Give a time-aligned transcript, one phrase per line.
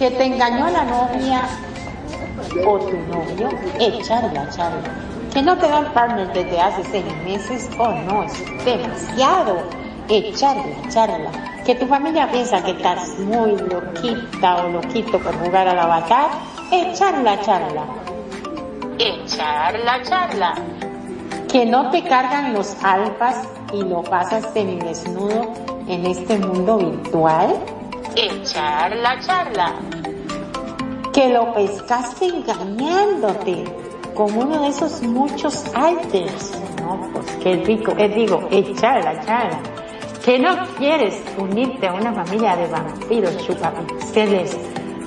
[0.00, 1.42] que te engañó la novia
[2.66, 4.88] o tu novio, echarla, charla.
[5.30, 9.58] Que no te dan partner desde hace seis meses, o oh, no, es demasiado.
[10.08, 11.30] Echarla, charla.
[11.66, 16.30] Que tu familia piensa que estás muy loquita o loquito por jugar al avatar,
[16.72, 17.84] echarla, charla.
[18.98, 20.54] Echarla, charla.
[21.52, 25.52] Que no te cargan los alfas y lo pasas desnudo
[25.86, 27.54] en este mundo virtual,
[28.16, 29.74] echar la charla.
[31.12, 33.64] Que lo pescaste engañándote
[34.14, 36.52] con uno de esos muchos alters.
[36.80, 39.58] No, pues qué rico, es digo, echar la charla.
[40.24, 44.56] Que no quieres unirte a una familia de vampiros chupapixeles.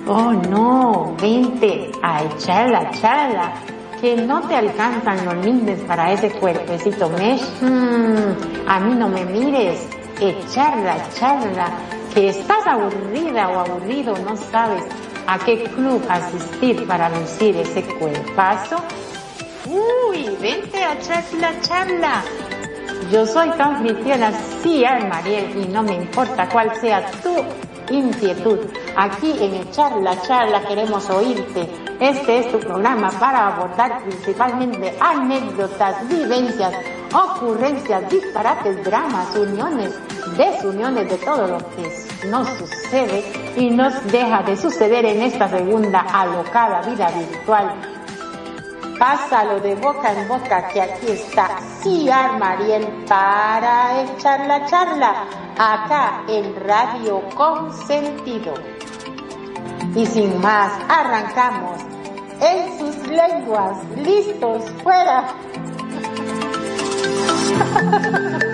[0.08, 3.54] Oh no, vente a echar la charla
[4.04, 9.24] que no te alcanzan los lindes para ese cuerpecito mesh, mm, a mí no me
[9.24, 9.88] mires,
[10.20, 11.68] echarla, echarla,
[12.14, 14.84] que estás aburrida o aburrido, no sabes
[15.28, 18.78] a qué club asistir para lucir ese cuerpazo.
[19.66, 22.24] Uy, vente a echar la charla.
[23.12, 27.36] Yo soy tu anfitriona, sí, Mariel, y no me importa cuál sea tu
[27.94, 28.60] inquietud.
[28.96, 31.68] Aquí en Echar la Charla queremos oírte.
[32.00, 36.74] Este es tu programa para abordar principalmente anécdotas, vivencias,
[37.14, 39.94] ocurrencias, disparates, dramas, uniones,
[40.38, 41.86] desuniones de todo lo que
[42.30, 43.24] nos sucede
[43.58, 47.74] y nos deja de suceder en esta segunda alocada vida virtual.
[49.00, 55.26] Pásalo de boca en boca que aquí está Ciar Mariel para echar la charla
[55.58, 58.54] acá en Radio Consentido.
[59.96, 61.82] Y sin más, arrancamos
[62.40, 65.28] en sus lenguas, listos, fuera.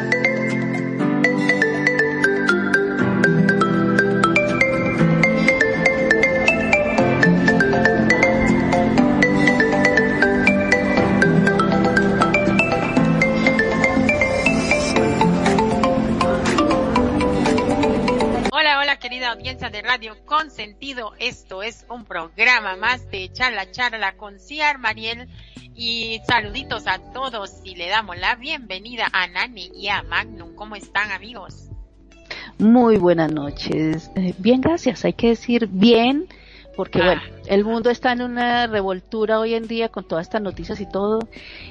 [19.18, 21.14] audiencia de Radio Consentido.
[21.20, 25.28] Esto es un programa más de charla charla con Ciar Mariel
[25.76, 30.54] y saluditos a todos y le damos la bienvenida a Nani y a Magnum.
[30.56, 31.70] ¿Cómo están amigos?
[32.60, 34.12] Muy buenas noches.
[34.16, 35.04] Eh, bien, gracias.
[35.04, 36.28] Hay que decir bien
[36.76, 37.42] porque bueno, ah.
[37.48, 41.28] el mundo está en una revoltura hoy en día con todas estas noticias y todo,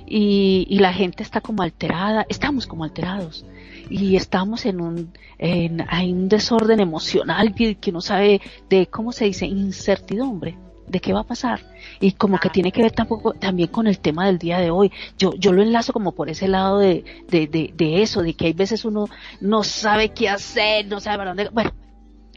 [0.06, 3.46] y, y la gente está como alterada, estamos como alterados
[3.90, 9.12] y estamos en un, en, hay un desorden emocional que, que no sabe de, ¿cómo
[9.12, 9.46] se dice?
[9.46, 10.56] Incertidumbre
[10.86, 11.60] de qué va a pasar.
[12.00, 14.90] Y como que tiene que ver tampoco también con el tema del día de hoy.
[15.18, 18.46] Yo yo lo enlazo como por ese lado de de, de, de eso de que
[18.46, 19.06] hay veces uno
[19.40, 21.50] no sabe qué hacer no sabe para dónde.
[21.50, 21.72] Bueno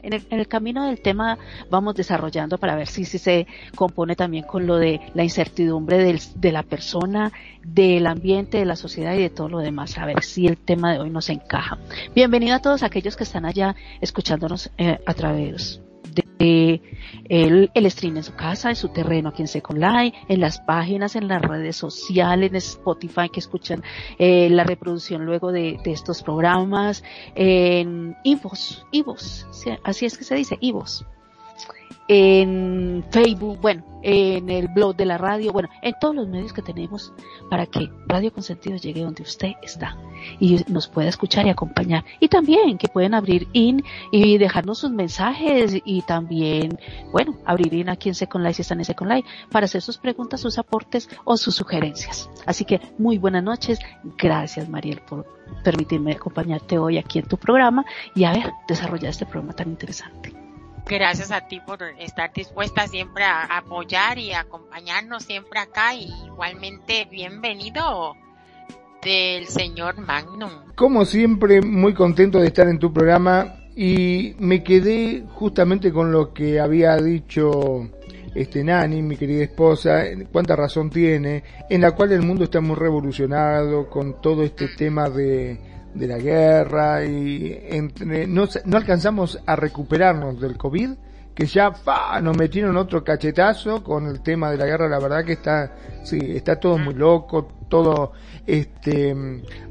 [0.02, 1.38] en el, camino del tema
[1.70, 6.20] vamos desarrollando para ver si, si se compone también con lo de la incertidumbre del,
[6.34, 7.32] de la persona,
[7.64, 10.92] del ambiente, de la sociedad y de todo lo demás, a ver si el tema
[10.92, 11.78] de hoy nos encaja.
[12.14, 15.81] Bienvenido a todos aquellos que están allá escuchándonos eh, a través
[16.14, 16.82] de
[17.28, 20.60] el, el, stream en su casa, en su terreno aquí en Second Life, en las
[20.60, 23.82] páginas, en las redes sociales, en Spotify que escuchan
[24.18, 29.46] eh, la reproducción luego de, de, estos programas, en Ivos, Ivos,
[29.84, 31.06] así es que se dice, Ivos
[32.08, 36.62] en Facebook, bueno, en el blog de la radio, bueno, en todos los medios que
[36.62, 37.12] tenemos
[37.48, 39.96] para que Radio Consentido llegue donde usted está
[40.40, 42.04] y nos pueda escuchar y acompañar.
[42.20, 46.78] Y también que pueden abrir in y dejarnos sus mensajes y también,
[47.12, 49.98] bueno, abrir in aquí en Second Life si están en Second Life para hacer sus
[49.98, 52.28] preguntas, sus aportes o sus sugerencias.
[52.46, 53.78] Así que muy buenas noches.
[54.18, 55.26] Gracias Mariel por
[55.62, 57.84] permitirme acompañarte hoy aquí en tu programa
[58.14, 60.31] y a ver, desarrollar este programa tan interesante.
[60.86, 65.94] Gracias a ti por estar dispuesta siempre a apoyar y acompañarnos siempre acá.
[65.94, 68.14] Y igualmente, bienvenido
[69.02, 70.50] del señor Magnum.
[70.74, 76.34] Como siempre, muy contento de estar en tu programa y me quedé justamente con lo
[76.34, 77.88] que había dicho
[78.34, 82.76] este Nani, mi querida esposa, cuánta razón tiene, en la cual el mundo está muy
[82.76, 89.56] revolucionado con todo este tema de de la guerra y entre, no, no alcanzamos a
[89.56, 90.90] recuperarnos del COVID,
[91.34, 91.72] que ya
[92.22, 95.72] nos metieron otro cachetazo con el tema de la guerra, la verdad que está,
[96.04, 98.12] sí, está todo muy loco, todo
[98.46, 99.16] este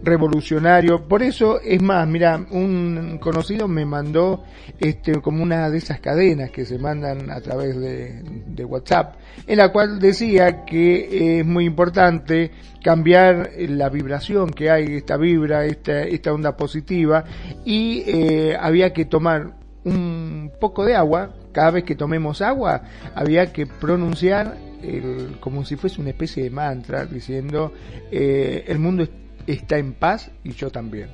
[0.02, 1.08] revolucionario.
[1.08, 4.44] Por eso, es más, mira, un conocido me mandó
[4.80, 9.72] este como una de esas cadenas que se mandan a través de, WhatsApp, en la
[9.72, 12.50] cual decía que es muy importante
[12.84, 17.24] cambiar la vibración que hay, esta vibra, esta, esta onda positiva,
[17.64, 19.54] y eh, había que tomar
[19.84, 22.84] un poco de agua cada vez que tomemos agua
[23.16, 27.74] había que pronunciar el, como si fuese una especie de mantra diciendo
[28.12, 29.08] eh, el mundo
[29.48, 31.10] está en paz y yo también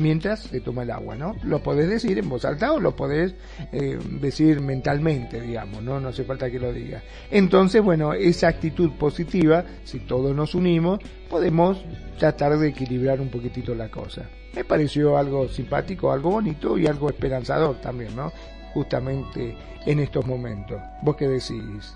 [0.00, 1.36] mientras se toma el agua, ¿no?
[1.44, 3.34] Lo podés decir en voz alta o lo podés
[3.72, 6.00] eh, decir mentalmente, digamos, ¿no?
[6.00, 7.02] No hace falta que lo diga.
[7.30, 11.84] Entonces, bueno, esa actitud positiva, si todos nos unimos, podemos
[12.18, 14.28] tratar de equilibrar un poquitito la cosa.
[14.54, 18.32] Me pareció algo simpático, algo bonito y algo esperanzador también, ¿no?
[18.74, 19.56] Justamente
[19.86, 20.80] en estos momentos.
[21.02, 21.94] ¿Vos qué decís?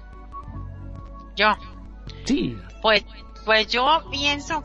[1.37, 1.53] Yo.
[2.25, 2.59] Sí.
[2.83, 3.05] Pues,
[3.45, 4.63] pues yo pienso,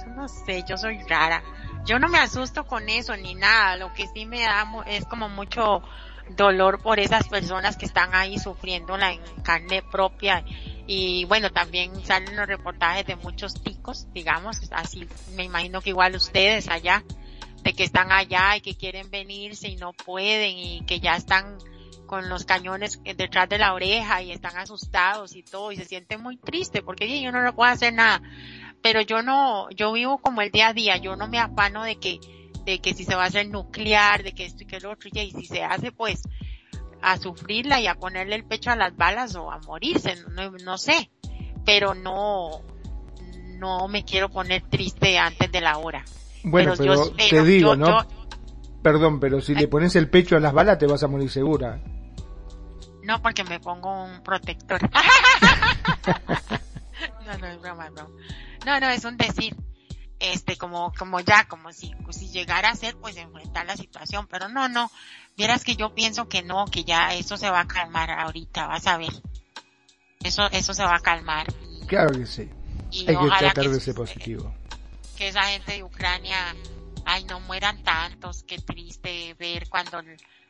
[0.00, 1.42] yo no sé, yo soy rara
[1.86, 5.28] yo no me asusto con eso ni nada, lo que sí me da es como
[5.28, 5.82] mucho
[6.30, 10.44] dolor por esas personas que están ahí sufriendo la en carne propia
[10.88, 16.16] y bueno también salen los reportajes de muchos ticos digamos así me imagino que igual
[16.16, 17.04] ustedes allá
[17.62, 21.58] de que están allá y que quieren venirse y no pueden y que ya están
[22.06, 26.22] con los cañones detrás de la oreja y están asustados y todo y se sienten
[26.22, 28.22] muy tristes porque yo no le puedo hacer nada
[28.86, 31.96] pero yo no, yo vivo como el día a día, yo no me afano de
[31.96, 32.20] que,
[32.64, 35.10] de que si se va a hacer nuclear, de que esto y que lo otro,
[35.12, 36.22] y si se hace pues
[37.02, 40.78] a sufrirla y a ponerle el pecho a las balas o a morirse, no, no
[40.78, 41.10] sé,
[41.64, 42.62] pero no,
[43.58, 46.04] no me quiero poner triste antes de la hora.
[46.44, 48.06] Bueno, pero, te digo, ¿no?
[48.82, 51.82] Perdón, pero si le pones el pecho a las balas te vas a morir segura.
[53.06, 54.82] No, porque me pongo un protector.
[57.24, 58.10] no, no, es broma, no.
[58.66, 59.54] No, no, es un decir,
[60.18, 64.48] este, como, como ya, como si, si llegara a ser, pues enfrentar la situación, pero
[64.48, 64.90] no, no,
[65.36, 68.88] vieras que yo pienso que no, que ya eso se va a calmar ahorita, vas
[68.88, 69.12] a ver.
[70.24, 71.46] Eso, eso se va a calmar.
[71.86, 72.50] Claro que sí.
[73.06, 74.52] Hay que tratar de ser positivo.
[75.16, 76.56] Que esa gente de Ucrania,
[77.04, 80.02] ay, no mueran tantos, qué triste ver cuando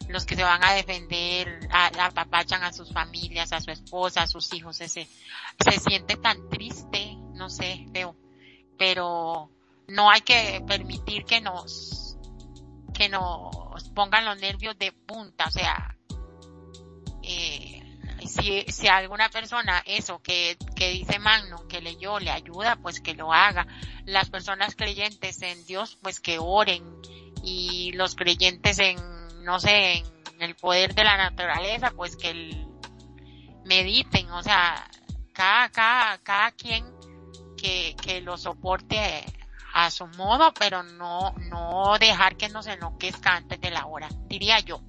[0.08, 4.52] los que se van a defender apapachan a sus familias, a su esposa, a sus
[4.54, 5.08] hijos, ese,
[5.58, 8.16] se siente tan triste no sé, veo.
[8.78, 9.50] Pero
[9.88, 12.16] no hay que permitir que nos,
[12.92, 15.96] que nos pongan los nervios de punta, o sea,
[17.22, 17.82] eh,
[18.26, 23.14] si, si alguna persona eso que, que dice Magno, que leyó, le ayuda, pues que
[23.14, 23.66] lo haga.
[24.04, 26.82] Las personas creyentes en Dios, pues que oren.
[27.42, 28.98] Y los creyentes en,
[29.46, 32.66] no sé, en el poder de la naturaleza, pues que
[33.64, 34.90] mediten, o sea,
[35.32, 36.84] cada, cada, cada quien
[37.56, 39.24] que, lo soporte
[39.72, 44.58] a su modo, pero no, no dejar que nos enloquezca antes de la hora, diría
[44.60, 44.80] yo.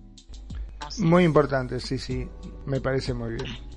[0.99, 2.27] Muy importante, sí, sí,
[2.65, 3.67] me parece muy bien.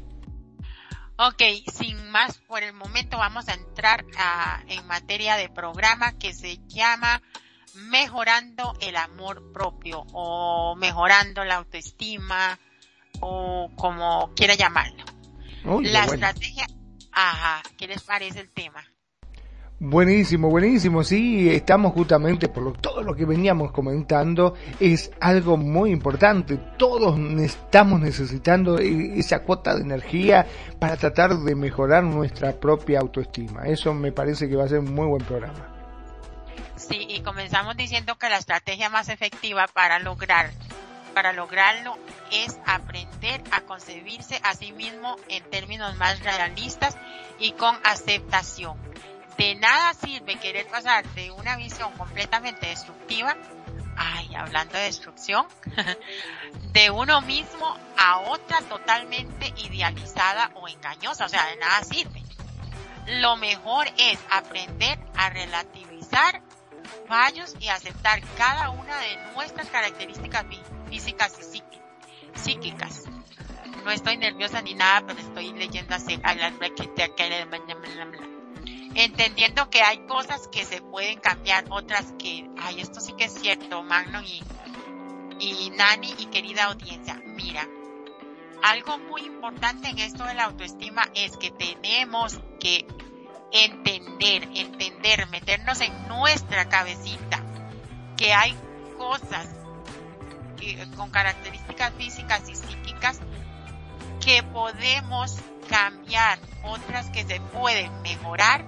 [1.16, 1.42] Ok,
[1.74, 6.58] sin más por el momento vamos a entrar a, en materia de programa que se
[6.66, 7.20] llama
[7.74, 12.58] Mejorando el amor propio o mejorando la autoestima
[13.20, 15.04] o como quiera llamarlo.
[15.82, 16.66] la estrategia
[17.12, 18.84] Ajá, ¿qué les parece el tema?
[19.78, 21.02] Buenísimo, buenísimo.
[21.02, 26.58] Sí, estamos justamente por todo lo que veníamos comentando es algo muy importante.
[26.76, 30.46] Todos estamos necesitando e, esa cuota de energía
[30.78, 33.62] para tratar de mejorar nuestra propia autoestima.
[33.62, 35.79] Eso me parece que va a ser un muy buen programa.
[36.88, 40.50] Sí, y comenzamos diciendo que la estrategia más efectiva para lograr
[41.14, 41.98] para lograrlo
[42.30, 46.96] es aprender a concebirse a sí mismo en términos más realistas
[47.38, 48.78] y con aceptación.
[49.36, 53.36] De nada sirve querer pasar de una visión completamente destructiva,
[53.96, 55.46] ay, hablando de destrucción,
[56.72, 62.22] de uno mismo a otra totalmente idealizada o engañosa, o sea, de nada sirve.
[63.06, 66.42] Lo mejor es aprender a relativizar
[67.06, 70.46] fallos y aceptar cada una de nuestras características
[70.88, 71.62] físicas y
[72.38, 73.04] psíquicas.
[73.84, 76.20] No estoy nerviosa ni nada, pero estoy leyendo así,
[78.94, 83.34] entendiendo que hay cosas que se pueden cambiar, otras que, ay, esto sí que es
[83.34, 84.42] cierto, Magno y,
[85.38, 87.66] y Nani y querida audiencia, mira,
[88.62, 92.86] algo muy importante en esto de la autoestima es que tenemos que
[93.52, 97.42] entender, entender, meternos en nuestra cabecita
[98.16, 98.54] que hay
[98.98, 99.48] cosas
[100.96, 103.20] con características físicas y psíquicas
[104.22, 105.38] que podemos
[105.68, 108.64] cambiar, otras que se pueden mejorar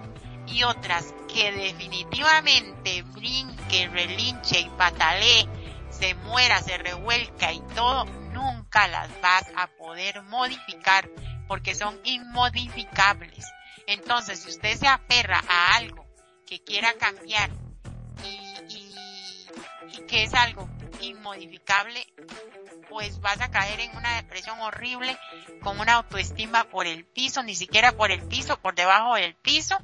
[0.47, 5.47] y otras que definitivamente brinque, relinche y patalee,
[5.91, 11.09] se muera, se revuelca y todo, nunca las vas a poder modificar
[11.47, 13.45] porque son inmodificables.
[13.93, 16.07] Entonces, si usted se aferra a algo
[16.47, 17.51] que quiera cambiar
[18.25, 20.69] y, que es algo
[21.01, 22.07] inmodificable,
[22.89, 25.19] pues vas a caer en una depresión horrible
[25.63, 29.79] con una autoestima por el piso, ni siquiera por el piso, por debajo del piso,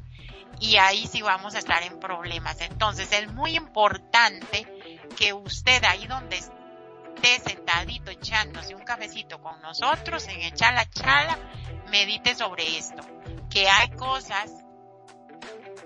[0.61, 2.61] y ahí sí vamos a estar en problemas.
[2.61, 4.67] Entonces es muy importante
[5.17, 11.39] que usted ahí donde esté sentadito echándose un cafecito con nosotros en echar la charla,
[11.91, 13.03] medite sobre esto,
[13.51, 14.51] que hay cosas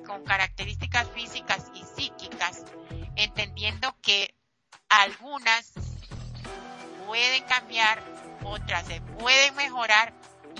[0.06, 2.64] con características físicas y psíquicas,
[3.16, 4.34] entendiendo que
[4.88, 5.72] algunas
[7.06, 8.02] pueden cambiar,
[8.44, 10.12] otras se pueden mejorar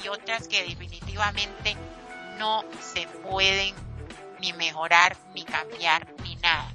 [0.03, 1.77] y otras que definitivamente
[2.39, 3.75] no se pueden
[4.41, 6.73] ni mejorar, ni cambiar, ni nada.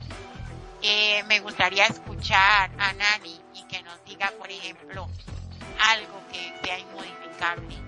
[0.82, 5.10] Eh, me gustaría escuchar a Nani y que nos diga, por ejemplo,
[5.80, 7.87] algo que sea inmodificable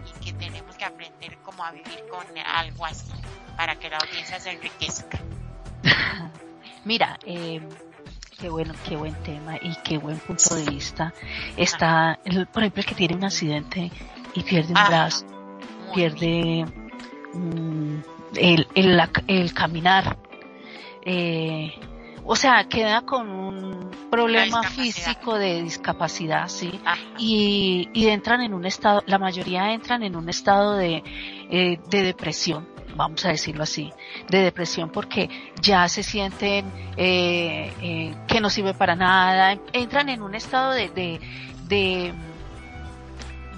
[0.80, 3.12] que aprender cómo a vivir con algo así
[3.58, 5.20] para que la audiencia se enriquezca.
[6.86, 7.62] Mira, eh,
[8.40, 11.14] qué bueno, qué buen tema y qué buen punto de vista.
[11.58, 13.92] Está, el, por ejemplo, el que tiene un accidente
[14.34, 15.26] y pierde un Ah, brazo,
[15.94, 16.66] pierde
[18.36, 20.18] el, el, el caminar.
[21.06, 21.74] Eh,
[22.32, 26.80] o sea, queda con un problema físico de discapacidad, sí.
[26.86, 27.02] Ajá.
[27.18, 31.04] y, y entran en un estado, la mayoría entran en un estado de,
[31.50, 33.92] eh, de depresión, vamos a decirlo así,
[34.30, 35.28] de depresión porque
[35.60, 40.90] ya se sienten eh, eh, que no sirve para nada, entran en un estado de,
[40.90, 41.20] de,
[41.68, 42.14] de,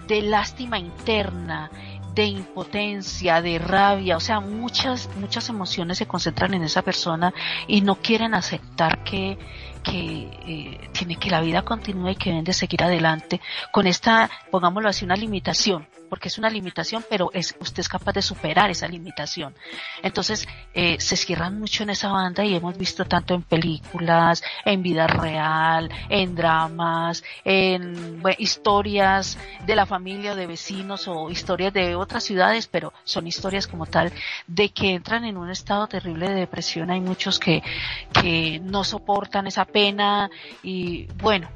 [0.07, 1.69] de lástima interna,
[2.13, 7.33] de impotencia, de rabia, o sea, muchas, muchas emociones se concentran en esa persona
[7.67, 9.37] y no quieren aceptar que,
[9.83, 13.39] que eh, tiene que la vida continúe y que deben de seguir adelante
[13.71, 18.11] con esta, pongámoslo así, una limitación, porque es una limitación, pero es, usted es capaz
[18.11, 19.55] de superar esa limitación.
[20.03, 24.83] Entonces, eh, se cierran mucho en esa banda y hemos visto tanto en películas, en
[24.83, 32.25] vida real, en dramas, en historias de la familia de vecinos o historias de otras
[32.25, 34.11] ciudades, pero son historias como tal
[34.47, 36.91] de que entran en un estado terrible de depresión.
[36.91, 37.63] Hay muchos que,
[38.11, 40.29] que no soportan esa pena
[40.61, 41.47] y bueno,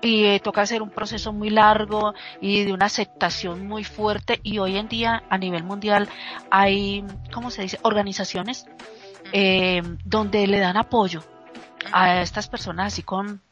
[0.00, 4.58] y eh, toca hacer un proceso muy largo y de una aceptación muy fuerte y
[4.58, 6.08] hoy en día a nivel mundial
[6.50, 8.66] hay, ¿cómo se dice?, organizaciones
[9.32, 11.22] eh, donde le dan apoyo
[11.92, 13.42] a estas personas así con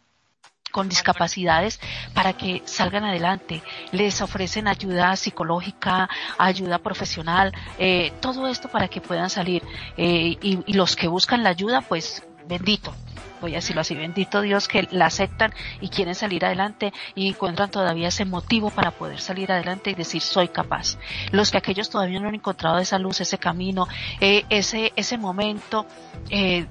[0.77, 1.81] con discapacidades
[2.13, 3.63] para que salgan adelante.
[3.93, 9.63] Les ofrecen ayuda psicológica, ayuda profesional, eh, todo esto para que puedan salir.
[9.97, 12.93] Eh, y, y los que buscan la ayuda, pues bendito,
[13.41, 17.71] voy a decirlo así, bendito Dios que la aceptan y quieren salir adelante y encuentran
[17.71, 20.99] todavía ese motivo para poder salir adelante y decir soy capaz.
[21.33, 23.87] Los que aquellos todavía no han encontrado esa luz, ese camino,
[24.21, 25.87] eh, ese, ese momento,
[26.31, 26.67] eh,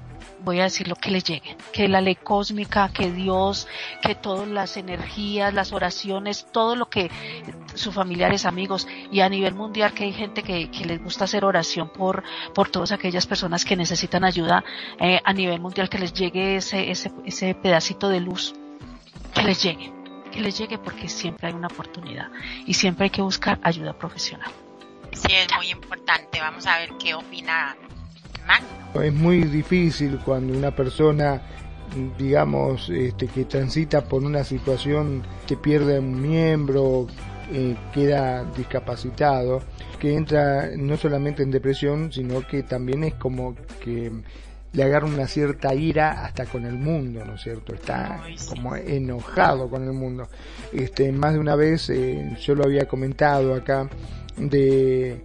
[0.46, 3.68] voy a decir lo que les llegue, que la ley cósmica, que Dios,
[4.02, 7.12] que todas las energías, las oraciones, todo lo que
[7.74, 11.44] sus familiares, amigos y a nivel mundial que hay gente que, que les gusta hacer
[11.44, 12.24] oración por,
[12.54, 14.64] por todas aquellas personas que necesitan ayuda
[15.00, 18.56] eh, a nivel mundial, que les llegue ese, ese, ese pedacito de luz,
[19.34, 19.92] que les llegue,
[20.32, 22.30] que les llegue porque siempre hay una oportunidad
[22.66, 24.52] y siempre hay que buscar ayuda profesional.
[25.12, 26.40] Sí, es muy importante.
[26.42, 27.76] Vamos a ver qué opina
[28.46, 29.02] Magno.
[29.02, 31.42] Es muy difícil cuando una persona,
[32.18, 37.08] digamos, este, que transita por una situación que pierde un miembro,
[37.52, 39.62] eh, queda discapacitado,
[40.00, 44.12] que entra no solamente en depresión, sino que también es como que
[44.76, 47.74] le agarra una cierta ira hasta con el mundo, ¿no es cierto?
[47.74, 50.28] Está como enojado con el mundo.
[50.74, 53.90] Este, más de una vez eh, yo lo había comentado acá
[54.38, 55.22] de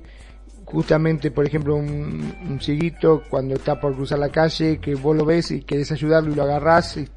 [0.72, 5.24] justamente, por ejemplo, un, un cieguito cuando está por cruzar la calle, que vos lo
[5.24, 7.08] ves y querés ayudarlo y lo agarrás, y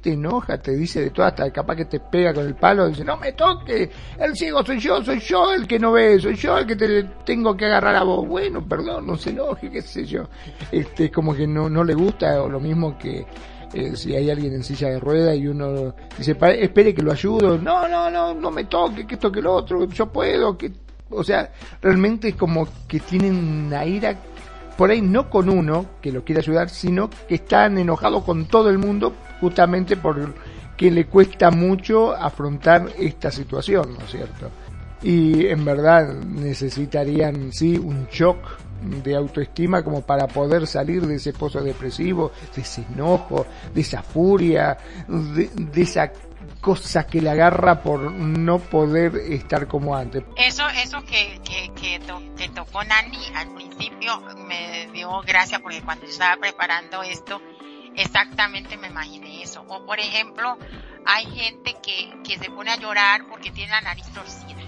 [0.00, 3.04] te enoja, te dice de todo, hasta capaz que te pega con el palo, dice,
[3.04, 6.56] no me toque, el ciego soy yo, soy yo el que no ve, soy yo
[6.56, 10.06] el que te tengo que agarrar a vos, bueno, perdón, no se enoje, qué sé
[10.06, 10.22] yo,
[10.72, 13.26] este, como que no, no le gusta, o lo mismo que,
[13.74, 17.12] eh, si hay alguien en silla de rueda y uno dice, "Pa- espere que lo
[17.12, 20.72] ayudo, no, no, no, no me toque, que esto, que lo otro, yo puedo, que,
[21.10, 24.16] o sea, realmente es como que tienen una ira,
[24.76, 28.70] por ahí no con uno que lo quiere ayudar, sino que están enojados con todo
[28.70, 30.34] el mundo justamente por
[30.76, 34.50] que le cuesta mucho afrontar esta situación, ¿no es cierto?
[35.02, 38.38] Y en verdad necesitarían, sí, un shock
[39.02, 44.02] de autoestima como para poder salir de ese pozo depresivo, de ese enojo, de esa
[44.02, 44.76] furia,
[45.08, 46.12] de, de esa
[46.60, 50.24] cosa que le agarra por no poder estar como antes.
[50.36, 55.82] Eso, eso que, que, que, to- que tocó Nani al principio me dio gracia porque
[55.82, 57.40] cuando yo estaba preparando esto,
[57.94, 59.62] exactamente me imaginé eso.
[59.68, 60.58] O por ejemplo,
[61.04, 64.62] hay gente que, que se pone a llorar porque tiene la nariz torcida.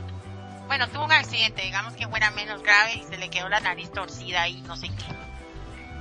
[0.67, 3.91] Bueno, tuvo un accidente, digamos que fuera menos grave y se le quedó la nariz
[3.91, 5.28] torcida y no sé qué.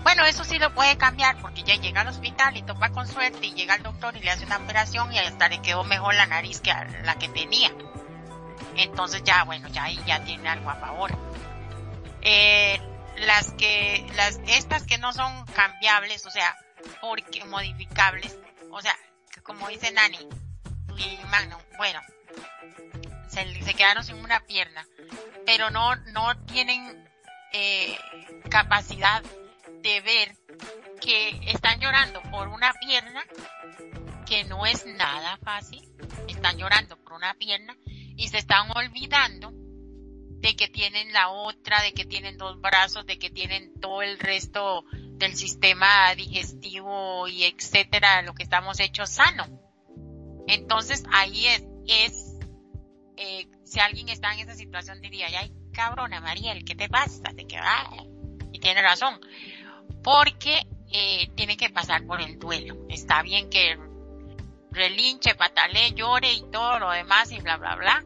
[0.08, 3.46] Bueno, eso sí lo puede cambiar porque ya llega al hospital y topa con suerte
[3.46, 6.26] y llega el doctor y le hace una operación y hasta le quedó mejor la
[6.26, 6.74] nariz que
[7.04, 7.70] la que tenía.
[8.78, 11.12] Entonces ya, bueno, ya ahí ya tiene algo a favor.
[12.22, 12.80] Eh,
[13.18, 16.56] las que, las, estas que no son cambiables, o sea,
[17.02, 18.34] porque modificables,
[18.72, 18.96] o sea,
[19.44, 20.20] como dice Nani
[21.00, 22.00] y Magno, bueno,
[23.28, 24.88] se, se quedaron sin una pierna,
[25.46, 27.10] pero no, no tienen
[27.52, 28.00] eh,
[28.50, 29.22] capacidad
[29.88, 30.36] de ver
[31.00, 33.24] que están llorando por una pierna
[34.26, 35.82] que no es nada fácil,
[36.28, 37.78] están llorando por una pierna
[38.18, 43.18] y se están olvidando de que tienen la otra, de que tienen dos brazos, de
[43.18, 49.46] que tienen todo el resto del sistema digestivo y etcétera, lo que estamos hechos sano.
[50.48, 52.40] Entonces ahí es, es
[53.16, 57.32] eh, si alguien está en esa situación diría, ay cabrona Mariel, ¿qué te pasa?
[57.34, 57.58] De que,
[58.52, 59.22] y tiene razón,
[60.08, 62.78] porque eh, tiene que pasar por el duelo.
[62.88, 63.78] Está bien que
[64.72, 68.06] relinche, patale, llore y todo lo demás y bla, bla, bla,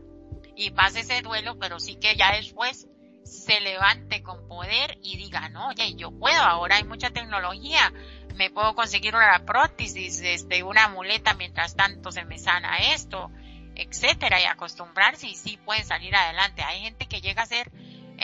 [0.56, 2.88] y pase ese duelo, pero sí que ya después
[3.24, 7.94] se levante con poder y diga, no, oye, yo puedo, ahora hay mucha tecnología,
[8.34, 13.30] me puedo conseguir una prótesis, este, una muleta mientras tanto se me sana esto,
[13.76, 16.64] etcétera, y acostumbrarse y sí pueden salir adelante.
[16.64, 17.72] Hay gente que llega a ser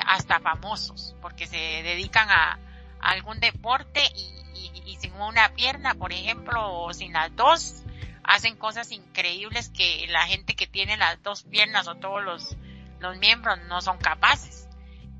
[0.04, 2.60] hasta famosos porque se dedican a,
[3.08, 7.84] algún deporte y, sin una pierna, por ejemplo, o sin las dos,
[8.24, 12.56] hacen cosas increíbles que la gente que tiene las dos piernas o todos los,
[13.00, 14.68] los miembros no son capaces.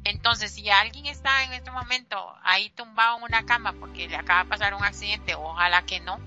[0.04, 4.44] Entonces, si alguien está en este momento ahí tumbado en una cama porque le acaba
[4.44, 6.20] de pasar un accidente, ojalá que no,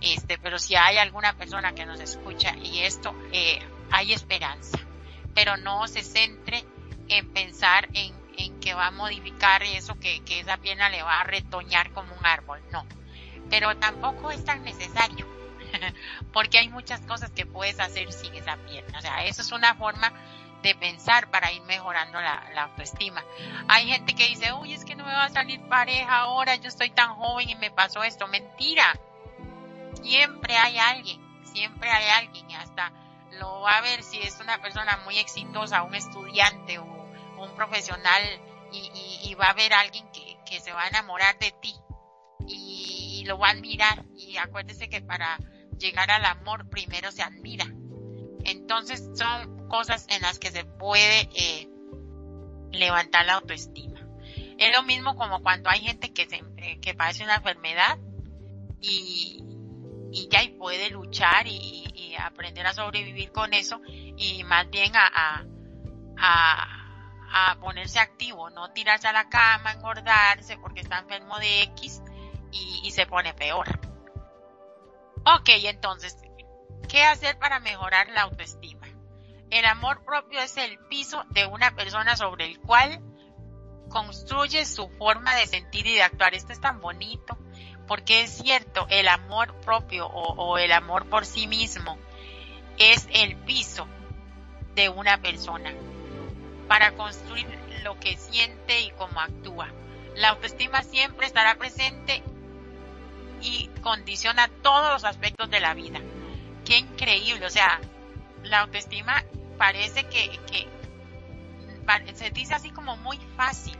[0.00, 3.58] este, pero si hay alguna persona que nos escucha y esto, eh,
[3.90, 4.78] hay esperanza,
[5.34, 6.64] pero no se centre
[7.08, 11.20] en pensar en en que va a modificar eso, que, que esa pierna le va
[11.20, 12.86] a retoñar como un árbol, no.
[13.48, 15.26] Pero tampoco es tan necesario,
[16.32, 18.98] porque hay muchas cosas que puedes hacer sin esa pierna.
[18.98, 20.12] O sea, eso es una forma
[20.62, 23.24] de pensar para ir mejorando la, la, autoestima.
[23.68, 26.68] Hay gente que dice, uy, es que no me va a salir pareja ahora, yo
[26.68, 28.28] estoy tan joven y me pasó esto.
[28.28, 28.92] Mentira.
[30.02, 32.92] Siempre hay alguien, siempre hay alguien hasta
[33.38, 36.99] lo va a ver si es una persona muy exitosa, un estudiante o
[37.40, 38.22] un profesional
[38.72, 41.74] y, va a haber alguien que, se va a enamorar de ti
[42.46, 44.04] y, lo va a admirar.
[44.16, 45.38] Y acuérdese que para
[45.78, 47.66] llegar al amor primero se admira.
[48.44, 51.68] Entonces son cosas en las que se puede eh,
[52.72, 54.00] levantar la autoestima.
[54.58, 57.98] Es lo mismo como cuando hay gente que, se, eh, que padece una enfermedad
[58.80, 59.44] y,
[60.12, 61.86] y ya y puede luchar y,
[62.18, 65.46] aprender a sobrevivir con eso y más bien a, a
[66.20, 66.79] a
[67.60, 72.02] ponerse activo, no tirarse a la cama, engordarse porque está enfermo de X
[72.52, 73.66] y, se pone peor.
[75.24, 76.16] Ok, entonces,
[76.88, 78.88] ¿qué hacer para mejorar la autoestima?
[79.50, 83.00] El amor propio es el piso de una persona sobre el cual
[83.88, 86.34] construye su forma de sentir y de actuar.
[86.34, 87.38] Esto es tan bonito,
[87.86, 91.98] porque es cierto, el amor propio o el amor por sí mismo
[92.78, 93.86] es el piso
[94.74, 95.72] de una persona
[96.70, 97.48] para construir
[97.82, 99.66] lo que siente y cómo actúa.
[100.14, 102.22] La autoestima siempre estará presente
[103.40, 105.98] y condiciona todos los aspectos de la vida.
[106.64, 107.80] Qué increíble, o sea,
[108.44, 109.24] la autoestima
[109.58, 110.38] parece que,
[112.14, 113.76] se dice así como muy fácil,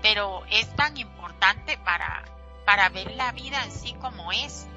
[0.00, 2.26] pero es tan importante para,
[2.64, 4.68] para ver la vida en sí como es.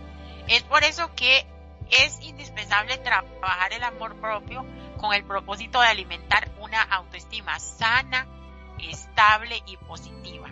[0.47, 1.45] Es por eso que
[1.91, 4.65] es indispensable trabajar el amor propio
[4.98, 8.28] con el propósito de alimentar una autoestima sana,
[8.80, 10.50] estable y positiva,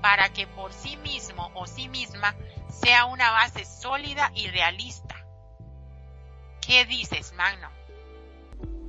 [0.00, 2.34] para que por sí mismo o sí misma
[2.68, 5.16] sea una base sólida y realista.
[6.66, 7.68] ¿Qué dices, Magno?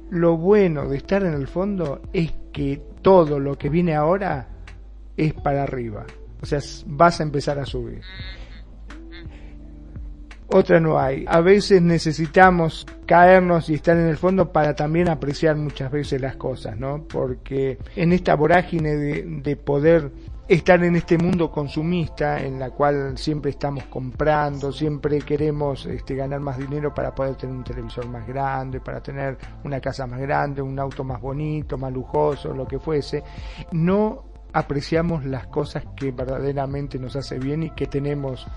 [0.09, 4.47] Lo bueno de estar en el fondo es que todo lo que viene ahora
[5.15, 6.05] es para arriba.
[6.41, 8.01] O sea, vas a empezar a subir
[10.51, 11.25] otra no hay.
[11.27, 16.35] A veces necesitamos caernos y estar en el fondo para también apreciar muchas veces las
[16.35, 17.03] cosas, ¿no?
[17.07, 20.11] Porque en esta vorágine de, poder
[20.47, 26.39] estar en este mundo consumista en la cual siempre estamos comprando, siempre queremos este, ganar
[26.39, 30.61] más dinero para poder tener un televisor más grande, para tener una casa más grande,
[30.61, 33.23] un auto más bonito, más lujoso, lo que fuese,
[33.71, 38.47] no apreciamos las cosas que verdaderamente nos hace bien y que tenemos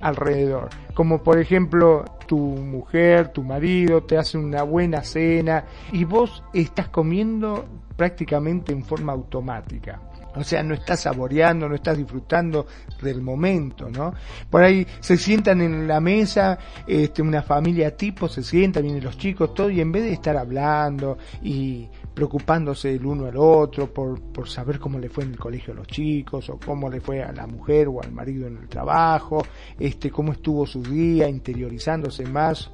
[0.00, 0.68] alrededor.
[0.94, 6.88] Como por ejemplo tu mujer, tu marido te hace una buena cena y vos estás
[6.88, 10.00] comiendo prácticamente en forma automática.
[10.34, 12.66] O sea, no estás saboreando, no estás disfrutando
[13.02, 14.14] del momento, ¿no?
[14.48, 19.18] Por ahí se sientan en la mesa, este, una familia tipo, se sientan, vienen los
[19.18, 24.20] chicos, todo, y en vez de estar hablando y preocupándose el uno al otro por,
[24.20, 27.22] por saber cómo le fue en el colegio a los chicos, o cómo le fue
[27.22, 29.46] a la mujer o al marido en el trabajo,
[29.78, 32.72] este, cómo estuvo su día, interiorizándose más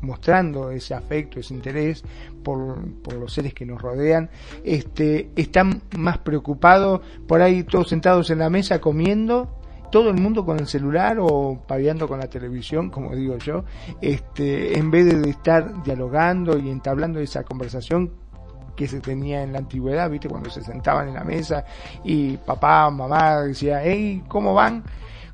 [0.00, 2.02] mostrando ese afecto, ese interés
[2.42, 4.30] por, por, los seres que nos rodean,
[4.64, 9.60] este, están más preocupados por ahí todos sentados en la mesa comiendo,
[9.92, 13.66] todo el mundo con el celular o paviando con la televisión, como digo yo,
[14.00, 18.29] este, en vez de estar dialogando y entablando esa conversación
[18.80, 21.66] que se tenía en la antigüedad, viste, cuando se sentaban en la mesa
[22.02, 24.82] y papá, mamá decía, hey, ¿cómo van?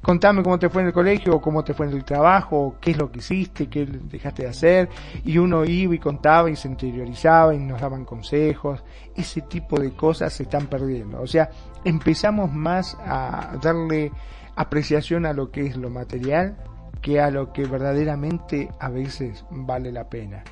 [0.02, 2.96] contame cómo te fue en el colegio, cómo te fue en el trabajo, qué es
[2.96, 4.88] lo que hiciste, qué dejaste de hacer,
[5.24, 8.82] y uno iba y contaba y se interiorizaba y nos daban consejos,
[9.14, 11.50] ese tipo de cosas se están perdiendo, o sea,
[11.84, 14.10] empezamos más a darle
[14.56, 16.56] apreciación a lo que es lo material
[17.00, 20.42] que a lo que verdaderamente a veces vale la pena.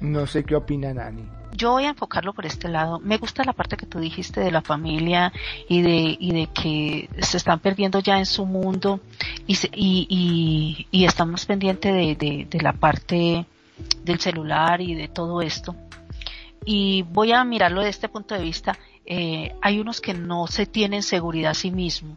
[0.00, 1.24] No sé qué opina Nani
[1.56, 2.98] yo voy a enfocarlo por este lado.
[3.00, 5.32] Me gusta la parte que tú dijiste de la familia
[5.68, 9.00] y de, y de que se están perdiendo ya en su mundo
[9.46, 13.46] y, y, y, estamos pendientes de, de la parte
[14.04, 15.74] del celular y de todo esto.
[16.64, 18.76] Y voy a mirarlo de este punto de vista
[19.08, 22.16] eh, hay unos que no se tienen seguridad a sí mismo.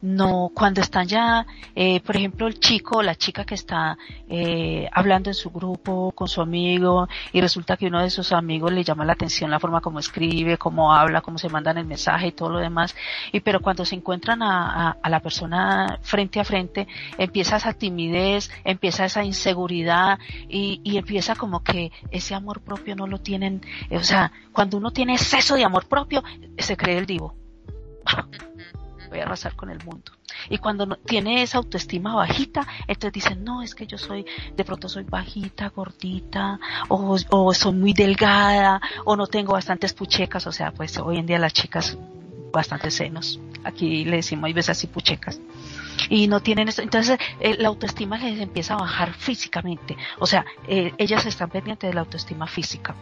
[0.00, 1.46] No, cuando están ya,
[1.76, 3.96] eh, por ejemplo, el chico o la chica que está
[4.28, 8.72] eh, hablando en su grupo con su amigo y resulta que uno de sus amigos
[8.72, 12.28] le llama la atención la forma como escribe, cómo habla, cómo se mandan el mensaje
[12.28, 12.96] y todo lo demás.
[13.30, 18.50] Y pero cuando se encuentran a, a la persona frente a frente, empieza esa timidez,
[18.64, 24.02] empieza esa inseguridad y, y empieza como que ese amor propio no lo tienen, o
[24.02, 26.22] sea, cuando uno tiene exceso de amor propio,
[26.58, 27.34] se cree el divo.
[29.12, 30.12] Voy a arrasar con el mundo.
[30.48, 34.24] Y cuando tiene esa autoestima bajita, entonces dicen, no, es que yo soy,
[34.56, 40.46] de pronto soy bajita, gordita, o, o soy muy delgada, o no tengo bastantes puchecas,
[40.46, 41.98] o sea, pues hoy en día las chicas
[42.52, 43.38] bastantes senos.
[43.64, 45.38] Aquí le decimos, hay veces así puchecas
[46.08, 46.82] y no tienen esto.
[46.82, 49.96] Entonces, eh, la autoestima les empieza a bajar físicamente.
[50.18, 52.94] O sea, eh, ellas están pendientes de la autoestima física.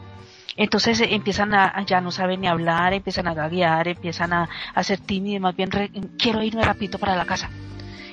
[0.56, 4.98] Entonces empiezan a, ya no saben ni hablar, empiezan a gaguear, empiezan a, a ser
[4.98, 5.70] tímidos, más bien
[6.18, 7.50] quiero irme rapidito para la casa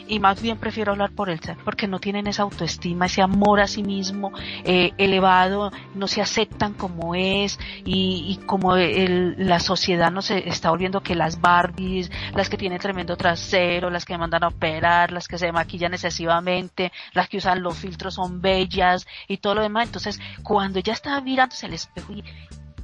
[0.07, 3.67] y más bien prefiero hablar por él, porque no tienen esa autoestima, ese amor a
[3.67, 4.31] sí mismo
[4.63, 10.69] eh, elevado, no se aceptan como es y, y como el, la sociedad nos está
[10.69, 15.27] volviendo que las Barbies, las que tienen tremendo trasero, las que mandan a operar, las
[15.27, 19.87] que se maquillan excesivamente, las que usan los filtros son bellas y todo lo demás.
[19.87, 22.23] Entonces, cuando ya está mirándose al espejo y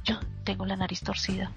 [0.04, 1.50] yo tengo la nariz torcida,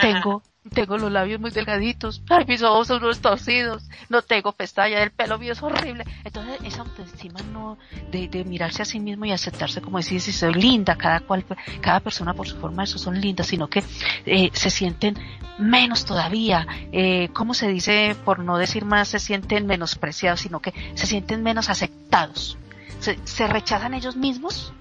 [0.00, 0.42] tengo
[0.74, 5.10] tengo los labios muy delgaditos, ay, mis ojos son unos torcidos, no tengo pestaña, el
[5.10, 6.04] pelo mío es horrible.
[6.22, 7.78] Entonces, esa autoestima no,
[8.10, 11.44] de, de mirarse a sí mismo y aceptarse como decir, si soy linda, cada cual,
[11.80, 13.82] cada persona por su forma, eso son lindas, sino que
[14.26, 15.16] eh, se sienten
[15.58, 18.14] menos todavía, eh, ¿cómo se dice?
[18.24, 22.58] Por no decir más, se sienten menospreciados, sino que se sienten menos aceptados.
[22.98, 24.74] Se, se rechazan ellos mismos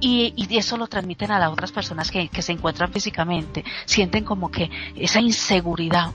[0.00, 4.70] y, eso lo transmiten a las otras personas que, se encuentran físicamente, sienten como que
[4.96, 6.12] esa inseguridad.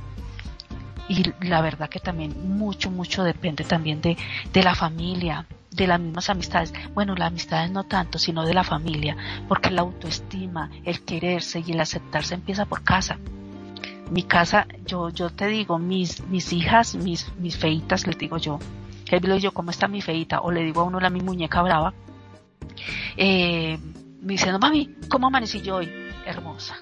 [1.08, 4.18] Y la verdad que también mucho, mucho depende también de,
[4.52, 6.74] de la familia, de las mismas amistades.
[6.94, 9.16] Bueno, las amistades no tanto, sino de la familia,
[9.48, 13.20] porque la autoestima, el quererse y el aceptarse empieza por casa.
[14.10, 18.60] Mi casa, yo, yo te digo, mis, mis hijas, mis, mis feitas, les digo yo,
[19.12, 20.42] él yo, ¿cómo está mi feita?
[20.42, 21.94] O le digo a uno la mi muñeca brava,
[23.18, 23.78] eh,
[24.22, 25.90] me diciendo, mami, ¿cómo amanecí yo hoy?
[26.26, 26.78] Hermosa,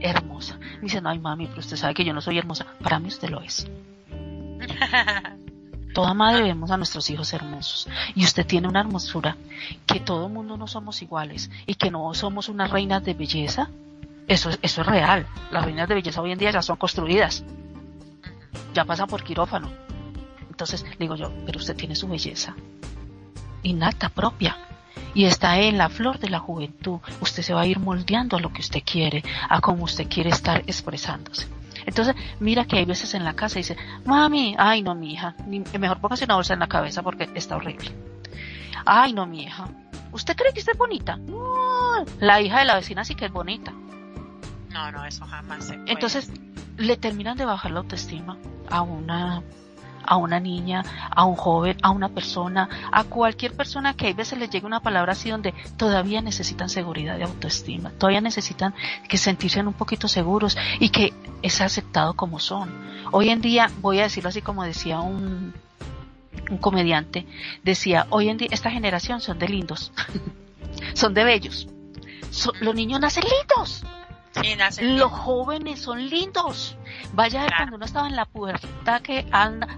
[0.00, 0.58] hermosa.
[0.58, 2.66] Me dice, no, ay mami, pero usted sabe que yo no soy hermosa.
[2.82, 3.68] Para mí usted lo es.
[5.94, 9.36] Toda madre vemos a nuestros hijos hermosos y usted tiene una hermosura
[9.86, 13.68] que todo el mundo no somos iguales y que no somos unas reinas de belleza.
[14.28, 15.26] Eso, eso es real.
[15.50, 17.44] Las reinas de belleza hoy en día ya son construidas.
[18.72, 19.68] Ya pasan por quirófano.
[20.48, 22.54] Entonces digo yo, pero usted tiene su belleza
[23.62, 24.56] innata propia
[25.14, 27.00] y está en la flor de la juventud.
[27.20, 30.30] Usted se va a ir moldeando a lo que usted quiere, a cómo usted quiere
[30.30, 31.48] estar expresándose.
[31.86, 35.34] Entonces, mira que hay veces en la casa y dice, mami, ay no, mi hija,
[35.78, 37.90] mejor póngase una bolsa en la cabeza porque está horrible.
[38.84, 39.68] Ay no, mi hija,
[40.12, 41.16] ¿usted cree que está bonita?
[41.16, 43.72] No, la hija de la vecina sí que es bonita.
[44.70, 46.30] No, no, eso jamás se Entonces,
[46.76, 48.36] le terminan de bajar la autoestima
[48.70, 49.42] a una
[50.10, 54.40] a una niña, a un joven, a una persona, a cualquier persona que a veces
[54.40, 58.74] les llegue una palabra así donde todavía necesitan seguridad de autoestima, todavía necesitan
[59.08, 62.74] que sentirse un poquito seguros y que es aceptado como son.
[63.12, 65.54] Hoy en día, voy a decirlo así como decía un,
[66.50, 67.24] un comediante,
[67.62, 69.92] decía, hoy en día esta generación son de lindos,
[70.94, 71.68] son de bellos,
[72.60, 73.84] los niños nacen lindos
[74.80, 76.76] los jóvenes son lindos.
[77.12, 79.68] Vaya cuando uno estaba en la puerta que anda,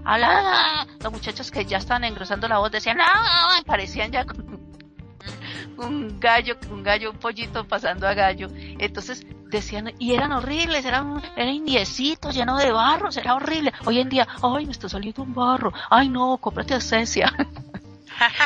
[1.01, 3.61] los muchachos que ya estaban engrosando la voz decían, ¡ah!
[3.65, 4.25] parecían ya
[5.77, 8.49] un gallo, un gallo, un pollito pasando a gallo.
[8.53, 13.73] Entonces decían, y eran horribles, eran, eran indiecitos, llenos de barros, era horrible.
[13.85, 17.33] Hoy en día, ay, me está saliendo un barro, ay no, cómprate cesia.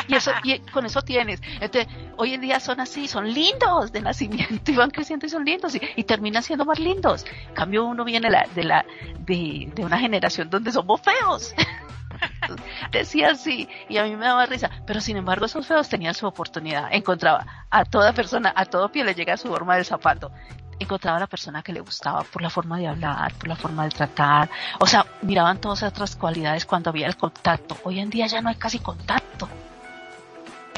[0.08, 1.40] y eso y con eso tienes.
[1.60, 5.44] Entonces, hoy en día son así, son lindos de nacimiento y van creciendo y son
[5.44, 7.26] lindos y, terminan siendo más lindos.
[7.54, 8.84] cambio, uno viene la, de la
[9.20, 11.54] de, de una generación donde somos feos.
[12.92, 16.26] Decía así, y a mí me daba risa, pero sin embargo esos feos tenían su
[16.26, 20.32] oportunidad, encontraba a toda persona, a todo pie le llega su forma del zapato,
[20.78, 23.84] encontraba a la persona que le gustaba por la forma de hablar, por la forma
[23.84, 28.26] de tratar, o sea, miraban todas otras cualidades cuando había el contacto, hoy en día
[28.26, 29.48] ya no hay casi contacto,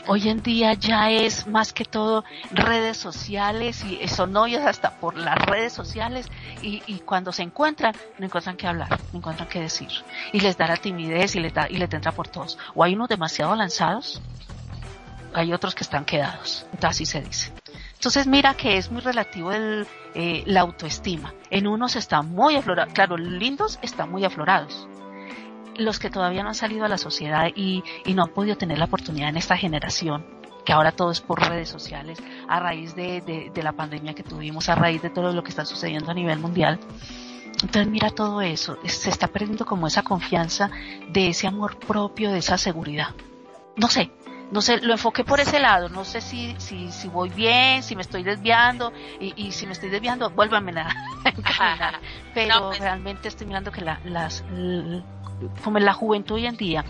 [0.06, 5.16] hoy en día ya es más que todo redes sociales y son novios hasta por
[5.16, 6.26] las redes sociales.
[6.62, 9.88] Y, cuando se encuentran no encuentran qué hablar, no encuentran qué decir.
[10.32, 12.58] Y les da la timidez y les da y les entra por todos.
[12.74, 14.20] O hay unos demasiado lanzados,
[15.32, 17.59] hay otros que están quedados, así se dice.
[18.00, 21.34] Entonces mira que es muy relativo el, eh, la autoestima.
[21.50, 24.88] En unos están muy aflorados, claro, lindos están muy aflorados
[25.76, 27.82] los que todavía no han salido a la sociedad y,
[28.14, 30.24] no han podido tener la oportunidad en esta generación,
[30.64, 34.74] que ahora todo es por redes sociales, a raíz de, la pandemia que tuvimos, a
[34.74, 36.78] raíz de todo lo que está sucediendo a nivel mundial.
[37.62, 40.70] Entonces mira todo eso, se está perdiendo como esa confianza
[41.10, 43.14] de ese amor propio, de esa seguridad.
[43.76, 44.10] No sé,
[44.50, 47.94] no sé, lo enfoqué por ese lado, no sé si, si, si voy bien, si
[47.94, 50.88] me estoy desviando, y, si me estoy desviando, vuélvame a
[51.24, 52.00] encaminar.
[52.34, 54.42] Pero pues realmente estoy mirando que la, las,
[55.62, 56.84] como en la juventud hoy en día,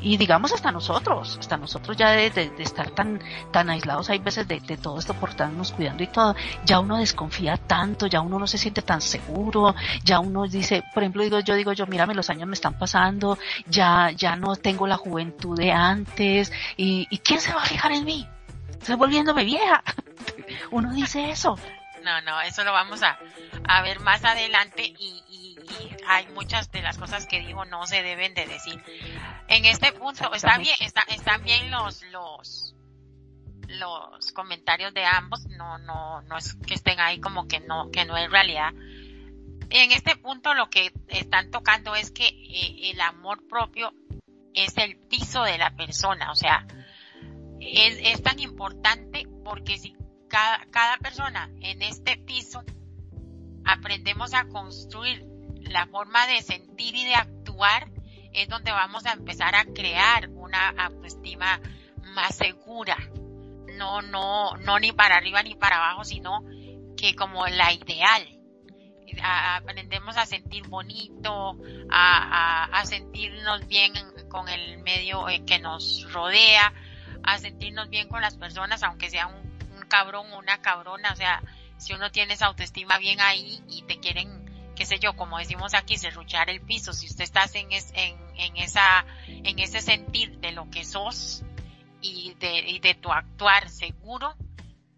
[0.00, 3.20] y digamos hasta nosotros, hasta nosotros ya de, estar tan,
[3.52, 6.34] tan aislados hay veces de, todo esto por estarnos cuidando y todo,
[6.64, 11.02] ya uno desconfía tanto, ya uno no se siente tan seguro, ya uno dice, por
[11.02, 14.86] ejemplo, digo, yo digo yo, mírame, los años me están pasando, ya, ya no tengo
[14.86, 18.26] la juventud de antes, y, y quién se va a fijar en mí,
[18.70, 19.82] estoy volviéndome vieja,
[20.70, 21.56] uno dice eso.
[22.02, 23.18] No, no, eso lo vamos a,
[23.68, 25.22] a ver más adelante y,
[26.06, 28.82] hay muchas de las cosas que digo no se deben de decir.
[29.48, 32.74] En este punto está bien, está, están bien los los
[33.68, 38.04] los comentarios de ambos, no no no es que estén ahí como que no que
[38.04, 38.72] no es realidad.
[39.72, 43.92] En este punto lo que están tocando es que eh, el amor propio
[44.52, 46.66] es el piso de la persona, o sea,
[47.60, 49.94] es, es tan importante porque si
[50.28, 52.64] cada, cada persona en este piso
[53.64, 55.29] aprendemos a construir
[55.70, 57.88] la forma de sentir y de actuar
[58.32, 61.60] es donde vamos a empezar a crear una autoestima
[62.14, 62.96] más segura.
[63.76, 66.44] No, no, no ni para arriba ni para abajo, sino
[66.96, 68.26] que como la ideal.
[69.22, 71.56] aprendemos a sentir bonito,
[71.90, 73.92] a, sentirnos bien
[74.28, 76.72] con el medio eh, que nos rodea,
[77.22, 79.36] a sentirnos bien con las personas, aunque sea un,
[79.76, 81.12] un cabrón o una cabrona.
[81.12, 81.42] O sea,
[81.78, 84.49] si uno tiene esa autoestima bien ahí y te quieren
[84.80, 88.56] qué sé yo, como decimos aquí, serruchar el piso, si usted está en, en, en,
[88.56, 91.42] esa, en ese sentir de lo que sos
[92.00, 94.34] y de, y de tu actuar seguro,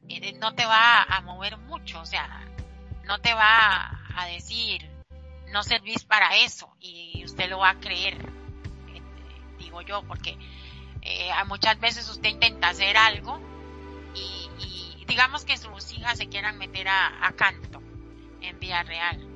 [0.08, 2.46] eh, no te va a mover mucho, o sea,
[3.06, 4.88] no te va a decir,
[5.48, 8.14] no servís para eso y usted lo va a creer,
[8.94, 9.02] eh,
[9.58, 10.38] digo yo, porque
[11.00, 13.40] eh, muchas veces usted intenta hacer algo
[14.14, 17.82] y, y, digamos que sus hijas se quieran meter a, a canto
[18.42, 19.31] en vía real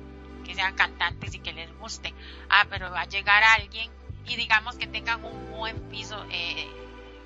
[0.47, 2.13] que sean cantantes y que les guste.
[2.49, 3.91] Ah, pero va a llegar alguien
[4.25, 6.67] y digamos que tengan un buen piso, eh,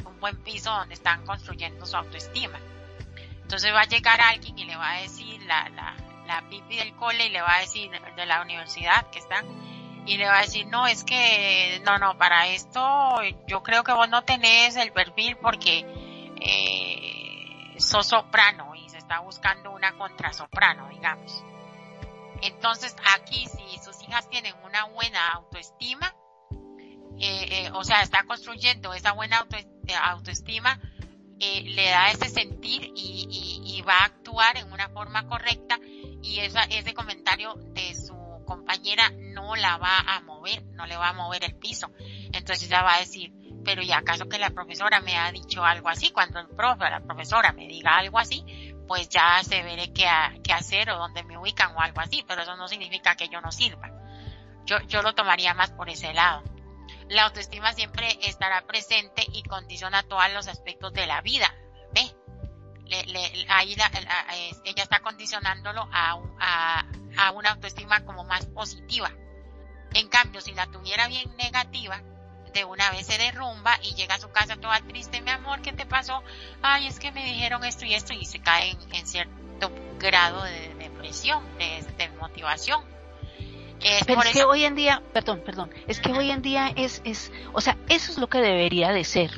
[0.05, 2.60] un buen piso donde están construyendo su autoestima.
[3.43, 6.95] Entonces va a llegar alguien y le va a decir la, la, la pipi del
[6.95, 9.45] cole y le va a decir de la universidad que están
[10.05, 13.93] y le va a decir, no, es que, no, no, para esto yo creo que
[13.93, 15.86] vos no tenés el perfil porque
[16.39, 21.43] eh, sos soprano y se está buscando una contrasoprano, digamos.
[22.41, 26.13] Entonces aquí si sus hijas tienen una buena autoestima,
[27.19, 30.80] eh, eh, o sea, está construyendo esa buena eh, autoestima,
[31.39, 35.80] le da ese sentir y, va a actuar en una forma correcta
[36.21, 38.13] y esa, ese comentario de su
[38.45, 41.89] compañera no la va a mover, no le va a mover el piso.
[42.32, 45.89] Entonces ella va a decir, pero ¿y acaso que la profesora me ha dicho algo
[45.89, 46.12] así?
[46.12, 48.43] Cuando el profe la profesora me diga algo así,
[48.91, 50.06] pues ya se veré qué,
[50.43, 53.39] qué hacer o dónde me ubican o algo así, pero eso no significa que yo
[53.39, 53.89] no sirva.
[54.65, 56.43] Yo, yo lo tomaría más por ese lado.
[57.08, 61.56] La autoestima siempre estará presente y condiciona todos los aspectos de la vida.
[61.93, 62.01] ¿Ve?
[63.47, 63.77] ahí
[64.65, 66.86] ella está condicionándolo a, a,
[67.17, 69.10] a una autoestima como más positiva.
[69.93, 72.04] En cambio, si la tuviera bien negativa,
[72.54, 75.74] de una vez se derrumba y llega a su casa toda triste, mi amor, ¿qué
[75.74, 76.24] te pasó?
[76.62, 80.74] Ay, es que me dijeron esto y esto y se cae en, cierto grado de
[80.76, 82.84] depresión, de, de motivación.
[84.06, 87.32] Pero es que hoy en día, perdón, perdón, es que hoy en día es, es,
[87.54, 89.32] o sea, eso es lo que debería de ser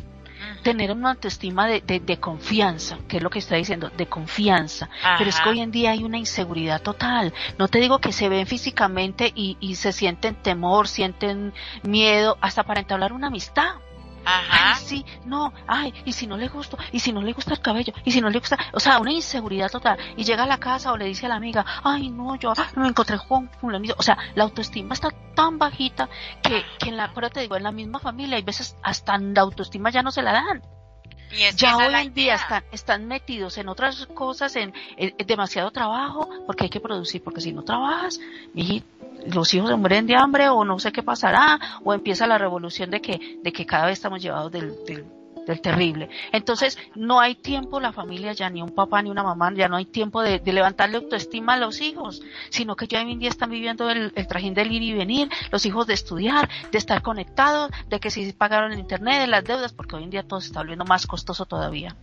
[0.63, 4.89] tener una autoestima de, de, confianza, que es lo que está diciendo, de confianza.
[5.17, 7.33] Pero es que hoy en día hay una inseguridad total.
[7.57, 12.63] No te digo que se ven físicamente y, y se sienten temor, sienten miedo, hasta
[12.63, 13.75] para entablar una amistad.
[14.25, 14.75] Ajá.
[14.75, 17.61] Ay, sí, no, ay, y si no le gusta, y si no le gusta el
[17.61, 19.97] cabello, y si no le gusta, o sea, una inseguridad total.
[20.17, 22.87] Y llega a la casa o le dice a la amiga, ay, no, yo me
[22.87, 23.95] encontré con fulanito.
[23.97, 26.09] O sea, la autoestima está tan bajita
[26.41, 29.41] que, que en la, pero te digo, en la misma familia hay veces hasta la
[29.41, 30.61] autoestima ya no se la dan
[31.55, 34.73] ya hoy en día están, están metidos en otras cosas, en,
[35.25, 38.19] demasiado trabajo, porque hay que producir, porque si no trabajas,
[38.53, 38.83] y
[39.27, 42.89] los hijos se mueren de hambre o no sé qué pasará, o empieza la revolución
[42.89, 45.05] de que, de que cada vez estamos llevados del, del
[45.45, 46.09] del terrible.
[46.31, 49.75] Entonces, no hay tiempo la familia ya, ni un papá ni una mamá, ya no
[49.75, 53.49] hay tiempo de, levantarle autoestima a los hijos, sino que ya hoy en día están
[53.49, 57.99] viviendo el, trajín del ir y venir, los hijos de estudiar, de estar conectados, de
[57.99, 60.59] que si pagaron el internet, de las deudas, porque hoy en día todo se está
[60.59, 61.95] volviendo más costoso todavía.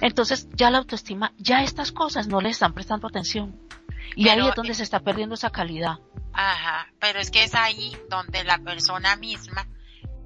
[0.00, 3.58] Entonces, ya la autoestima, ya estas cosas no le están prestando atención.
[4.16, 5.98] Y ahí es donde se está perdiendo esa calidad.
[6.32, 9.66] Ajá, pero es que es ahí donde la persona misma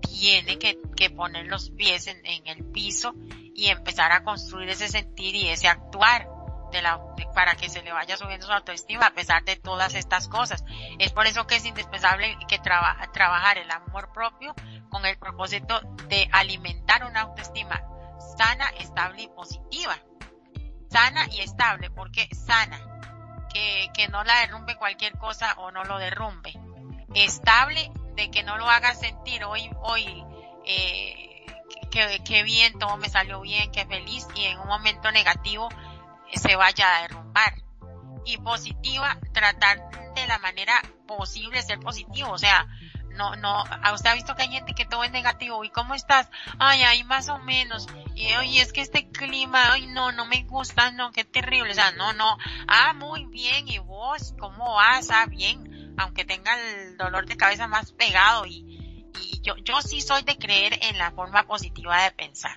[0.00, 0.78] tiene que,
[1.10, 3.14] poner los pies en, el piso
[3.54, 6.28] y empezar a construir ese sentir y ese actuar
[6.72, 7.00] de la,
[7.34, 10.64] para que se le vaya subiendo su autoestima a pesar de todas estas cosas.
[10.98, 14.54] Es por eso que es indispensable que trabajar el amor propio
[14.90, 17.82] con el propósito de alimentar una autoestima
[18.36, 19.96] sana, estable y positiva.
[20.90, 22.80] Sana y estable, porque sana,
[23.52, 26.54] que, que no la derrumbe cualquier cosa o no lo derrumbe.
[27.14, 30.24] Estable de que no lo haga sentir hoy, hoy,
[30.66, 31.46] eh,
[32.24, 35.68] que, bien, todo me salió bien, que feliz, y en un momento negativo
[36.32, 37.54] eh, se vaya a derrumbar.
[38.26, 42.66] Y positiva, tratar de la manera posible ser positivo, o sea,
[43.10, 46.28] no, no, usted ha visto que hay gente que todo es negativo, ¿y cómo estás?
[46.58, 50.42] Ay, ahí más o menos, y oye, es que este clima, ay, no, no me
[50.42, 55.08] gusta, no, qué terrible, o sea, no, no, ah, muy bien, y vos, ¿cómo vas?
[55.10, 55.67] Ah, bien,
[55.98, 58.64] aunque tenga el dolor de cabeza más pegado y,
[59.42, 62.54] yo, yo sí soy de creer en la forma positiva de pensar.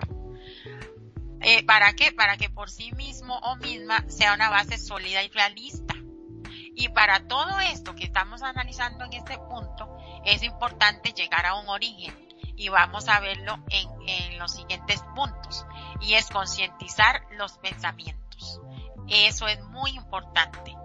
[1.40, 2.12] Eh, ¿Para qué?
[2.12, 5.94] Para que por sí mismo o misma sea una base sólida y realista.
[6.74, 11.68] Y para todo esto que estamos analizando en este punto, es importante llegar a un
[11.68, 12.14] origen.
[12.56, 15.66] Y vamos a verlo en, en los siguientes puntos.
[16.00, 18.60] Y es concientizar los pensamientos.
[19.08, 20.76] Eso es muy importante.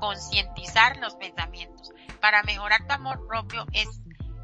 [0.00, 1.92] Concientizar los pensamientos
[2.26, 3.86] para mejorar tu amor propio es,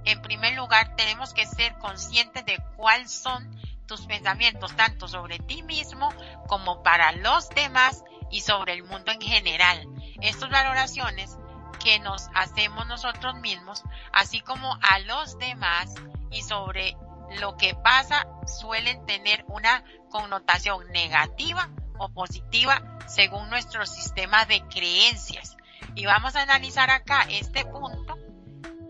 [0.04, 5.64] en primer lugar, tenemos que ser conscientes de cuáles son tus pensamientos, tanto sobre ti
[5.64, 6.08] mismo
[6.46, 9.84] como para los demás y sobre el mundo en general.
[10.20, 11.36] Estas valoraciones
[11.82, 15.92] que nos hacemos nosotros mismos, así como a los demás
[16.30, 16.96] y sobre
[17.40, 21.68] lo que pasa, suelen tener una connotación negativa
[21.98, 25.56] o positiva según nuestro sistema de creencias.
[25.94, 28.16] Y vamos a analizar acá este punto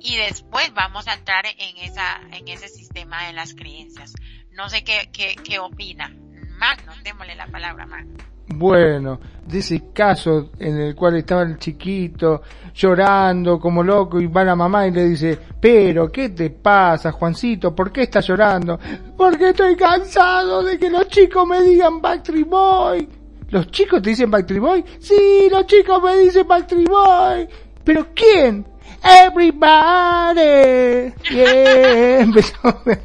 [0.00, 4.14] y después vamos a entrar en esa, en ese sistema de las creencias.
[4.52, 6.14] No sé qué, qué, qué opina.
[6.58, 8.16] Magno, démosle la palabra, Magno.
[8.54, 12.42] Bueno, de ese caso en el cual estaba el chiquito
[12.74, 17.74] llorando como loco y va la mamá y le dice, pero ¿qué te pasa Juancito?
[17.74, 18.78] ¿Por qué estás llorando?
[19.16, 23.21] Porque estoy cansado de que los chicos me digan Backstreet Boy.
[23.52, 24.84] ¿Los chicos te dicen Backstreet Boy?
[24.98, 27.46] Sí, los chicos me dicen Backstreet Boy.
[27.84, 28.66] ¿Pero quién?
[29.04, 31.12] Everybody.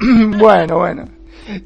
[0.00, 0.38] Yeah.
[0.38, 1.04] bueno, bueno.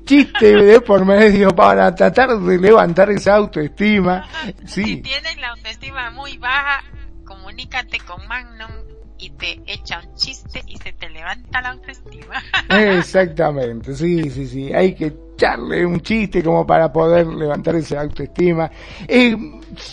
[0.04, 4.28] Chiste de por medio para tratar de levantar esa autoestima.
[4.66, 4.82] Sí.
[4.82, 6.82] Si tienes la autoestima muy baja,
[7.24, 8.72] comunícate con Magnum
[9.18, 12.42] y te echa un chiste y se te levanta la autoestima.
[12.70, 14.72] Exactamente, sí, sí, sí.
[14.72, 18.70] Hay que echarle un chiste como para poder levantar esa autoestima.
[19.06, 19.36] Eh,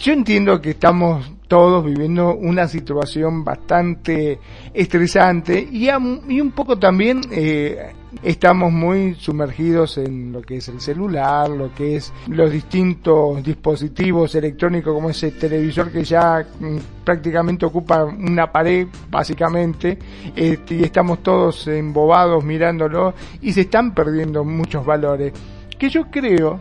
[0.02, 4.40] yo entiendo que estamos todos viviendo una situación bastante
[4.74, 7.94] estresante y, y un poco también eh,
[8.24, 14.36] estamos muy sumergidos en lo que es el celular, lo que es los distintos dispositivos
[14.36, 19.98] electrónicos como ese televisor que ya mm, prácticamente ocupa una pared básicamente
[20.36, 25.34] este, y estamos todos embobados mirándolo y se están perdiendo muchos valores
[25.78, 26.60] que yo creo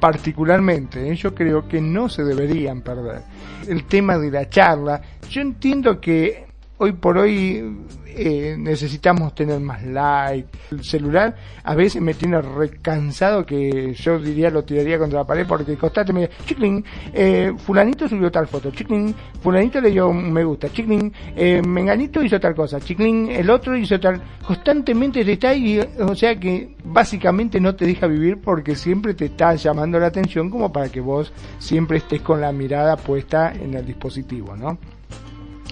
[0.00, 1.14] particularmente, ¿eh?
[1.14, 3.22] yo creo que no se deberían perder.
[3.68, 6.46] El tema de la charla, yo entiendo que
[6.78, 7.76] hoy por hoy
[8.16, 10.48] eh, necesitamos tener más like.
[10.70, 15.46] El celular a veces me tiene recansado que yo diría lo tiraría contra la pared
[15.46, 20.70] porque constantemente, chiclin, eh, fulanito subió tal foto, chiclin, fulanito le dio un me gusta,
[20.70, 25.80] chiclin, eh, menganito hizo tal cosa, chiclin, el otro hizo tal, constantemente te está ahí,
[25.98, 30.50] o sea que básicamente no te deja vivir porque siempre te está llamando la atención
[30.50, 34.78] como para que vos siempre estés con la mirada puesta en el dispositivo, ¿no?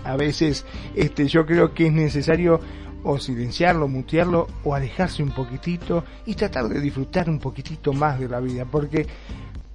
[0.09, 2.61] A veces este, yo creo que es necesario
[3.03, 8.29] o silenciarlo, mutearlo o alejarse un poquitito y tratar de disfrutar un poquitito más de
[8.29, 9.07] la vida, porque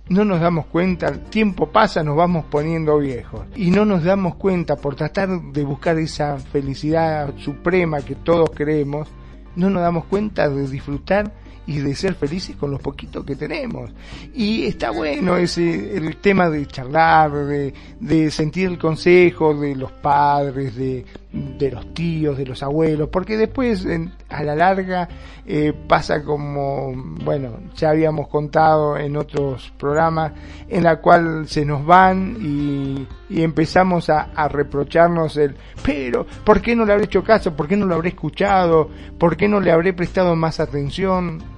[0.10, 3.46] no nos damos cuenta, el tiempo pasa, nos vamos poniendo viejos.
[3.56, 9.08] Y no nos damos cuenta por tratar de buscar esa felicidad suprema que todos queremos,
[9.56, 11.32] no nos damos cuenta de disfrutar
[11.66, 13.92] y de ser felices con los poquitos que tenemos.
[14.34, 19.92] Y está bueno ese, el tema de charlar, de, de sentir el consejo de los
[19.92, 23.88] padres, de, de los tíos, de los abuelos, porque después
[24.30, 25.08] a la larga
[25.46, 26.94] eh, pasa como,
[27.24, 30.34] bueno, ya habíamos contado en otros programas,
[30.70, 36.62] en la cual se nos van y, y empezamos a, a, reprocharnos el, pero, ¿por
[36.62, 37.56] qué no le habré hecho caso?
[37.56, 38.90] ¿Por qué no lo habré escuchado?
[39.18, 41.53] ¿Por qué no le habré prestado más atención?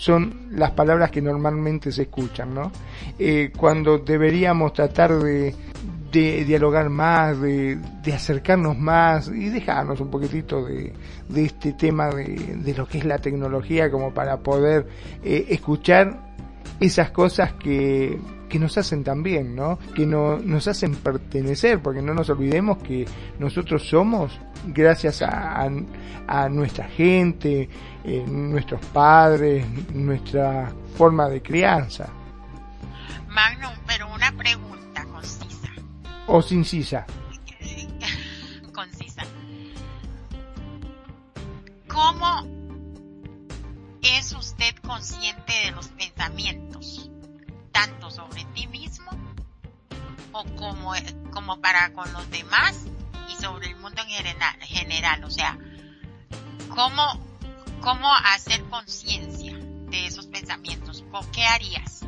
[0.00, 2.72] Son las palabras que normalmente se escuchan, ¿no?
[3.18, 5.54] Eh, cuando deberíamos tratar de,
[6.10, 10.94] de dialogar más, de, de, acercarnos más y dejarnos un poquitito de,
[11.28, 14.88] de este tema de, de, lo que es la tecnología como para poder
[15.22, 16.32] eh, escuchar
[16.80, 18.18] esas cosas que,
[18.50, 19.78] que nos hacen tan bien, ¿no?
[19.94, 23.06] Que no, nos hacen pertenecer, porque no nos olvidemos que
[23.38, 25.70] nosotros somos gracias a, a,
[26.26, 27.70] a nuestra gente,
[28.04, 32.10] eh, nuestros padres, nuestra forma de crianza.
[33.28, 35.70] Magnum, pero una pregunta concisa.
[36.26, 37.06] O incisa.
[38.74, 39.22] concisa.
[41.88, 42.46] ¿Cómo
[44.02, 47.10] es usted consciente de los pensamientos?
[47.72, 49.10] Tanto sobre ti mismo
[50.32, 50.92] o como,
[51.32, 52.86] como para con los demás
[53.28, 55.24] y sobre el mundo en general, general.
[55.24, 55.58] O sea,
[56.74, 57.30] ¿cómo
[57.80, 61.04] cómo hacer conciencia de esos pensamientos.
[61.32, 62.02] ¿Qué harías?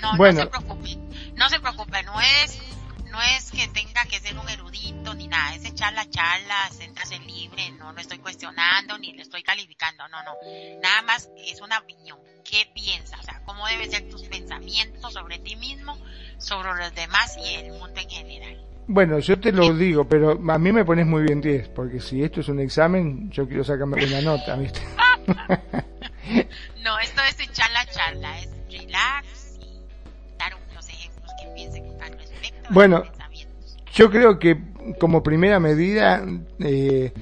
[0.00, 0.96] No, no se preocupe,
[1.34, 2.58] no se preocupe, no es,
[3.10, 7.18] no es que tenga que ser un erudito ni nada, es echar la charla, sentarse
[7.20, 10.32] libre, no lo estoy cuestionando ni le estoy calificando, no, no,
[10.82, 12.18] nada más es una opinión.
[12.44, 13.20] ¿Qué piensas?
[13.20, 15.96] O sea, ¿cómo deben ser tus pensamientos sobre ti mismo,
[16.38, 18.64] sobre los demás y el mundo en general?
[18.86, 22.22] Bueno, yo te lo digo, pero a mí me pones muy bien 10, porque si
[22.22, 24.80] esto es un examen, yo quiero sacarme una nota, ¿viste?
[26.82, 29.80] no, esto es echar la charla, es relax y
[30.36, 32.68] dar unos ejemplos que piensen al respecto.
[32.70, 33.04] Bueno,
[33.94, 34.60] yo creo que
[34.98, 36.24] como primera medida,
[36.58, 37.12] eh,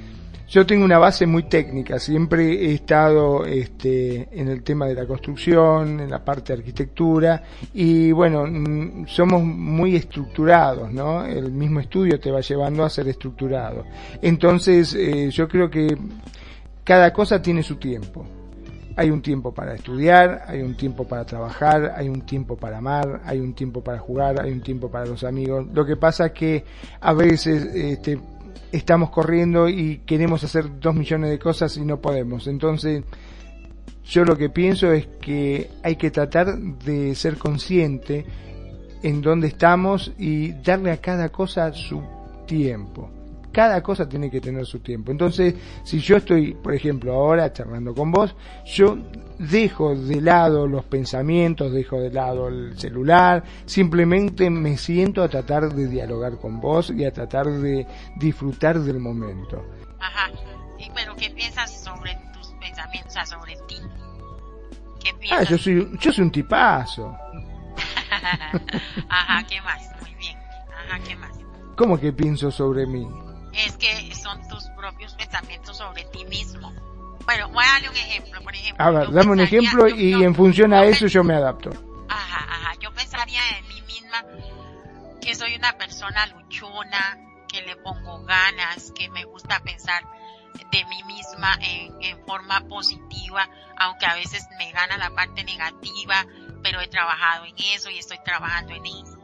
[0.50, 5.06] yo tengo una base muy técnica, siempre he estado este, en el tema de la
[5.06, 7.40] construcción, en la parte de arquitectura
[7.72, 11.24] y bueno, mm, somos muy estructurados, ¿no?
[11.24, 13.84] El mismo estudio te va llevando a ser estructurado.
[14.20, 15.96] Entonces, eh, yo creo que
[16.82, 18.26] cada cosa tiene su tiempo.
[18.96, 23.20] Hay un tiempo para estudiar, hay un tiempo para trabajar, hay un tiempo para amar,
[23.24, 25.68] hay un tiempo para jugar, hay un tiempo para los amigos.
[25.72, 26.64] Lo que pasa es que
[27.00, 28.18] a veces este,
[28.72, 32.46] estamos corriendo y queremos hacer dos millones de cosas y no podemos.
[32.46, 33.04] Entonces,
[34.04, 38.24] yo lo que pienso es que hay que tratar de ser consciente
[39.02, 42.02] en dónde estamos y darle a cada cosa su
[42.46, 43.10] tiempo
[43.52, 45.10] cada cosa tiene que tener su tiempo.
[45.10, 48.34] Entonces, si yo estoy, por ejemplo, ahora charlando con vos,
[48.66, 48.98] yo
[49.38, 55.74] dejo de lado los pensamientos, dejo de lado el celular, simplemente me siento a tratar
[55.74, 57.86] de dialogar con vos y a tratar de
[58.16, 59.64] disfrutar del momento.
[59.98, 60.30] Ajá.
[60.78, 63.76] Sí, pero ¿qué piensas sobre tus pensamientos, sobre ti?
[65.02, 65.48] ¿Qué Ah, piensas?
[65.48, 67.16] yo soy, yo soy un tipazo.
[69.08, 69.82] Ajá, ¿qué más?
[70.00, 70.36] Muy bien.
[70.68, 71.30] Ajá, ¿qué más?
[71.76, 73.06] ¿Cómo que pienso sobre mí?
[73.52, 76.72] Es que son tus propios pensamientos sobre ti mismo.
[77.24, 78.84] Bueno, voy a darle un ejemplo, por ejemplo.
[78.84, 81.70] A ver, dame un ejemplo yo- y yo- en función a eso yo me adapto.
[82.08, 84.24] Ajá, ajá, yo pensaría en mí misma
[85.20, 90.02] que soy una persona luchona, que le pongo ganas, que me gusta pensar
[90.72, 96.24] de mí misma en, en forma positiva, aunque a veces me gana la parte negativa,
[96.62, 99.18] pero he trabajado en eso y estoy trabajando en eso.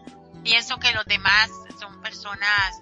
[0.44, 1.50] Pienso que los demás
[1.80, 2.80] son personas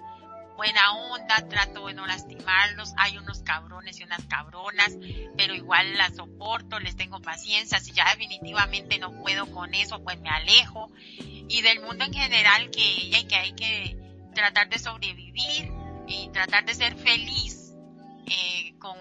[0.55, 4.97] buena onda, trato de no lastimarlos, hay unos cabrones y unas cabronas,
[5.37, 10.19] pero igual las soporto, les tengo paciencia, si ya definitivamente no puedo con eso, pues
[10.21, 10.91] me alejo.
[11.47, 13.97] Y del mundo en general que, que hay que
[14.33, 15.71] tratar de sobrevivir
[16.07, 17.73] y tratar de ser feliz
[18.27, 18.97] eh, con,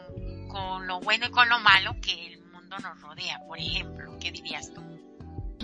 [0.49, 4.31] con lo bueno y con lo malo que el mundo nos rodea, por ejemplo, ¿qué
[4.31, 4.94] dirías tú?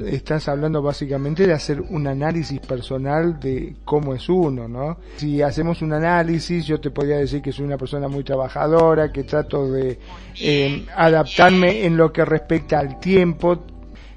[0.06, 4.98] Estás hablando básicamente de hacer un análisis personal de cómo es uno, ¿no?
[5.16, 9.24] Si hacemos un análisis, yo te podría decir que soy una persona muy trabajadora, que
[9.24, 9.98] trato de
[10.40, 13.64] eh, adaptarme en lo que respecta al tiempo,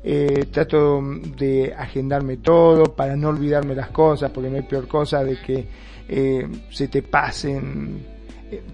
[0.03, 1.01] eh, trato
[1.37, 5.67] de agendarme todo para no olvidarme las cosas, porque no hay peor cosa de que
[6.09, 8.13] eh, se te pasen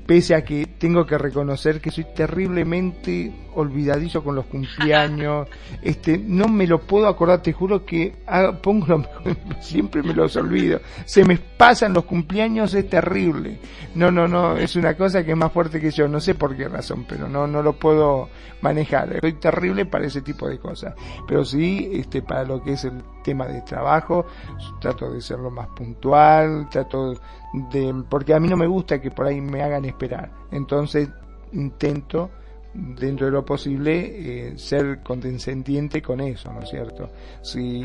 [0.05, 5.47] pese a que tengo que reconocer que soy terriblemente olvidadizo con los cumpleaños,
[5.82, 8.16] este, no me lo puedo acordar, te juro que
[8.62, 13.60] pongo lo mejor, siempre me los olvido, se me pasan los cumpleaños, es terrible,
[13.95, 16.56] no, no, no, es una cosa que es más fuerte que yo, no sé por
[16.56, 18.30] qué razón, pero no, no lo puedo
[18.62, 20.93] manejar, soy terrible para ese tipo de cosas,
[21.28, 24.26] pero sí, este, para lo que es el tema de trabajo,
[24.80, 27.14] trato de ser lo más puntual, trato
[27.72, 30.32] de, porque a mí no me gusta que por ahí me hagan esperar.
[30.52, 31.10] Entonces
[31.52, 32.30] intento,
[32.74, 37.09] dentro de lo posible, eh, ser condescendiente con eso, ¿no es cierto?
[37.41, 37.84] Si,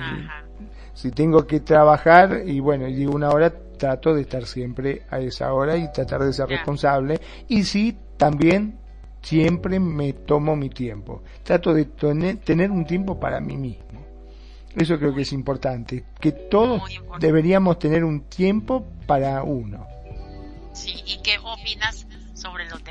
[0.93, 5.19] si tengo que trabajar y bueno, y digo una hora, trato de estar siempre a
[5.19, 7.21] esa hora y tratar de ser responsable.
[7.49, 8.79] Y sí, también
[9.23, 11.23] siempre me tomo mi tiempo.
[11.43, 13.85] Trato de tener un tiempo para mí mismo.
[14.77, 16.83] Eso creo que es importante, que todos
[17.21, 19.87] deberíamos tener un tiempo para uno.
[20.73, 22.83] Sí, ¿y qué opinas sobre los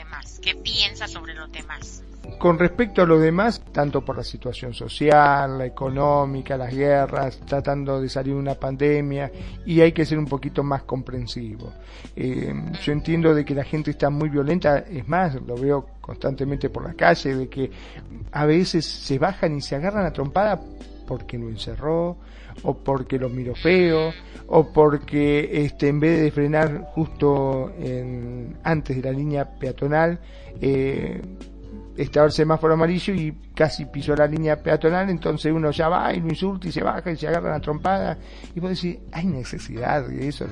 [0.41, 2.03] ¿Qué piensas sobre los demás?
[2.39, 8.01] Con respecto a los demás, tanto por la situación social, la económica, las guerras, tratando
[8.01, 9.31] de salir de una pandemia,
[9.65, 11.73] y hay que ser un poquito más comprensivo.
[12.15, 16.69] Eh, yo entiendo de que la gente está muy violenta, es más, lo veo constantemente
[16.69, 17.71] por la calle, de que
[18.31, 20.59] a veces se bajan y se agarran a trompada
[21.05, 22.17] porque lo encerró,
[22.63, 24.13] o porque lo miró feo,
[24.47, 30.19] o porque este, en vez de frenar justo en, antes de la línea peatonal,
[30.61, 31.21] eh,
[31.97, 36.19] estaba el semáforo amarillo y casi pisó la línea peatonal, entonces uno ya va y
[36.19, 38.17] lo insulta y se baja y se agarra la trompada.
[38.55, 40.45] Y vos decís, hay necesidad de eso,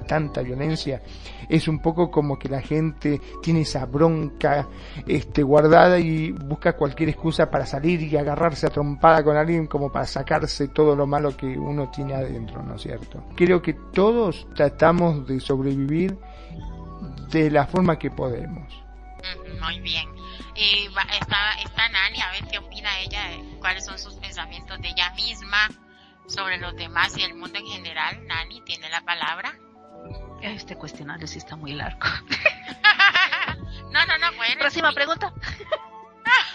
[0.00, 1.02] tanta violencia,
[1.48, 4.68] es un poco como que la gente tiene esa bronca
[5.06, 9.90] este, guardada y busca cualquier excusa para salir y agarrarse a trompada con alguien como
[9.90, 13.24] para sacarse todo lo malo que uno tiene adentro, ¿no es cierto?
[13.36, 16.18] Creo que todos tratamos de sobrevivir
[17.30, 18.84] de la forma que podemos.
[19.60, 20.08] Muy bien.
[20.54, 23.22] Está, está Nani, a ver qué opina ella,
[23.58, 25.68] cuáles son sus pensamientos de ella misma
[26.26, 28.26] sobre los demás y el mundo en general.
[28.26, 29.58] Nani, tiene la palabra.
[30.44, 32.00] Este cuestionario sí está muy largo.
[33.90, 34.56] no, no, no, bueno.
[34.58, 35.32] Próxima pregunta.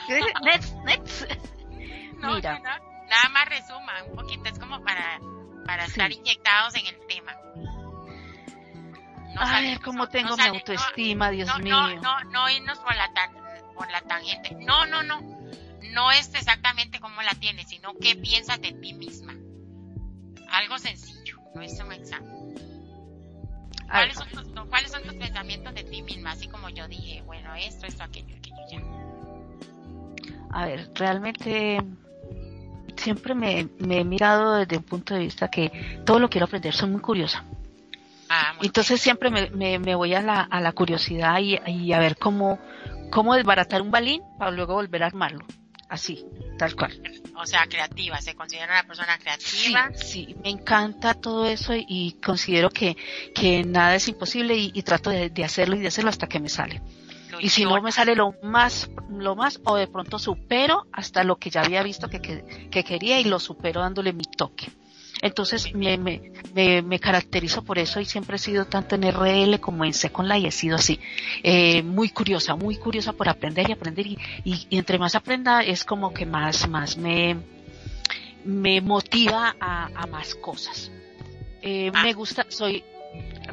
[0.44, 1.24] next, next.
[2.22, 2.60] Mira.
[2.60, 5.20] nada más resuma un poquito, es como para,
[5.66, 7.34] para estar inyectados en el tema.
[9.34, 11.76] No A ver, cómo tengo mi autoestima, Dios mío.
[11.76, 13.10] No, no, no irnos por la,
[13.74, 14.54] por la tangente.
[14.54, 15.20] No, no, no.
[15.94, 19.34] No es exactamente cómo la tienes, sino qué piensas de ti misma.
[20.52, 22.69] Algo sencillo, no es un examen.
[23.90, 26.32] ¿Cuáles son, tus, ¿Cuáles son tus pensamientos de ti misma?
[26.32, 28.82] Así como yo dije, bueno, esto, esto, aquello, aquello, ya.
[30.52, 31.80] A ver, realmente
[32.96, 35.72] siempre me, he mirado desde un punto de vista que
[36.06, 37.44] todo lo quiero aprender, soy muy curiosa.
[38.30, 42.18] Ah, Entonces siempre me, me, voy a la, a la curiosidad y, y, a ver
[42.18, 42.60] cómo,
[43.10, 45.46] cómo desbaratar un balín para luego volver a armarlo.
[45.90, 46.24] Así,
[46.60, 47.02] tal cual.
[47.36, 49.90] O sea, creativa, se considera una persona creativa.
[49.96, 52.96] Sí, me encanta todo eso y, considero que,
[53.34, 56.82] que nada es imposible y, trato de, hacerlo y de hacerlo hasta que me sale.
[57.40, 61.38] y si no me sale lo más, lo más, o de pronto supero hasta lo
[61.38, 62.20] que ya había visto que,
[62.70, 64.72] que quería y lo supero dándole mi toque.
[65.22, 69.84] Entonces me, me, me, caracterizo por eso y siempre he sido tanto en RL como
[69.84, 71.00] en Second Life, he sido así,
[71.44, 75.84] eh, muy curiosa, muy curiosa por aprender y aprender y, y, entre más aprenda es
[75.84, 77.38] como que más, más me,
[78.46, 80.92] me motiva a, a más cosas.
[81.62, 82.04] Eh, ah.
[82.04, 82.84] Me gusta, soy,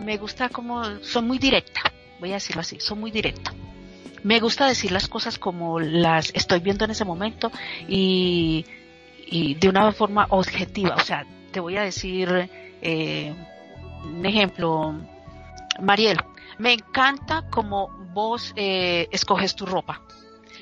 [0.01, 1.81] me gusta como, soy muy directa,
[2.21, 3.53] voy a decirlo así, soy muy directa.
[4.23, 7.51] Me gusta decir las cosas como las estoy viendo en ese momento
[7.89, 8.65] y,
[9.27, 11.25] y de una forma objetiva, o sea,
[11.57, 12.51] te voy a decir,
[12.83, 13.35] eh,
[14.05, 14.95] un ejemplo,
[15.81, 16.19] Mariel,
[16.59, 20.03] me encanta como vos eh, escoges tu ropa.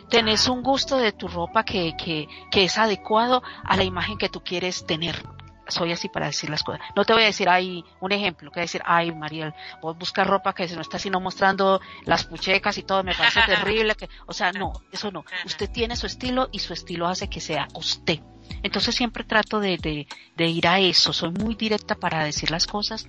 [0.09, 4.29] Tenés un gusto de tu ropa que, que, que es adecuado a la imagen que
[4.29, 5.21] tú quieres tener
[5.69, 6.81] soy así para decir las cosas.
[6.97, 10.55] No te voy a decir, ay, un ejemplo, que decir, ay, Mariel, vos buscas ropa
[10.55, 14.33] que se no está sino mostrando las puchecas y todo, me parece terrible, que, o
[14.33, 15.25] sea, no, eso no.
[15.45, 18.21] Usted tiene su estilo y su estilo hace que sea usted.
[18.63, 20.07] Entonces siempre trato de, de,
[20.37, 23.07] de ir a eso, soy muy directa para decir las cosas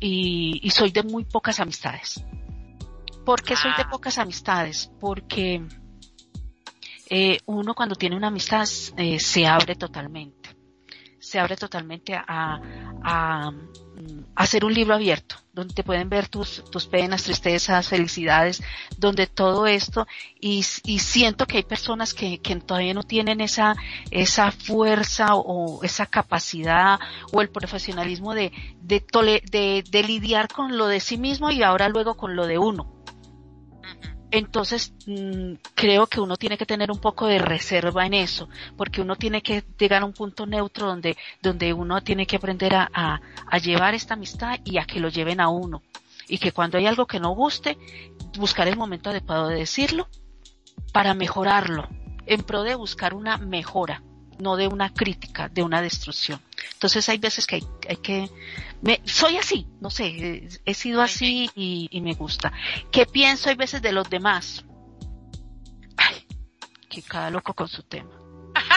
[0.00, 2.24] y, y soy de muy pocas amistades.
[3.24, 3.88] ¿Por qué soy de ah.
[3.90, 4.90] pocas amistades?
[4.98, 5.62] Porque
[7.08, 8.66] eh, uno cuando tiene una amistad
[8.96, 10.59] eh, se abre totalmente
[11.20, 12.60] se abre totalmente a,
[13.02, 13.52] a,
[14.34, 18.62] hacer un libro abierto, donde te pueden ver tus, tus penas, tristezas, felicidades,
[18.96, 20.06] donde todo esto,
[20.40, 23.76] y, y siento que hay personas que, que, todavía no tienen esa,
[24.10, 26.98] esa fuerza o, esa capacidad
[27.32, 29.04] o el profesionalismo de, de,
[29.50, 32.99] de, de lidiar con lo de sí mismo y ahora luego con lo de uno
[34.30, 39.00] entonces, mm, creo que uno tiene que tener un poco de reserva en eso, porque
[39.00, 42.90] uno tiene que llegar a un punto neutro donde, donde uno tiene que aprender a,
[42.92, 45.82] a, a llevar esta amistad y a que lo lleven a uno.
[46.28, 47.76] Y que cuando hay algo que no guste,
[48.38, 50.08] buscar el momento adecuado de decirlo
[50.92, 51.88] para mejorarlo,
[52.26, 54.02] en pro de buscar una mejora
[54.40, 56.40] no de una crítica, de una destrucción.
[56.72, 57.56] Entonces hay veces que
[57.88, 58.28] hay, que,
[58.82, 62.52] me, soy así, no sé, he sido así y, y, me gusta.
[62.90, 64.64] ¿Qué pienso hay veces de los demás?
[65.96, 66.26] Ay,
[66.88, 68.10] que cada loco con su tema.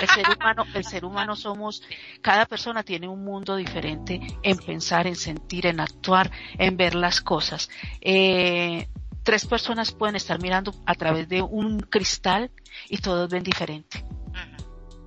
[0.01, 1.81] El ser humano, el ser humano somos,
[2.21, 7.21] cada persona tiene un mundo diferente en pensar, en sentir, en actuar, en ver las
[7.21, 7.69] cosas.
[8.01, 8.88] Eh,
[9.23, 12.51] tres personas pueden estar mirando a través de un cristal
[12.89, 14.05] y todos ven diferente.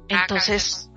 [0.08, 0.90] Entonces,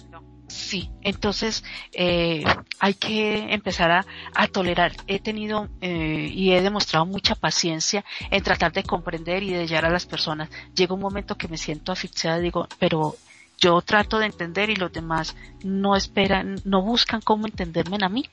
[0.50, 2.44] sí, entonces eh,
[2.80, 4.92] hay que empezar a, a tolerar.
[5.08, 9.86] He tenido eh, y he demostrado mucha paciencia en tratar de comprender y de hallar
[9.86, 10.50] a las personas.
[10.76, 13.16] Llega un momento que me siento asfixiada y digo, pero
[13.58, 18.26] yo trato de entender y los demás no esperan, no buscan cómo entenderme a mí.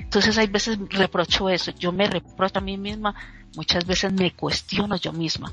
[0.00, 3.14] Entonces hay veces reprocho eso, yo me reprocho a mí misma,
[3.54, 5.52] muchas veces me cuestiono yo misma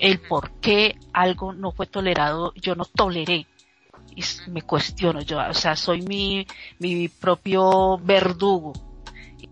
[0.00, 3.46] el por qué algo no fue tolerado, yo no toleré
[4.48, 6.46] me cuestiono yo, o sea, soy mi,
[6.78, 8.72] mi propio verdugo.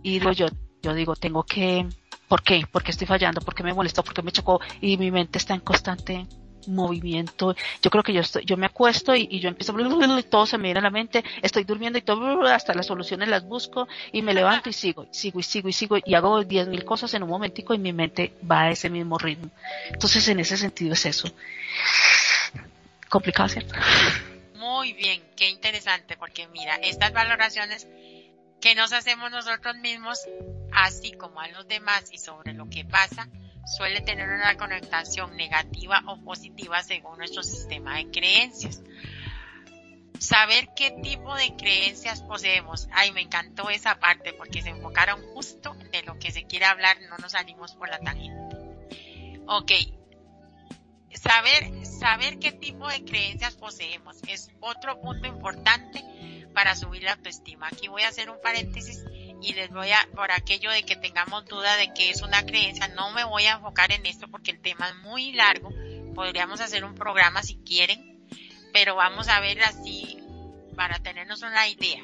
[0.02, 0.46] Y digo yo,
[0.82, 1.86] yo digo, tengo que,
[2.28, 2.66] ¿por qué?
[2.70, 3.40] ¿Por qué estoy fallando?
[3.40, 4.02] ¿Por qué me molestó?
[4.02, 4.60] ¿Por qué me chocó?
[4.80, 6.26] Y mi mente está en constante
[6.68, 7.56] movimiento.
[7.82, 10.64] Yo creo que yo estoy, yo me acuesto y, yo empiezo, y todo se me
[10.64, 14.34] viene a la mente, estoy durmiendo y todo, hasta las soluciones las busco y me
[14.34, 17.30] levanto y sigo, sigo y sigo y sigo y hago diez mil cosas en un
[17.30, 19.50] momentico y mi mente va a ese mismo ritmo.
[19.90, 21.28] Entonces en ese sentido es eso.
[23.08, 23.74] Complicado, ¿cierto?
[24.68, 27.88] Muy bien, qué interesante, porque mira, estas valoraciones
[28.60, 30.20] que nos hacemos nosotros mismos,
[30.72, 33.30] así como a los demás y sobre lo que pasa,
[33.78, 38.82] suele tener una connotación negativa o positiva según nuestro sistema de creencias.
[40.18, 42.88] Saber qué tipo de creencias poseemos.
[42.92, 46.98] Ay, me encantó esa parte porque se enfocaron justo de lo que se quiere hablar,
[47.08, 48.54] no nos salimos por la tangente.
[49.46, 49.72] Ok,
[51.14, 56.04] saber, saber qué tipo de creencias poseemos es otro punto importante
[56.52, 57.68] para subir la autoestima.
[57.68, 59.04] Aquí voy a hacer un paréntesis
[59.40, 62.88] y les voy a, por aquello de que tengamos duda de que es una creencia,
[62.88, 65.70] no me voy a enfocar en esto porque el tema es muy largo.
[66.14, 68.26] Podríamos hacer un programa si quieren,
[68.72, 70.18] pero vamos a ver así
[70.74, 72.02] para tenernos una idea.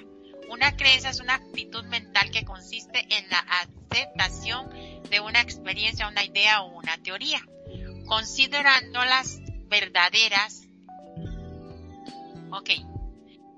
[0.51, 3.39] Una creencia es una actitud mental que consiste en la
[3.91, 4.71] aceptación
[5.11, 7.45] de una experiencia, una idea o una teoría
[8.07, 10.63] considerándolas verdaderas,
[12.51, 12.71] ok,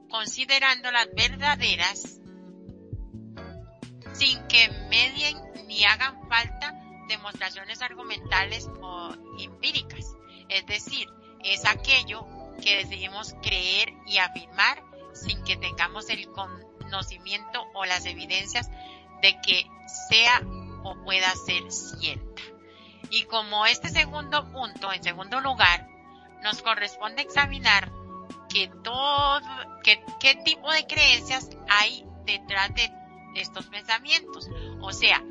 [0.08, 2.20] considerándolas verdaderas
[4.14, 5.36] sin que medien
[5.66, 6.74] ni hagan falta
[7.08, 10.16] demostraciones argumentales o empíricas.
[10.48, 11.06] Es decir,
[11.44, 12.26] es aquello
[12.62, 14.82] que decidimos creer y afirmar
[15.12, 18.70] sin que tengamos el conocimiento o las evidencias
[19.22, 19.66] de que
[20.08, 20.42] sea
[20.84, 22.42] o pueda ser cierta.
[23.10, 25.88] Y como este segundo punto, en segundo lugar,
[26.42, 27.90] nos corresponde examinar
[28.48, 29.40] que todo,
[29.82, 32.90] que, qué tipo de creencias hay detrás de
[33.36, 34.48] estos pensamientos.
[34.80, 35.22] O sea,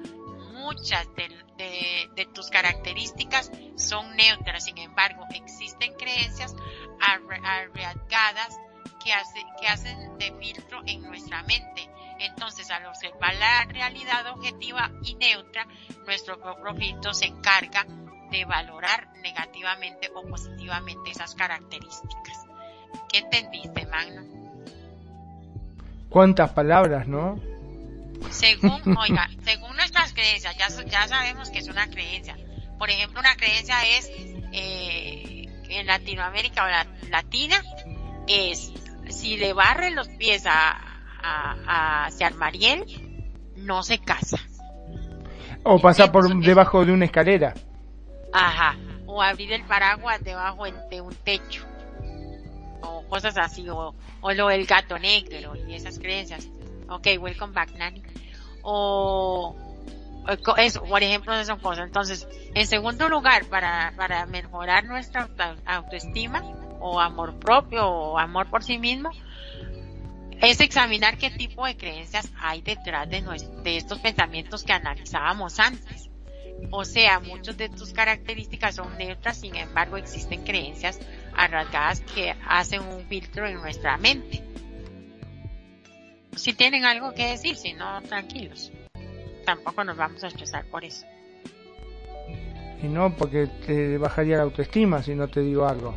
[0.65, 6.55] muchas de, tus características son neutras, sin embargo, existen creencias
[6.99, 8.57] arriesgadas
[9.03, 11.89] que, hace, que hacen de filtro en nuestra mente
[12.19, 15.67] entonces, al observar la realidad objetiva y neutra,
[16.05, 17.85] nuestro propio filtro se encarga
[18.31, 22.45] de valorar negativamente o positivamente esas características.
[23.11, 24.23] ¿Qué entendiste, Magno?
[26.09, 27.39] ¿Cuántas palabras, no?
[28.29, 32.37] Según, oiga, según nuestras creencias, ya, ya sabemos que es una creencia.
[32.77, 34.09] Por ejemplo, una creencia es
[34.51, 37.61] eh, en Latinoamérica o la, latina
[38.27, 38.71] es
[39.09, 40.94] si le barre los pies a,
[41.25, 42.85] a, a Mariel,
[43.55, 44.37] no se casa.
[45.63, 47.53] O pasa por debajo de una escalera.
[48.31, 48.75] Ajá.
[49.07, 51.65] O abrir el paraguas debajo de un techo.
[52.81, 53.67] O cosas así.
[53.69, 56.47] O, o lo del gato negro y esas creencias.
[56.89, 58.03] Ok, welcome back, Nani.
[58.61, 59.55] O,
[60.57, 61.85] eso, por ejemplo, esas cosas.
[61.85, 65.29] Entonces, en segundo lugar, para, para mejorar nuestra
[65.65, 66.41] autoestima
[66.79, 69.09] o amor propio o amor por sí mismo,
[70.41, 73.23] es examinar qué tipo de creencias hay detrás de,
[73.63, 76.09] de estos pensamientos que analizábamos antes.
[76.71, 80.99] O sea, muchas de tus características son neutras, sin embargo existen creencias
[81.35, 84.41] arraigadas que hacen un filtro en nuestra mente.
[86.35, 88.71] Si tienen algo que decir, si no, tranquilos.
[89.45, 91.05] Tampoco nos vamos a estresar por eso.
[92.81, 95.95] Y no, porque te bajaría la autoestima si no te digo algo.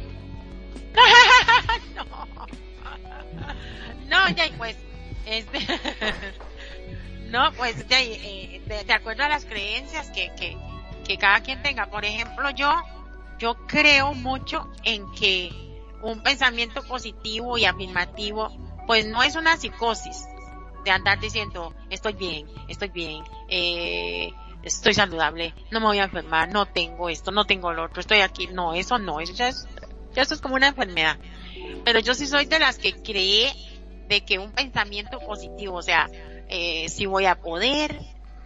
[4.08, 4.76] No, ya, pues,
[5.26, 5.58] este,
[7.30, 10.56] no, pues, ya, eh, de, acuerdo a las creencias que, que,
[11.06, 11.86] que cada quien tenga.
[11.86, 12.72] Por ejemplo, yo,
[13.38, 15.50] yo creo mucho en que
[16.02, 18.50] un pensamiento positivo y afirmativo,
[18.86, 20.26] pues no es una psicosis
[20.84, 24.32] de andar diciendo, estoy bien, estoy bien, eh,
[24.62, 28.20] estoy saludable, no me voy a enfermar, no tengo esto, no tengo lo otro, estoy
[28.20, 28.48] aquí.
[28.48, 29.66] No, eso no, eso ya es,
[30.14, 31.18] ya eso es como una enfermedad.
[31.84, 33.52] Pero yo sí soy de las que cree
[34.08, 36.08] de que un pensamiento positivo, o sea,
[36.48, 38.00] eh, si voy a poder,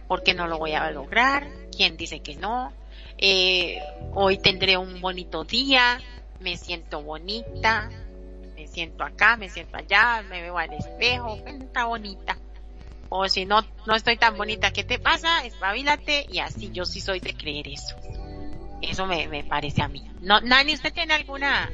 [0.07, 2.71] porque no lo voy a lograr, quién dice que no,
[3.17, 3.79] eh,
[4.13, 5.99] hoy tendré un bonito día,
[6.39, 7.89] me siento bonita,
[8.55, 12.37] me siento acá, me siento allá, me veo al espejo, está bonita.
[13.09, 15.45] O si no, no estoy tan bonita, ¿qué te pasa?
[15.45, 17.95] Espabilate y así yo sí soy de creer eso.
[18.81, 20.03] Eso me, me parece a mí.
[20.19, 21.71] No, Nani, ¿usted tiene alguna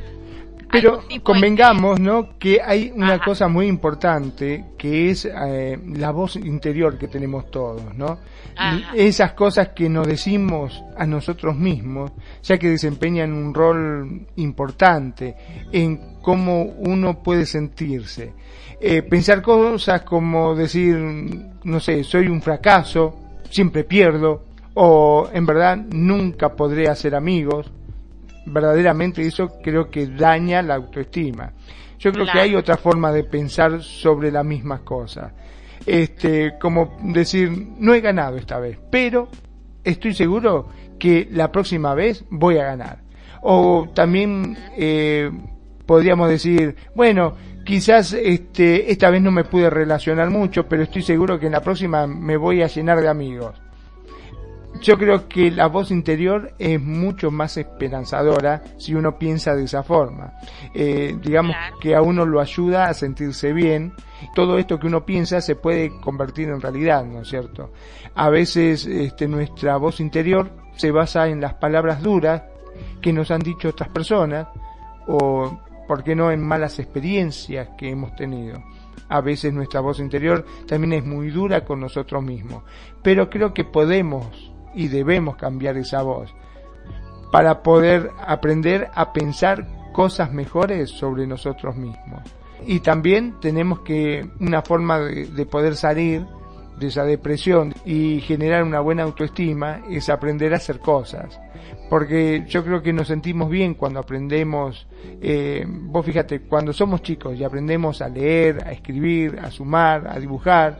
[0.71, 2.37] pero convengamos, ¿no?
[2.37, 7.95] Que hay una cosa muy importante que es eh, la voz interior que tenemos todos,
[7.95, 8.19] ¿no?
[8.93, 12.11] Esas cosas que nos decimos a nosotros mismos,
[12.43, 15.35] ya que desempeñan un rol importante
[15.71, 18.33] en cómo uno puede sentirse.
[18.81, 20.95] Eh, pensar cosas como decir,
[21.63, 23.17] no sé, soy un fracaso,
[23.49, 24.43] siempre pierdo,
[24.73, 27.71] o en verdad nunca podré hacer amigos,
[28.51, 31.53] verdaderamente eso creo que daña la autoestima.
[31.97, 35.33] Yo creo que hay otra forma de pensar sobre las mismas cosas.
[35.85, 39.27] Este, como decir, no he ganado esta vez, pero
[39.83, 42.99] estoy seguro que la próxima vez voy a ganar.
[43.41, 45.29] O también eh,
[45.85, 47.35] podríamos decir, bueno,
[47.65, 51.61] quizás este, esta vez no me pude relacionar mucho, pero estoy seguro que en la
[51.61, 53.61] próxima me voy a llenar de amigos
[54.81, 59.83] yo creo que la voz interior es mucho más esperanzadora si uno piensa de esa
[59.83, 60.33] forma.
[60.73, 63.93] Eh, digamos que a uno lo ayuda a sentirse bien.
[64.35, 67.71] Todo esto que uno piensa se puede convertir en realidad, ¿no es cierto?
[68.15, 72.43] A veces este, nuestra voz interior se basa en las palabras duras
[73.01, 74.47] que nos han dicho otras personas
[75.07, 78.63] o, ¿por qué no?, en malas experiencias que hemos tenido.
[79.09, 82.63] A veces nuestra voz interior también es muy dura con nosotros mismos.
[83.01, 86.33] Pero creo que podemos y debemos cambiar esa voz
[87.33, 92.21] para poder aprender a pensar cosas mejores sobre nosotros mismos.
[92.65, 96.25] Y también tenemos que una forma de, poder salir
[96.79, 101.37] de esa depresión y generar una buena autoestima es aprender a hacer cosas.
[101.89, 104.87] Porque yo creo que nos sentimos bien cuando aprendemos,
[105.21, 110.17] eh, vos fíjate, cuando somos chicos y aprendemos a leer, a escribir, a sumar, a
[110.17, 110.79] dibujar,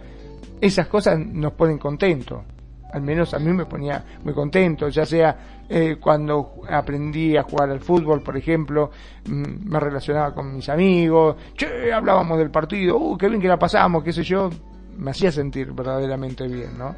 [0.61, 2.43] esas cosas nos ponen contentos
[2.91, 5.37] al menos a mí me ponía muy contento, ya sea
[5.69, 8.91] eh, cuando aprendí a jugar al fútbol, por ejemplo,
[9.27, 13.59] mm, me relacionaba con mis amigos, che, hablábamos del partido, uh, qué bien que la
[13.59, 14.49] pasamos, qué sé yo,
[14.97, 16.95] me hacía sentir verdaderamente bien, ¿no?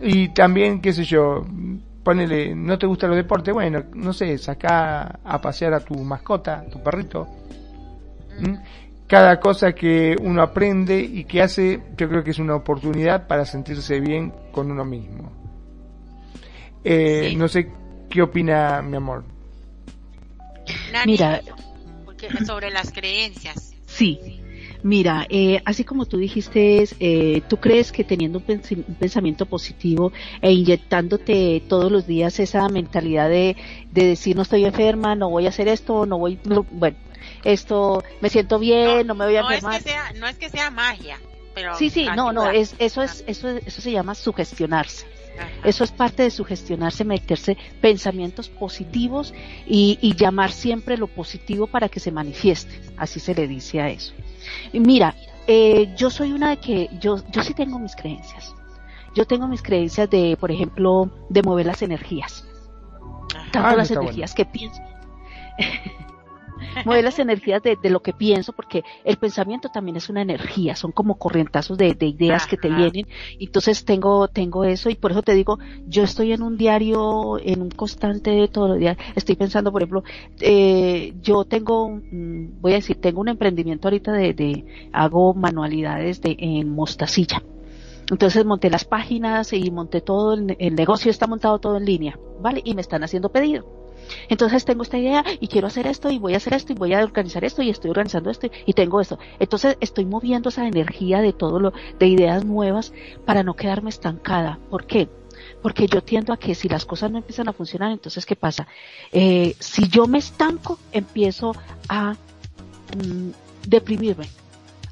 [0.00, 1.44] Y también, qué sé yo,
[2.02, 6.64] ponele, no te gusta los deportes, bueno, no sé, saca a pasear a tu mascota,
[6.70, 7.26] tu perrito,
[9.06, 13.44] cada cosa que uno aprende y que hace, yo creo que es una oportunidad para
[13.44, 15.30] sentirse bien con uno mismo.
[16.82, 17.70] Eh, no sé
[18.08, 19.24] qué opina mi amor.
[21.06, 21.42] Mira,
[22.46, 23.74] sobre las creencias.
[23.86, 24.40] Sí.
[24.82, 28.60] Mira, eh, así como tú dijiste, eh, tú crees que teniendo un,
[28.98, 33.56] pensamiento positivo e inyectándote todos los días esa mentalidad de,
[33.92, 36.38] de decir no estoy enferma, no voy a hacer esto, no voy,
[36.70, 36.98] bueno,
[37.44, 39.76] esto, me siento bien, no, me voy a no enfermar.
[39.76, 41.20] Es que sea, no es que sea magia,
[41.54, 45.06] pero sí, sí, no, no, es, eso es, eso, eso se llama sugestionarse.
[45.64, 49.34] Eso es parte de sugestionarse, meterse pensamientos positivos
[49.66, 52.80] y, y, llamar siempre lo positivo para que se manifieste.
[52.96, 54.14] Así se le dice a eso.
[54.72, 55.16] Y mira,
[55.46, 58.54] eh, yo soy una de que yo, yo sí tengo mis creencias.
[59.14, 62.44] Yo tengo mis creencias de, por ejemplo, de mover las energías.
[63.52, 64.80] Tanto ah, las energías que pienso.
[66.84, 70.92] mover las energías de, lo que pienso, porque el pensamiento también es una energía, son
[70.92, 73.06] como corrientazos de, ideas que te vienen.
[73.38, 77.62] Entonces tengo, tengo eso y por eso te digo, yo estoy en un diario, en
[77.62, 78.96] un constante todos los días.
[79.14, 80.04] Estoy pensando, por ejemplo,
[80.40, 82.00] eh, yo tengo,
[82.60, 87.42] voy a decir, tengo un emprendimiento ahorita de, de hago manualidades de, en mostacilla.
[88.10, 92.18] Entonces monté las páginas y monté todo, el, el negocio está montado todo en línea,
[92.40, 92.60] ¿vale?
[92.64, 93.83] Y me están haciendo pedido.
[94.28, 96.94] Entonces tengo esta idea y quiero hacer esto y voy a hacer esto y voy
[96.94, 99.18] a organizar esto y estoy organizando esto y tengo esto.
[99.38, 102.92] Entonces estoy moviendo esa energía de todo lo, de ideas nuevas
[103.24, 104.58] para no quedarme estancada.
[104.70, 105.08] ¿Por qué?
[105.62, 108.66] Porque yo tiendo a que si las cosas no empiezan a funcionar, entonces ¿qué pasa?
[109.12, 111.54] Eh, si yo me estanco, empiezo
[111.88, 113.30] a mm,
[113.66, 114.28] deprimirme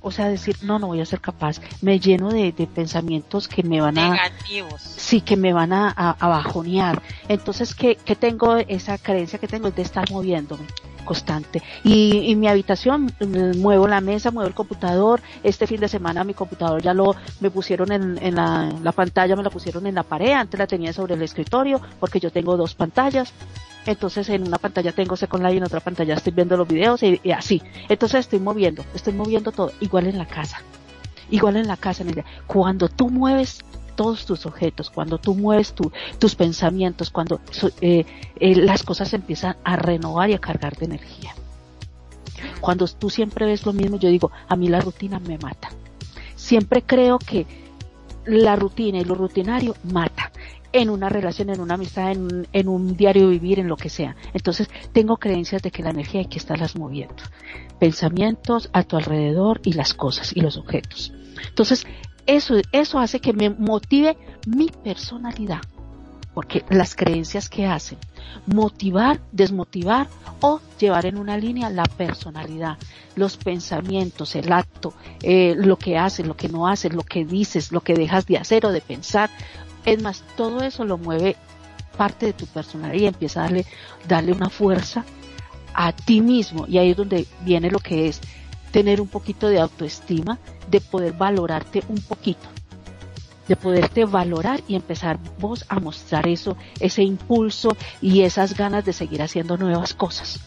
[0.02, 3.80] o sea, decir, no, no voy a ser capaz, me lleno de, pensamientos que me
[3.80, 4.10] van a...
[4.10, 4.80] Negativos.
[4.80, 7.02] Sí, que me van a, a, bajonear.
[7.28, 8.56] Entonces, ¿qué, ¿qué, tengo?
[8.56, 10.64] Esa creencia que tengo es de estar moviéndome
[11.04, 11.62] constante.
[11.84, 13.12] Y, y mi habitación,
[13.56, 15.20] muevo la mesa, muevo el computador.
[15.42, 19.36] Este fin de semana mi computador ya lo, me pusieron en, en la, la pantalla,
[19.36, 22.56] me la pusieron en la pared, antes la tenía sobre el escritorio, porque yo tengo
[22.56, 23.32] dos pantallas.
[23.86, 27.02] Entonces en una pantalla tengo Second Life y en otra pantalla estoy viendo los videos
[27.02, 27.62] y, así.
[27.88, 30.62] Entonces estoy moviendo, estoy moviendo todo, igual en la casa.
[31.30, 32.04] Igual en la casa,
[32.46, 33.64] cuando tú mueves
[33.96, 35.74] todos tus objetos, cuando tú mueves
[36.18, 37.40] tus pensamientos, cuando
[37.80, 38.04] eh,
[38.36, 41.34] eh, las cosas empiezan a renovar y a cargar de energía.
[42.60, 45.70] Cuando tú siempre ves lo mismo, yo digo, a mí la rutina me mata.
[46.36, 47.46] Siempre creo que
[48.26, 50.32] la rutina y lo rutinario mata
[50.72, 54.16] en una relación, en una amistad, en, en, un diario vivir, en lo que sea.
[54.34, 57.22] Entonces, tengo creencias de que la energía hay que estarlas moviendo.
[57.78, 61.12] Pensamientos a tu alrededor y las cosas y los objetos.
[61.48, 61.86] Entonces,
[62.26, 64.16] eso, eso hace que me motive
[64.46, 65.60] mi personalidad.
[66.34, 67.98] Porque las creencias que hacen,
[68.46, 70.08] motivar, desmotivar
[70.40, 72.78] o llevar en una línea la personalidad,
[73.16, 77.70] los pensamientos, el acto, eh, lo que haces, lo que no haces, lo que dices,
[77.70, 79.28] lo que dejas de hacer o de pensar,
[79.84, 81.36] es más, todo eso lo mueve
[81.96, 83.66] parte de tu personalidad y empieza a darle,
[84.08, 85.04] darle una fuerza
[85.74, 86.66] a ti mismo.
[86.66, 88.20] Y ahí es donde viene lo que es
[88.70, 90.38] tener un poquito de autoestima,
[90.70, 92.48] de poder valorarte un poquito,
[93.46, 98.92] de poderte valorar y empezar vos a mostrar eso, ese impulso y esas ganas de
[98.92, 100.40] seguir haciendo nuevas cosas.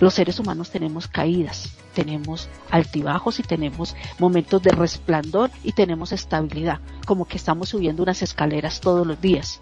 [0.00, 6.80] Los seres humanos tenemos caídas, tenemos altibajos y tenemos momentos de resplandor y tenemos estabilidad,
[7.06, 9.60] como que estamos subiendo unas escaleras todos los días.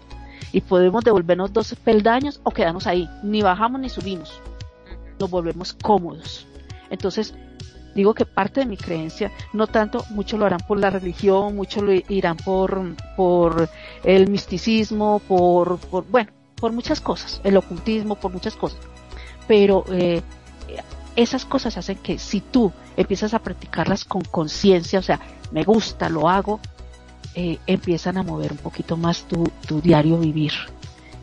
[0.51, 4.41] Y podemos devolvernos dos peldaños o quedarnos ahí, ni bajamos ni subimos,
[5.19, 6.47] nos volvemos cómodos.
[6.89, 7.35] Entonces,
[7.95, 11.83] digo que parte de mi creencia, no tanto, muchos lo harán por la religión, muchos
[11.83, 13.69] lo irán por, por
[14.03, 18.79] el misticismo, por, por, bueno, por muchas cosas, el ocultismo, por muchas cosas
[19.51, 20.21] pero eh,
[21.15, 25.19] esas cosas hacen que si tú empiezas a practicarlas con conciencia, o sea,
[25.51, 26.59] me gusta, lo hago,
[27.35, 30.53] eh, empiezan a mover un poquito más tu, tu, diario vivir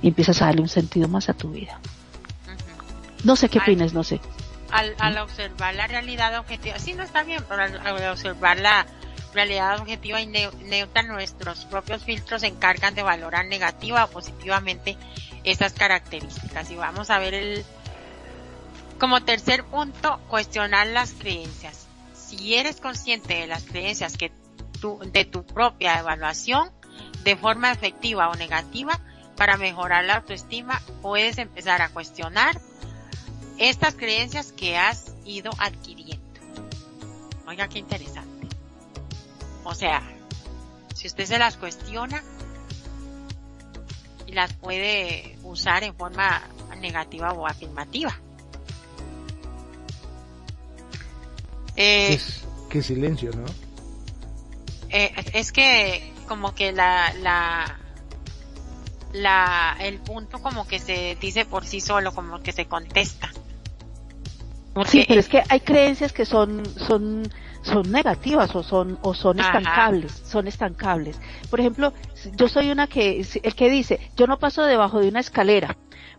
[0.01, 1.80] y empiezas a darle un sentido más a tu vida.
[3.24, 4.20] No sé qué opinas, no sé.
[4.70, 8.86] Al, al, observar la realidad objetiva, sí no está bien, pero al, observar la
[9.34, 14.97] realidad objetiva y neutra, nuestros propios filtros se encargan de valorar negativa o positivamente
[15.45, 16.70] esas características.
[16.70, 17.64] Y vamos a ver el,
[18.99, 21.86] como tercer punto, cuestionar las creencias.
[22.14, 24.32] Si eres consciente de las creencias que
[24.80, 26.70] tu, de tu propia evaluación,
[27.24, 29.01] de forma efectiva o negativa,
[29.36, 32.61] para mejorar la autoestima, puedes empezar a cuestionar
[33.59, 36.18] estas creencias que has ido adquiriendo.
[37.46, 38.49] Oiga, qué interesante.
[39.64, 40.03] O sea,
[40.94, 42.22] si usted se las cuestiona
[44.26, 46.42] y las puede usar en forma
[46.80, 48.18] negativa o afirmativa.
[51.81, 52.18] Eh,
[52.68, 53.45] qué, silencio, ¿no?
[54.91, 57.79] Eh, es que como que la, la,
[59.12, 63.31] la, el punto como que se dice por sí solo, como que se contesta.
[64.87, 67.31] sí, pero es que hay creencias que son, son,
[67.62, 71.20] son negativas o son, o son estancables, son estancables.
[71.49, 71.93] Por ejemplo,
[72.35, 75.76] yo soy una que, el que dice, yo no paso debajo de una escalera,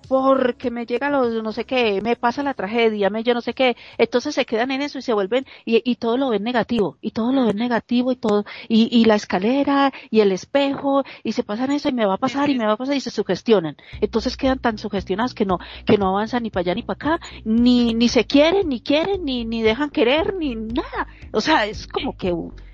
[0.07, 3.53] porque me llega lo no sé qué, me pasa la tragedia, me yo no sé
[3.53, 6.97] qué, entonces se quedan en eso y se vuelven, y, y todo lo ven negativo,
[7.01, 11.33] y todo lo ven negativo y todo, y, y la escalera, y el espejo, y
[11.33, 13.11] se pasan eso y me va a pasar y me va a pasar y se
[13.11, 13.75] sugestionan.
[14.01, 17.25] Entonces quedan tan sugestionados que no, que no avanzan ni para allá ni para acá,
[17.45, 21.07] ni, ni se quieren, ni quieren, ni, ni dejan querer, ni nada.
[21.31, 22.33] O sea, es como que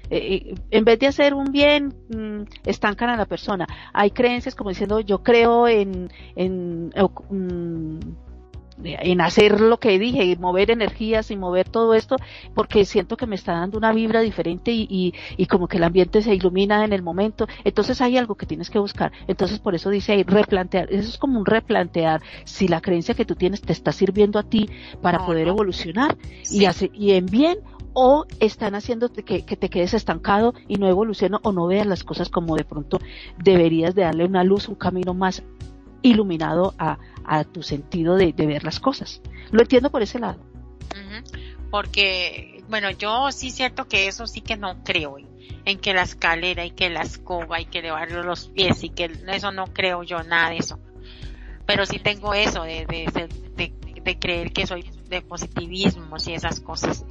[0.10, 3.68] eh, en vez de hacer un bien, mm, estancan a la persona.
[3.94, 8.00] Hay creencias como diciendo, yo creo en, en, mm,
[8.84, 12.18] en hacer lo que dije, mover energías y mover todo esto,
[12.54, 16.22] porque siento que me está dando una vibra diferente y, y, como que el ambiente
[16.22, 17.48] se ilumina en el momento.
[17.64, 19.12] Entonces hay algo que tienes que buscar.
[19.28, 20.92] Entonces por eso dice ahí, replantear.
[20.92, 24.44] Eso es como un replantear si la creencia que tú tienes te está sirviendo a
[24.44, 24.70] ti
[25.02, 26.18] para poder evolucionar
[26.50, 27.60] y, hacer, y en bien
[27.96, 32.04] o están haciendo que, que, te quedes estancado y no evoluciono o no veas las
[32.04, 33.00] cosas como de pronto
[33.38, 35.44] deberías de darle una luz, un camino más
[36.02, 39.22] iluminado a, a tu sentido de, de, ver las cosas.
[39.50, 40.40] Lo entiendo por ese lado.
[41.72, 45.18] Porque, bueno, yo sí cierto que eso sí que no creo
[45.66, 49.10] en, que la escalera y que la escoba y que llevarle los pies y que
[49.30, 50.80] eso no creo yo nada de eso.
[51.66, 53.74] Pero sí tengo eso de, de,
[54.04, 57.06] de creer que soy de positivismo y esas cosas.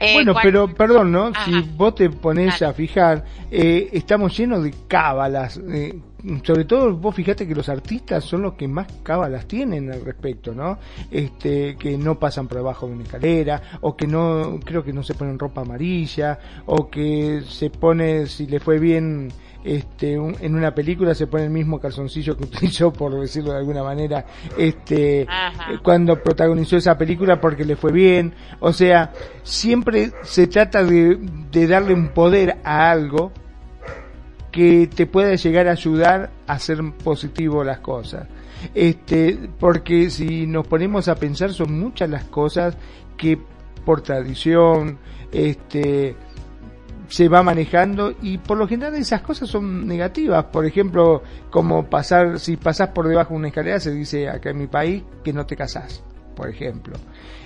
[0.00, 1.30] Eh, bueno, pero perdón, ¿no?
[1.44, 5.60] Si vos te pones a fijar, eh, estamos llenos de cábalas.
[5.70, 6.00] Eh,
[6.42, 10.54] sobre todo vos fijate que los artistas son los que más cábalas tienen al respecto,
[10.54, 10.78] ¿no?
[11.10, 15.02] Este, que no pasan por debajo de una escalera, o que no, creo que no
[15.02, 19.30] se ponen ropa amarilla, o que se pone, si le fue bien,
[19.64, 23.82] este, en una película se pone el mismo calzoncillo que utilizó, por decirlo de alguna
[23.82, 24.24] manera,
[24.56, 25.26] este,
[25.82, 28.34] cuando protagonizó esa película porque le fue bien.
[28.60, 31.18] O sea, siempre se trata de,
[31.50, 33.32] de darle un poder a algo
[34.50, 38.26] que te pueda llegar a ayudar a hacer positivo las cosas.
[38.74, 42.76] Este, porque si nos ponemos a pensar son muchas las cosas
[43.16, 43.38] que
[43.84, 44.98] por tradición,
[45.32, 46.14] este,
[47.10, 50.44] se va manejando y por lo general esas cosas son negativas.
[50.44, 54.58] Por ejemplo, como pasar, si pasas por debajo de una escalera, se dice acá en
[54.58, 56.02] mi país que no te casás,
[56.36, 56.94] por ejemplo.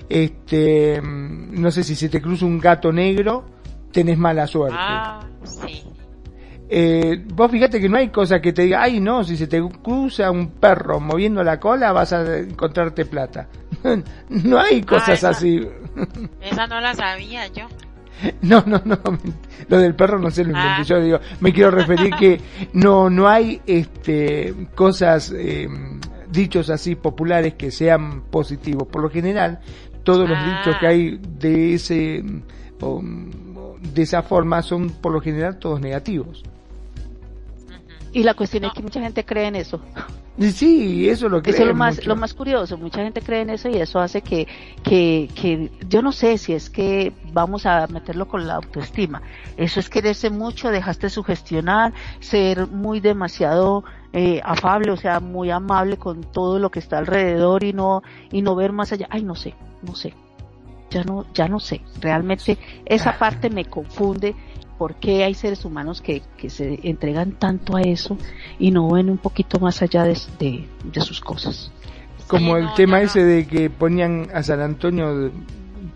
[0.08, 3.46] Este, mm, no sé si se te cruza un gato negro,
[3.90, 4.76] tenés mala suerte.
[4.78, 5.82] Ah, sí.
[6.68, 9.62] Eh, vos fíjate que no hay cosa que te diga, ay no, si se te
[9.82, 13.48] cruza un perro moviendo la cola vas a encontrarte plata.
[14.28, 15.66] no hay cosas así.
[16.42, 17.66] esa no la sabía yo.
[18.42, 18.98] No, no, no,
[19.68, 20.82] lo del perro no sé lo inventé ah.
[20.82, 22.40] yo, digo, me quiero referir que
[22.72, 25.68] no, no hay este, cosas, eh,
[26.30, 28.88] dichos así populares que sean positivos.
[28.88, 29.60] Por lo general,
[30.02, 30.90] todos los dichos que ah.
[30.90, 32.22] hay de ese,
[33.94, 36.42] de esa forma son por lo general todos negativos.
[38.12, 39.80] Y la cuestión es que mucha gente cree en eso.
[40.38, 43.42] Sí, eso es lo que Eso es lo más, lo más curioso, mucha gente cree
[43.42, 44.48] en eso y eso hace que,
[44.82, 49.22] que, que, yo no sé si es que vamos a meterlo con la autoestima.
[49.56, 55.98] Eso es quererse mucho, dejaste sugestionar, ser muy demasiado eh, afable, o sea, muy amable
[55.98, 59.06] con todo lo que está alrededor y no, y no ver más allá.
[59.10, 60.14] Ay, no sé, no sé.
[60.90, 61.80] Ya no, ya no sé.
[62.00, 64.34] Realmente esa parte me confunde
[64.78, 68.16] por qué hay seres humanos que, que se entregan tanto a eso
[68.58, 71.70] y no ven un poquito más allá de, de, sus cosas.
[72.26, 75.30] Como el tema ese de que ponían a San Antonio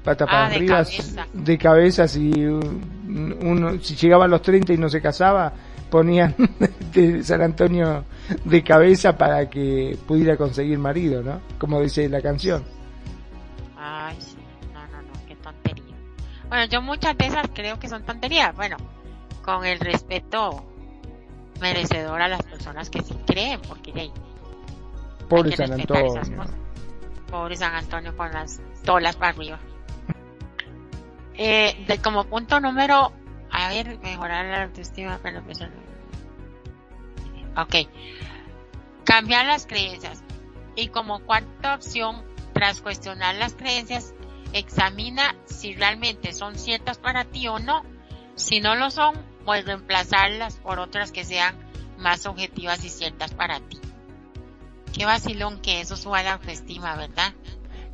[0.04, 0.84] pata para ah, arriba,
[1.32, 5.52] de cabeza, si uno, si llegaba a los 30 y no se casaba,
[5.90, 6.34] ponían
[6.92, 8.04] de San Antonio
[8.44, 11.40] de cabeza para que pudiera conseguir marido, ¿no?
[11.58, 12.62] Como dice la canción.
[13.76, 14.16] Ay,
[16.48, 18.54] bueno, yo muchas de esas creo que son tonterías.
[18.54, 18.76] Bueno,
[19.42, 20.64] con el respeto
[21.60, 24.12] merecedor a las personas que sí creen, porque hey,
[25.28, 26.20] Pobre San Antonio.
[27.30, 29.58] Pobre San Antonio con las tolas para arriba.
[31.34, 33.12] Eh, de, como punto número,
[33.50, 35.60] a ver, mejorar la autoestima, pero pues,
[37.56, 37.88] Ok.
[39.04, 40.22] Cambiar las creencias.
[40.74, 42.22] Y como cuarta opción,
[42.52, 44.14] tras cuestionar las creencias,
[44.52, 47.82] examina si realmente son ciertas para ti o no.
[48.34, 51.54] Si no lo son, pues reemplazarlas por otras que sean
[51.98, 53.78] más objetivas y ciertas para ti.
[54.96, 57.32] Qué vacilón que eso suba la autoestima, ¿verdad?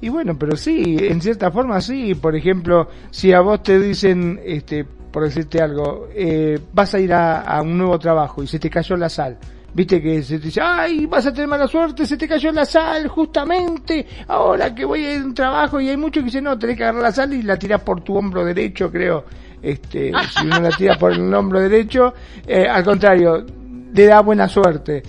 [0.00, 2.14] Y bueno, pero sí, en cierta forma sí.
[2.14, 7.12] Por ejemplo, si a vos te dicen, este, por decirte algo, eh, vas a ir
[7.12, 9.38] a, a un nuevo trabajo y se te cayó la sal
[9.74, 12.64] Viste que se te dice, ay, vas a tener mala suerte, se te cayó la
[12.64, 16.76] sal justamente, ahora que voy a un trabajo y hay muchos que dicen, no, tenés
[16.76, 19.24] que agarrar la sal y la tirás por tu hombro derecho, creo.
[19.60, 22.14] Este, si uno la tira por el hombro derecho,
[22.46, 23.44] eh, al contrario,
[23.92, 25.02] le da buena suerte.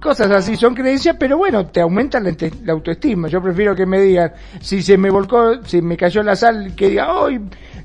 [0.00, 2.34] cosas así son creencias, pero bueno, te aumentan la,
[2.64, 3.28] la, autoestima.
[3.28, 6.88] Yo prefiero que me digan, si se me volcó, si me cayó la sal, que
[6.88, 7.40] diga, hoy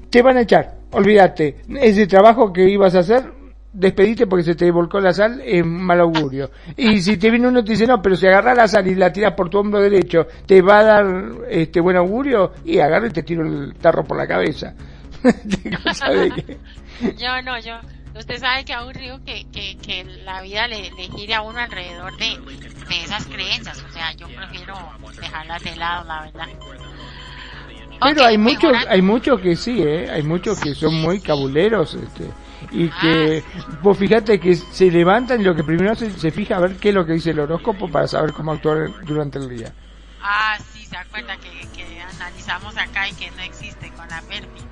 [0.09, 3.31] te van a echar, olvídate, ese trabajo que ibas a hacer,
[3.75, 6.49] despedite porque se te volcó la sal, es mal augurio.
[6.77, 8.95] Y si te viene uno y te dice, no, pero si agarras la sal y
[8.95, 11.05] la tiras por tu hombro derecho, te va a dar
[11.49, 14.73] este buen augurio, y agarra y te tiro el tarro por la cabeza.
[17.17, 17.73] yo no, yo,
[18.17, 22.15] usted sabe que aburrido que, que, que la vida le, le gire a uno alrededor
[22.17, 22.39] de,
[22.87, 24.75] de esas creencias, o sea, yo prefiero
[25.19, 26.47] dejarlas de lado, la verdad.
[28.01, 30.09] Pero hay muchos, hay muchos que sí, ¿eh?
[30.11, 32.25] Hay muchos que son muy cabuleros, este,
[32.75, 33.79] y que, ah.
[33.81, 36.89] vos fíjate que se levantan y lo que primero se, se fija a ver qué
[36.89, 39.73] es lo que dice el horóscopo para saber cómo actuar durante el día.
[40.21, 44.65] Ah, sí, se acuerda que, que analizamos acá y que no existe con la Perfi.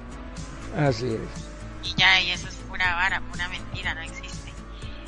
[0.77, 1.89] Así es.
[1.89, 4.51] Y ya, y eso es pura vara, pura mentira, no existe.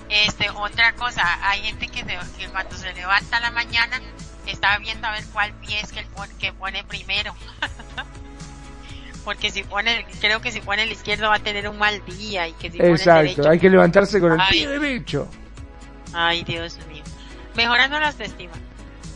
[0.09, 3.99] Este, otra cosa, hay gente que, que cuando se levanta a la mañana
[4.45, 6.07] está viendo a ver cuál pie es que, el,
[6.39, 7.35] que pone primero.
[9.25, 12.47] Porque si pone, creo que si pone el izquierdo va a tener un mal día
[12.47, 15.27] y que si Exacto, pone el derecho, hay que levantarse con el pie derecho.
[16.13, 17.03] Ay, Dios mío.
[17.55, 18.53] Mejorando la autoestima.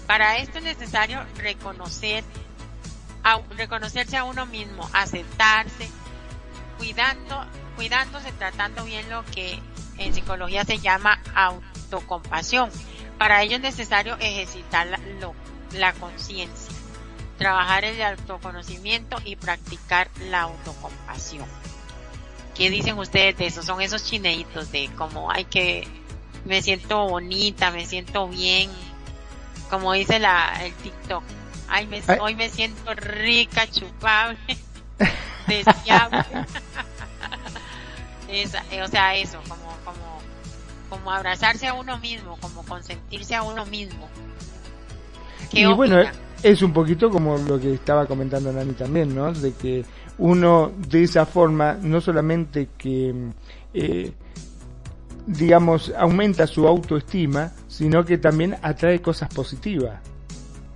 [0.08, 2.24] Para esto es necesario reconocer,
[3.24, 5.88] a, reconocerse a uno mismo, aceptarse,
[6.80, 7.46] cuidando,
[7.76, 9.60] cuidándose, tratando bien lo que
[10.00, 12.72] en psicología se llama autocompasión.
[13.20, 15.00] Para ello es necesario ejercitar la,
[15.74, 16.74] la conciencia,
[17.40, 21.48] trabajar el autoconocimiento y practicar la autocompasión.
[22.54, 23.64] ¿Qué dicen ustedes de eso?
[23.64, 25.88] Son esos chineitos de como hay que
[26.44, 28.70] me siento bonita, me siento bien,
[29.70, 31.24] como dice la el TikTok.
[31.70, 34.38] Ay, me, hoy me siento rica, chupable,
[35.48, 36.26] deseable.
[38.28, 40.20] Esa, o sea, eso, como, como,
[40.90, 44.10] como abrazarse a uno mismo, como consentirse a uno mismo.
[45.52, 46.04] y bueno,
[46.44, 49.34] es un poquito como lo que estaba comentando Nani también, ¿no?
[49.34, 49.84] De que
[50.18, 53.14] uno de esa forma, no solamente que,
[53.74, 54.12] eh,
[55.26, 60.00] digamos, aumenta su autoestima, sino que también atrae cosas positivas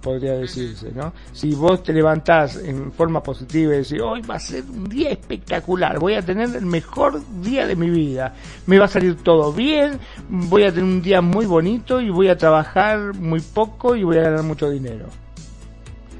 [0.01, 1.13] podría decirse, ¿no?
[1.31, 5.11] Si vos te levantás en forma positiva y decís, hoy va a ser un día
[5.11, 8.35] espectacular, voy a tener el mejor día de mi vida,
[8.67, 9.97] me va a salir todo bien,
[10.27, 14.17] voy a tener un día muy bonito y voy a trabajar muy poco y voy
[14.17, 15.22] a ganar mucho dinero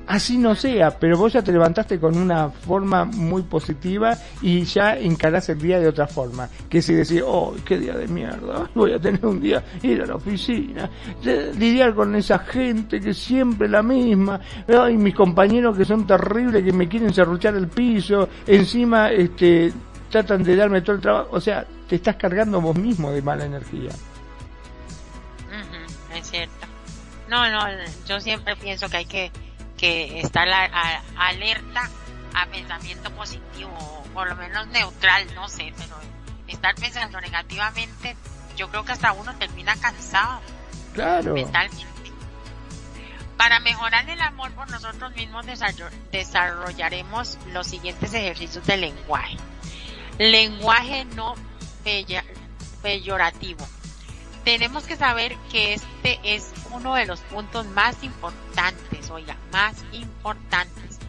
[0.08, 4.98] así no sea, pero vos ya te levantaste con una forma muy positiva y ya
[4.98, 6.50] encarás el día de otra forma.
[6.70, 10.06] Que si decís, oh, qué día de mierda, voy a tener un día, ir a
[10.06, 10.90] la oficina,
[11.24, 16.74] lidiar con esa gente que siempre la misma, ay, mis compañeros que son terribles, que
[16.74, 19.74] me quieren cerruchar el piso, encima, este,
[20.10, 23.46] tratan de darme todo el trabajo, o sea, te estás cargando vos mismo de mala
[23.46, 23.92] energía.
[26.16, 26.68] es cierto.
[27.30, 27.60] No, no,
[28.08, 29.32] yo siempre pienso que hay que
[29.84, 30.48] que estar
[31.18, 31.90] alerta
[32.34, 35.98] a pensamiento positivo, o por lo menos neutral, no sé, pero
[36.48, 38.16] estar pensando negativamente,
[38.56, 40.40] yo creo que hasta uno termina cansado.
[40.94, 41.34] Claro.
[41.34, 41.86] Mentalmente.
[43.36, 45.46] Para mejorar el amor por nosotros mismos
[46.14, 49.36] desarrollaremos los siguientes ejercicios de lenguaje.
[50.18, 51.36] Lenguaje no
[52.82, 53.68] peyorativo
[54.44, 61.00] tenemos que saber que este es uno de los puntos más importantes, oiga, más importantes.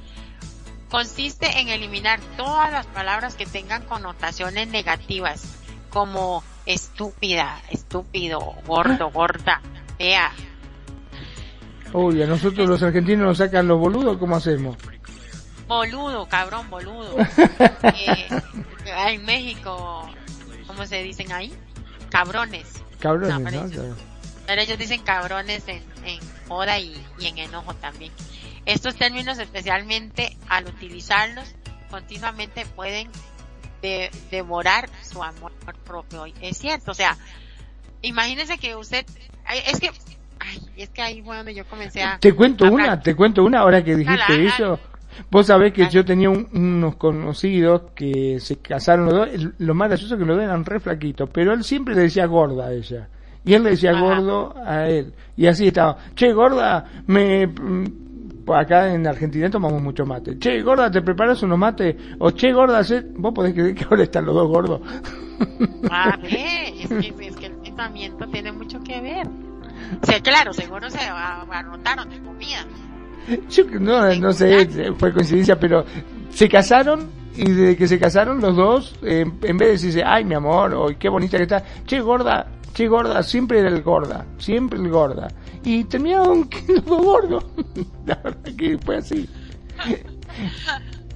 [0.89, 5.57] Consiste en eliminar todas las palabras que tengan connotaciones negativas,
[5.91, 9.61] como estúpida, estúpido, gordo, gorda,
[9.99, 10.31] fea.
[11.93, 14.77] Uy, a nosotros los argentinos nos sacan los boludos, ¿cómo hacemos?
[15.67, 17.17] Boludo, cabrón, boludo.
[17.83, 18.29] eh,
[19.09, 20.09] en México,
[20.67, 21.53] ¿cómo se dicen ahí?
[22.11, 22.84] Cabrones.
[23.05, 23.71] Cabrones,
[24.47, 28.11] pero, ellos, dicen cabrones en, en joda y, en enojo también.
[28.65, 31.55] Estos términos, especialmente al utilizarlos
[31.91, 33.11] continuamente, pueden
[34.31, 35.53] devorar su amor
[35.85, 36.25] propio.
[36.41, 37.19] Es cierto, o sea,
[38.01, 39.05] imagínese que usted,
[39.67, 39.91] es que,
[40.41, 42.19] ay, es que ahí fue donde yo comencé a...
[42.19, 44.81] Te cuento una, te cuento una, ahora que dijiste eso.
[45.31, 49.29] Vos sabés que yo tenía unos conocidos que se casaron los dos,
[49.59, 52.27] lo más gracioso es que los dos eran re flaquitos, pero él siempre le decía
[52.27, 53.09] gorda a ella.
[53.45, 55.13] Y él le decía gordo a él.
[55.37, 55.99] Y así estaba.
[56.15, 57.47] Che, gorda, me...
[57.47, 57.85] Mm,
[58.53, 60.39] acá en Argentina tomamos mucho mate.
[60.39, 61.97] Che, gorda, ¿te preparas unos mates?
[62.19, 62.81] O che, gorda,
[63.17, 64.81] vos podés creer que ahora están los dos gordos.
[65.91, 69.27] Ah, es que, es que el pensamiento tiene mucho que ver.
[70.01, 72.65] O sea, claro, seguro se abarrotaron de comida.
[73.51, 75.85] Yo no, no sé, fue coincidencia, pero
[76.31, 80.35] se casaron y desde que se casaron los dos, en vez de decirse, ay mi
[80.35, 84.79] amor, o qué bonita que está, che gorda, che gorda, siempre era el gorda, siempre
[84.79, 85.29] el gorda.
[85.65, 86.49] Y terminaba un
[86.85, 87.43] gordo.
[88.07, 89.29] La verdad que fue así.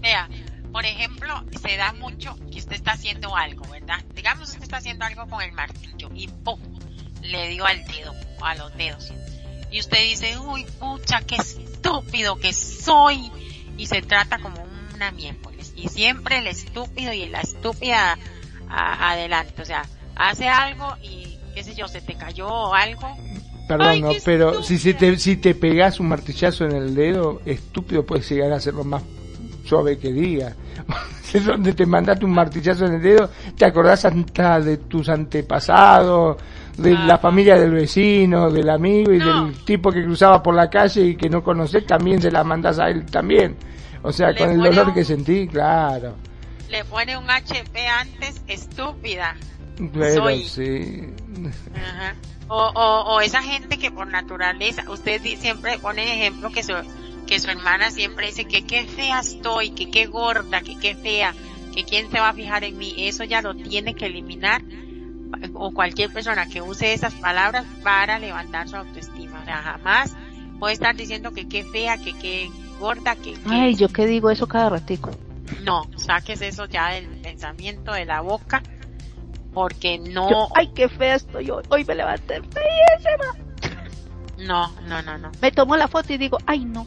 [0.00, 0.28] Vea,
[0.72, 3.98] por ejemplo, se da mucho que usted está haciendo algo, ¿verdad?
[4.14, 6.58] Digamos usted está haciendo algo con el martillo y ¡pum!
[7.22, 9.12] le dio al dedo, a los dedos.
[9.70, 11.36] Y usted dice, uy, pucha, qué
[11.78, 13.30] estúpido que soy.
[13.76, 14.56] Y se trata como
[14.94, 15.72] una miércoles.
[15.76, 18.18] Y siempre el estúpido y la estúpida
[18.68, 19.62] adelante.
[19.62, 19.84] O sea,
[20.16, 23.16] hace algo y, qué sé yo, se te cayó algo.
[23.68, 28.28] Perdón, pero si, si, te, si te pegas un martillazo en el dedo, estúpido puedes
[28.30, 29.02] llegar a hacerlo más
[29.64, 30.54] suave que diga.
[31.32, 36.38] es donde te mandaste un martillazo en el dedo, te acordás hasta de tus antepasados,
[36.78, 41.02] de la familia del vecino, del amigo y del tipo que cruzaba por la calle
[41.02, 43.56] y que no conoces, también se la mandas a él también.
[44.02, 46.14] O sea, con el dolor que sentí, claro.
[46.70, 49.36] Le pone un HP antes, estúpida.
[49.92, 51.02] Pero sí.
[52.48, 56.72] O, o, esa gente que por naturaleza, usted siempre pone ejemplo que su,
[57.26, 61.34] que su hermana siempre dice que qué fea estoy, que qué gorda, que qué fea,
[61.74, 62.94] que quién se va a fijar en mí.
[62.98, 64.62] Eso ya lo tiene que eliminar
[65.54, 69.40] o cualquier persona que use esas palabras para levantar su autoestima.
[69.40, 70.16] O sea, jamás
[70.58, 73.36] puede estar diciendo que qué fea, que qué gorda, que...
[73.46, 75.10] Ay, yo qué digo eso cada ratico.
[75.64, 78.62] No, saques eso ya del pensamiento de la boca
[79.52, 80.48] porque no...
[80.54, 82.40] ay, qué fea estoy hoy, hoy me levanté
[84.38, 85.32] No, no, no, no.
[85.40, 86.86] Me tomo la foto y digo, ay no,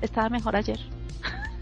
[0.00, 0.80] estaba mejor ayer.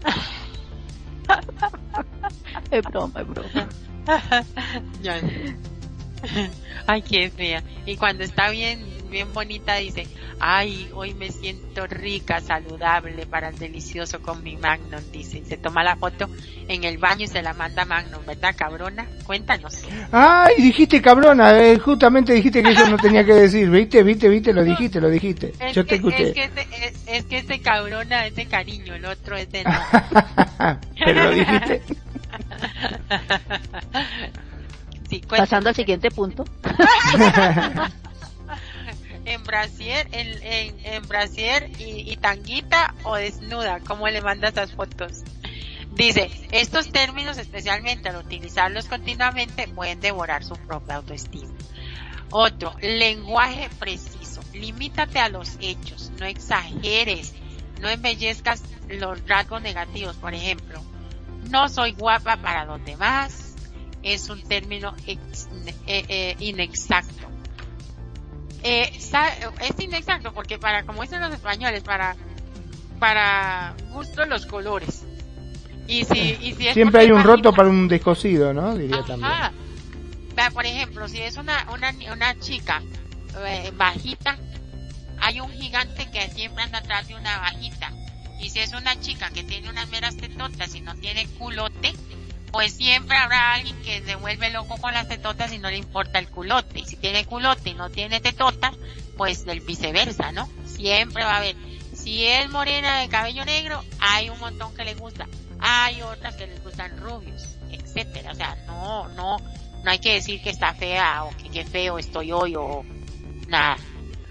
[2.71, 3.69] es broma, es broma.
[6.87, 7.63] Ay, qué fea.
[7.85, 8.79] Y cuando está bien,
[9.09, 10.07] bien bonita, dice,
[10.39, 15.39] ay, hoy me siento rica, saludable para el delicioso con mi Magnum, dice.
[15.39, 16.29] Y se toma la foto
[16.67, 19.05] en el baño y se la manda Magnum, ¿verdad, cabrona?
[19.25, 19.83] Cuéntanos.
[20.11, 24.03] Ay, dijiste cabrona, eh, justamente dijiste que eso no tenía que decir, ¿viste?
[24.03, 24.29] ¿Viste?
[24.29, 24.53] ¿Viste?
[24.53, 25.53] Lo dijiste, lo dijiste.
[25.73, 26.29] Yo te escuché.
[26.29, 26.67] Es que, ese,
[27.07, 29.63] es, que ese cabrona es de cariño, el otro es de...
[31.05, 31.81] Pero lo dijiste.
[35.27, 36.45] Pasando al siguiente punto.
[39.25, 45.23] en brasier, en, en, brasier y, tanguita o desnuda, ¿cómo le manda esas fotos?
[45.93, 51.53] Dice, estos términos, especialmente al utilizarlos continuamente, pueden devorar su propia autoestima.
[52.31, 54.41] Otro, lenguaje preciso.
[54.53, 57.33] Limítate a los hechos, no exageres,
[57.81, 60.15] no embellezcas los rasgos negativos.
[60.15, 60.81] Por ejemplo,
[61.49, 63.55] no soy guapa para los demás,
[64.03, 65.17] es un término eh,
[65.87, 67.27] eh, inexacto.
[68.63, 72.15] Eh, es inexacto porque para, como dicen los españoles, para,
[72.99, 75.03] para gusto los colores.
[75.87, 78.75] Y si, y si Siempre hay un roto para un descosido, ¿no?
[78.75, 79.31] Diría también.
[80.53, 82.81] Por ejemplo, si es una, una, una chica
[83.75, 84.37] bajita,
[85.19, 87.90] hay un gigante que siempre anda atrás de una bajita.
[88.41, 91.93] Y si es una chica que tiene unas meras tetotas y no tiene culote,
[92.51, 96.19] pues siempre habrá alguien que se vuelve loco con las tetotas y no le importa
[96.19, 96.79] el culote.
[96.79, 98.75] Y si tiene culote y no tiene tetotas,
[99.15, 100.49] pues del viceversa, ¿no?
[100.65, 101.55] Siempre va a haber.
[101.93, 105.27] Si es morena de cabello negro, hay un montón que le gusta.
[105.59, 108.31] Hay otras que les gustan rubios, etcétera.
[108.31, 111.99] O sea, no, no, no hay que decir que está fea o que qué feo
[111.99, 112.83] estoy hoy o
[113.47, 113.77] nada.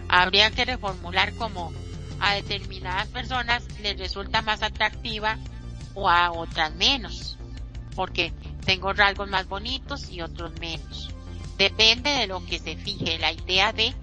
[0.09, 1.73] Habría que reformular como
[2.21, 5.39] a determinadas personas les resulta más atractiva
[5.95, 7.39] o a otras menos
[7.95, 8.33] porque
[8.65, 11.15] tengo rasgos más bonitos y otros menos.
[11.59, 13.19] Depende de lo que se fije.
[13.19, 13.95] La idea de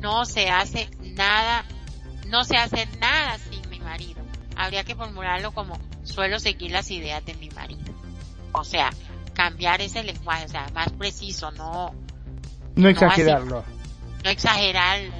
[0.00, 1.64] no se hace nada,
[2.26, 4.22] no se hace nada sin mi marido.
[4.56, 7.92] Habría que formularlo como suelo seguir las ideas de mi marido.
[8.52, 8.90] O sea,
[9.34, 11.94] cambiar ese lenguaje, o sea, más preciso, no.
[12.76, 13.64] No exagerarlo.
[14.22, 15.19] No, exagerarlo,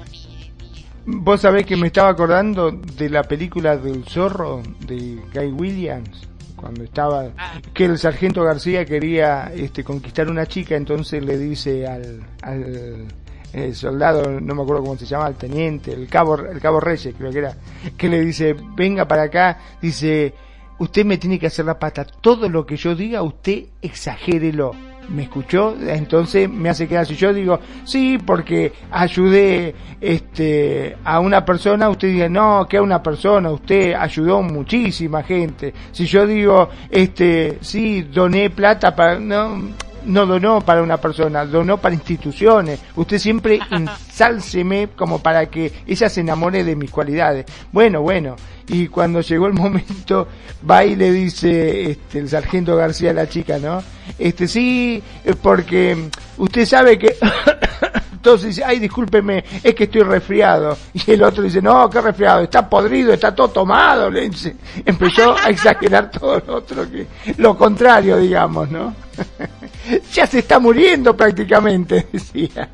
[1.05, 6.83] Vos sabés que me estaba acordando de la película del zorro de Guy Williams cuando
[6.83, 7.31] estaba
[7.73, 13.07] que el sargento García quería este, conquistar una chica, entonces le dice al, al
[13.53, 17.13] el soldado, no me acuerdo cómo se llama, el teniente, el cabo, el cabo Reyes
[17.17, 17.55] creo que era,
[17.97, 20.33] que le dice, venga para acá, dice,
[20.79, 24.71] usted me tiene que hacer la pata, todo lo que yo diga, usted exagérelo
[25.13, 27.05] me escuchó, entonces me hace quedar.
[27.05, 32.81] Si yo digo, sí, porque ayudé este, a una persona, usted dice, no, que a
[32.81, 35.73] una persona, usted ayudó muchísima gente.
[35.91, 39.61] Si yo digo, este, sí, doné plata para, no,
[40.05, 42.79] no donó para una persona, donó para instituciones.
[42.95, 47.45] Usted siempre ensálceme como para que ella se enamore de mis cualidades.
[47.71, 48.35] Bueno, bueno.
[48.67, 50.27] Y cuando llegó el momento,
[50.69, 53.83] va y le dice este, el sargento García a la chica, ¿no?
[54.17, 55.01] Este sí,
[55.41, 57.15] porque usted sabe que
[58.13, 60.77] entonces dice, ay, discúlpeme, es que estoy resfriado.
[60.93, 64.09] Y el otro dice, no, qué resfriado, está podrido, está todo tomado.
[64.09, 64.55] Le dice.
[64.85, 67.07] Empezó a exagerar todo lo otro, que
[67.37, 68.93] lo contrario, digamos, ¿no?
[70.13, 72.69] ya se está muriendo prácticamente, decía.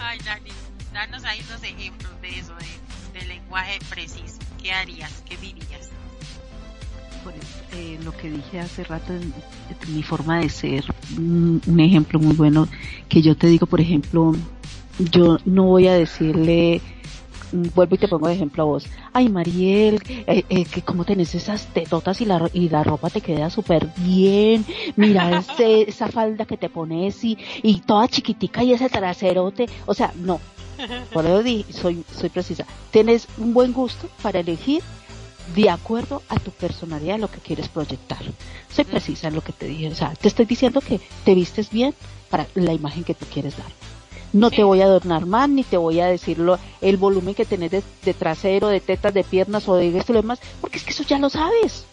[0.00, 0.50] Ay, Dani,
[0.92, 2.54] danos ahí unos ejemplos de eso,
[3.12, 4.38] de, lenguaje preciso.
[4.62, 5.22] ¿Qué harías?
[5.28, 5.90] ¿Qué dirías?
[7.72, 9.32] eh, lo que dije hace rato, en,
[9.94, 10.84] mi forma de ser,
[11.16, 12.68] un, ejemplo muy bueno
[13.08, 14.34] que yo te digo, por ejemplo,
[14.98, 16.80] yo no voy a decirle,
[17.52, 21.34] vuelvo y te pongo de ejemplo a vos, ay Mariel, eh, eh, que como tenés
[21.34, 24.64] esas tetotas y la, y la ropa te queda súper bien,
[24.96, 29.94] mira ese, esa falda que te pones y, y toda chiquitica y ese traserote, o
[29.94, 30.40] sea, no,
[31.12, 34.82] por eso soy, soy precisa, tienes un buen gusto para elegir
[35.54, 38.20] de acuerdo a tu personalidad, lo que quieres proyectar.
[38.72, 39.88] Soy precisa en lo que te dije.
[39.88, 41.94] O sea, te estoy diciendo que te vistes bien
[42.28, 43.66] para la imagen que tú quieres dar.
[44.32, 47.70] No te voy a adornar más, ni te voy a decirlo el volumen que tenés
[47.70, 50.90] de, trasero, de tetas, de piernas o de esto y lo demás, porque es que
[50.90, 51.84] eso ya lo sabes.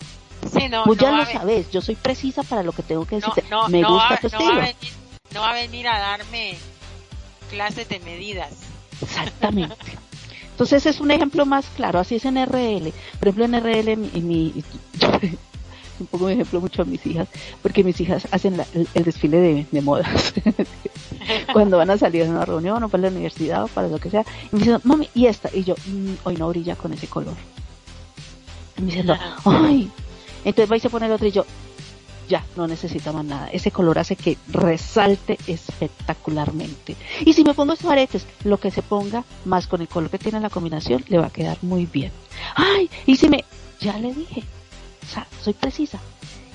[0.54, 1.72] Sí, no, ya lo sabes.
[1.72, 3.44] Yo soy precisa para lo que tengo que decirte.
[3.70, 4.62] Me gusta tu estilo.
[5.34, 6.58] no va a venir a darme
[7.50, 8.52] clases de medidas.
[9.02, 9.76] Exactamente.
[10.52, 12.92] Entonces es un ejemplo más claro, así es en RL.
[13.20, 14.64] Por ejemplo, en RL, en mi,
[16.00, 17.28] un poco un ejemplo mucho a mis hijas,
[17.62, 20.34] porque mis hijas hacen el, desfile de, modas.
[21.54, 24.10] Cuando van a salir a una reunión o para la universidad o para lo que
[24.10, 25.50] sea, y me dicen, mami, ¿y esta?
[25.54, 27.36] Y yo, mm, hoy no brilla con ese color.
[28.78, 29.12] Y me dicen,
[29.46, 29.92] ay.
[30.46, 31.46] Entonces va y se pone el otro y yo,
[32.28, 33.50] ya, no necesita más nada.
[33.52, 36.96] Ese color hace que resalte espectacularmente.
[37.26, 40.20] Y si me pongo estos aretes, lo que se ponga más con el color que
[40.20, 42.12] tiene la combinación, le va a quedar muy bien.
[42.56, 43.46] Ay, y si me,
[43.80, 44.44] ya le dije,
[45.04, 46.00] o sea, soy precisa.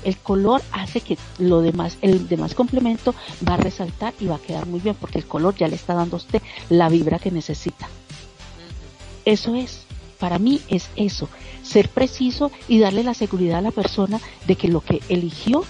[0.05, 3.15] El color hace que lo demás, el demás complemento
[3.49, 5.95] va a resaltar y va a quedar muy bien porque el color ya le está
[5.95, 7.89] dando a usted la vibra que necesita.
[9.24, 9.85] Eso es,
[10.19, 11.29] para mí es eso
[11.62, 15.65] ser preciso y darle la seguridad a la persona de que lo que eligió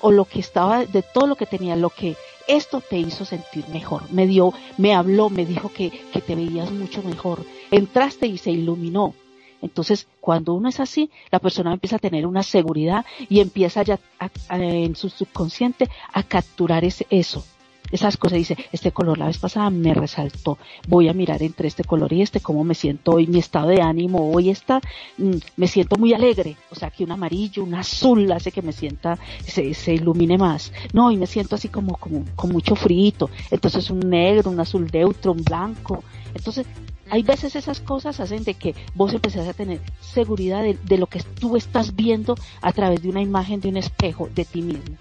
[0.00, 2.16] o lo que estaba, de todo lo que tenía, lo que
[2.48, 4.10] esto te hizo sentir mejor.
[4.12, 7.44] Me dio, me habló, me dijo que, que te veías mucho mejor.
[7.70, 9.14] Entraste y se iluminó.
[9.62, 13.98] Entonces, cuando uno es así, la persona empieza a tener una seguridad y empieza ya
[14.50, 17.44] en su subconsciente a capturar ese, eso.
[17.92, 20.58] Esas cosas, dice, este color la vez pasada me resaltó,
[20.88, 23.80] voy a mirar entre este color y este, cómo me siento hoy, mi estado de
[23.80, 24.80] ánimo hoy está,
[25.18, 28.72] mm, me siento muy alegre, o sea, que un amarillo, un azul hace que me
[28.72, 33.30] sienta, se, se ilumine más, no, y me siento así como, como con mucho frito,
[33.52, 36.02] entonces un negro, un azul neutro, un blanco,
[36.34, 36.66] entonces
[37.10, 41.06] hay veces esas cosas hacen de que vos empezás a tener seguridad de, de, lo
[41.06, 44.96] que tú estás viendo a través de una imagen de un espejo de ti mismo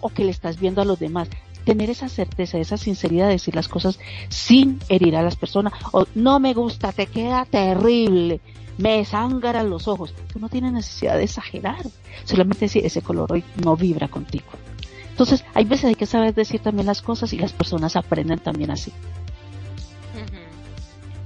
[0.00, 1.28] o que le estás viendo a los demás
[1.64, 3.98] tener esa certeza, esa sinceridad de decir las cosas
[4.28, 5.72] sin herir a las personas.
[5.92, 8.40] O no me gusta, te queda terrible,
[8.78, 10.14] me sangran los ojos.
[10.32, 11.86] Tú no tienes necesidad de exagerar.
[12.24, 14.46] Solamente decir ese color hoy no vibra contigo.
[15.10, 18.70] Entonces, hay veces hay que saber decir también las cosas y las personas aprenden también
[18.70, 18.92] así.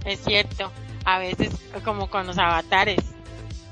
[0.06, 0.72] Es cierto.
[1.04, 1.50] A veces,
[1.84, 3.04] como con los avatares,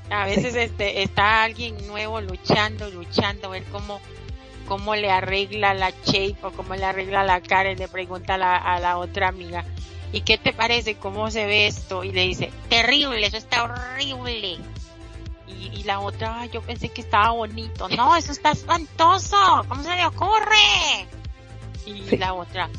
[0.09, 3.99] a veces este, está alguien nuevo luchando, luchando, ver cómo
[4.67, 8.79] cómo le arregla la shape o cómo le arregla la cara y le pregunta a
[8.79, 9.63] la, otra amiga,
[10.11, 10.95] ¿y qué te parece?
[10.95, 12.03] ¿Cómo se ve esto?
[12.03, 14.57] Y le dice, terrible, eso está horrible.
[15.47, 17.87] Y, la otra, yo pensé que estaba bonito.
[17.89, 19.37] No, eso está espantoso.
[19.67, 21.07] ¿Cómo se le ocurre?
[21.85, 22.69] Y la otra,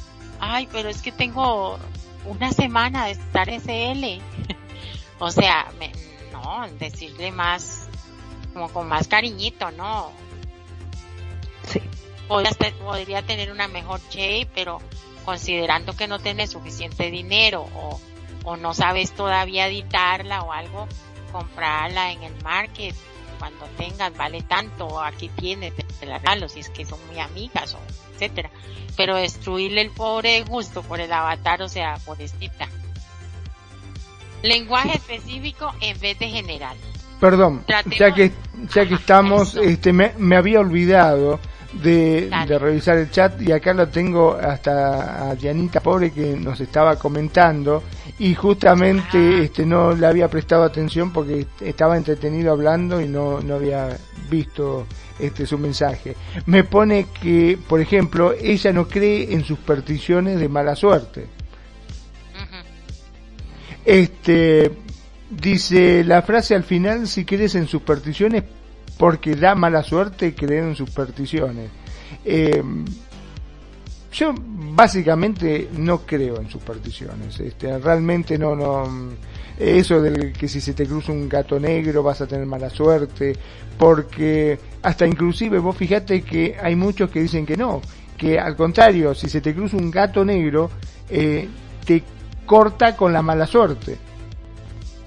[0.41, 1.79] ay, pero es que tengo
[2.27, 4.23] una semana de estar SL.
[5.19, 5.67] o sea,
[6.33, 7.89] no, decirle más,
[8.53, 10.11] como con más cariñito, ¿no?
[11.69, 11.81] Sí.
[12.29, 14.81] Podría, tener una mejor shape, pero
[15.25, 18.01] considerando que no tienes suficiente dinero o,
[18.45, 20.89] o no sabes todavía editarla o algo,
[21.33, 22.95] comprarla en el market
[23.39, 27.75] cuando tengas, vale tanto, aquí tienes, te la regalo si es que son muy amigas
[27.75, 27.79] o
[28.13, 28.51] etcétera.
[28.97, 32.69] Pero destruirle el pobre gusto por el avatar, o sea, pobrecita.
[34.43, 36.77] Lenguaje específico en vez de general.
[37.21, 38.33] Perdón, ya que
[38.75, 41.41] ya que estamos, este me, me había olvidado
[41.83, 46.97] de, revisar el chat y acá lo tengo hasta a Dianita Pobre que nos estaba
[46.97, 47.83] comentando
[48.19, 53.55] y justamente este no le había prestado atención porque estaba entretenido hablando y no, no
[53.57, 53.97] había
[54.31, 54.87] visto
[55.19, 56.17] este su mensaje.
[56.47, 61.27] Me pone que, por ejemplo, ella no cree en supersticiones de mala suerte.
[63.85, 64.73] Este
[65.31, 68.45] dice la frase al final si crees en supersticiones
[68.99, 71.71] porque da mala suerte creer en supersticiones.
[72.25, 72.63] Eh,
[74.17, 77.39] yo básicamente no creo en supersticiones.
[77.39, 78.85] Este, realmente no, no.
[79.59, 83.35] Eso del que si se te cruza un gato negro vas a tener mala suerte,
[83.79, 87.81] porque hasta inclusive vos fíjate que hay muchos que dicen que no,
[88.17, 90.71] que al contrario, si se te cruza un gato negro,
[91.09, 91.49] eh,
[91.85, 92.03] te
[92.45, 93.99] corta con la mala suerte.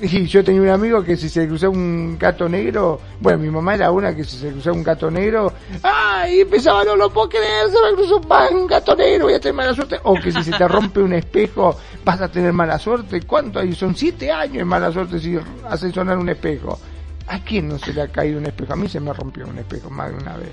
[0.01, 3.75] Y yo tenía un amigo que si se cruzaba un gato negro, bueno, mi mamá
[3.75, 5.51] era una que si se cruzaba un gato negro,
[5.83, 6.39] ¡ay!
[6.41, 8.21] Empezaba, no lo puedo creer, se me cruzó
[8.51, 9.99] un gato negro, voy a tener mala suerte.
[10.03, 13.21] O que si se te rompe un espejo, vas a tener mala suerte.
[13.23, 13.73] ¿Cuánto hay?
[13.75, 16.79] Son siete años de mala suerte si hace sonar un espejo.
[17.27, 18.73] ¿A quién no se le ha caído un espejo?
[18.73, 20.51] A mí se me rompió un espejo más de una vez.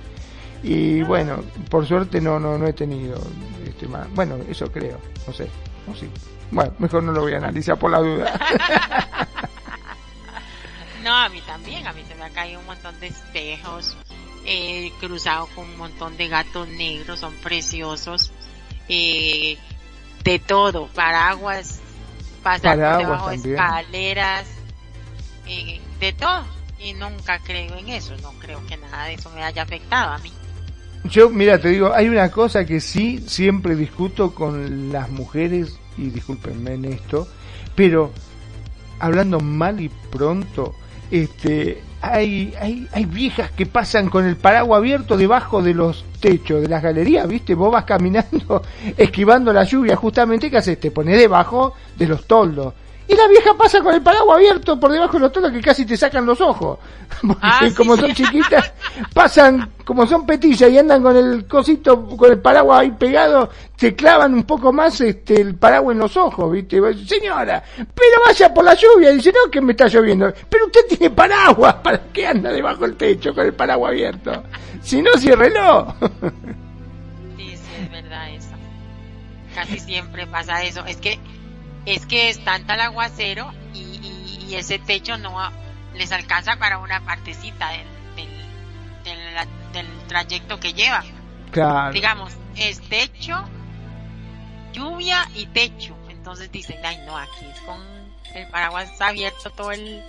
[0.65, 3.17] Y bueno, por suerte no, no, no he tenido,
[3.65, 5.49] este, bueno, eso creo, no sé,
[5.95, 6.09] sé.
[6.51, 8.33] Bueno, mejor no lo voy a analizar por la duda.
[11.03, 13.97] no, a mí también, a mí se me ha caído un montón de espejos,
[14.45, 18.33] eh, cruzado con un montón de gatos negros, son preciosos,
[18.89, 19.59] eh,
[20.23, 21.81] de todo, paraguas,
[22.43, 24.47] pasar por debajo de escaleras,
[25.47, 26.45] eh, de todo.
[26.79, 30.19] Y nunca creo en eso, no creo que nada de eso me haya afectado a
[30.19, 30.33] mí.
[31.09, 36.11] Yo, mira, te digo, hay una cosa que sí siempre discuto con las mujeres y
[36.11, 37.29] discúlpenme en esto,
[37.75, 38.13] pero
[38.99, 40.75] hablando mal y pronto,
[41.11, 46.63] este, hay, hay, hay viejas que pasan con el paraguas abierto debajo de los techos
[46.63, 47.55] de las galerías, ¿viste?
[47.55, 48.63] Vos vas caminando
[48.97, 50.81] esquivando la lluvia, justamente, ¿qué haces?
[50.81, 52.75] Te pones debajo de los toldos
[53.09, 55.87] y la vieja pasa con el paraguas abierto por debajo de los tonos que casi
[55.87, 56.79] te sacan los ojos.
[57.21, 58.73] Porque ah, como son chiquitas,
[59.15, 63.95] pasan, como son petillas y andan con el cosito, con el paraguas ahí pegado, te
[63.95, 66.81] clavan un poco más este el paraguas en los ojos, ¿viste?
[67.07, 69.11] Señora, pero vaya por la lluvia.
[69.13, 70.33] Dice, no, que me está lloviendo.
[70.49, 74.43] Pero usted tiene paraguas, ¿para qué anda debajo del techo con el paraguas abierto?
[74.83, 75.95] Si no, ciérrelo.
[77.37, 78.49] Sí, sí, es verdad eso.
[79.55, 80.85] Casi siempre pasa eso.
[80.87, 81.19] Es que
[81.87, 85.37] es que es tanta el aguacero y, ese techo no
[85.95, 87.87] les alcanza para una partecita del,
[89.73, 91.05] del, trayecto que lleva.
[91.51, 91.93] Claro.
[91.93, 93.45] Digamos, es techo,
[94.73, 95.97] lluvia y techo.
[96.09, 97.83] Entonces dicen, ay no, aquí es con
[98.35, 100.03] el paraguas abierto todo el,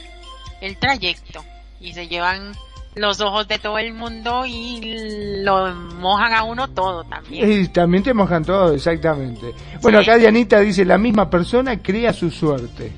[0.62, 1.44] el trayecto
[1.80, 2.54] y se llevan
[2.98, 7.49] los ojos de todo el mundo y lo mojan a uno todo también.
[7.49, 9.53] Y también te mojan todo, exactamente.
[9.82, 12.91] Bueno, acá Dianita dice, la misma persona crea su suerte,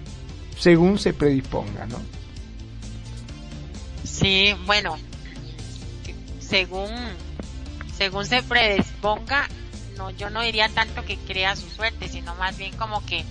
[0.57, 1.97] según se predisponga, ¿no?
[4.03, 4.97] Sí, bueno,
[6.39, 6.89] según,
[7.95, 9.47] según se predisponga,
[9.97, 13.25] no, yo no diría tanto que crea su suerte, sino más bien como que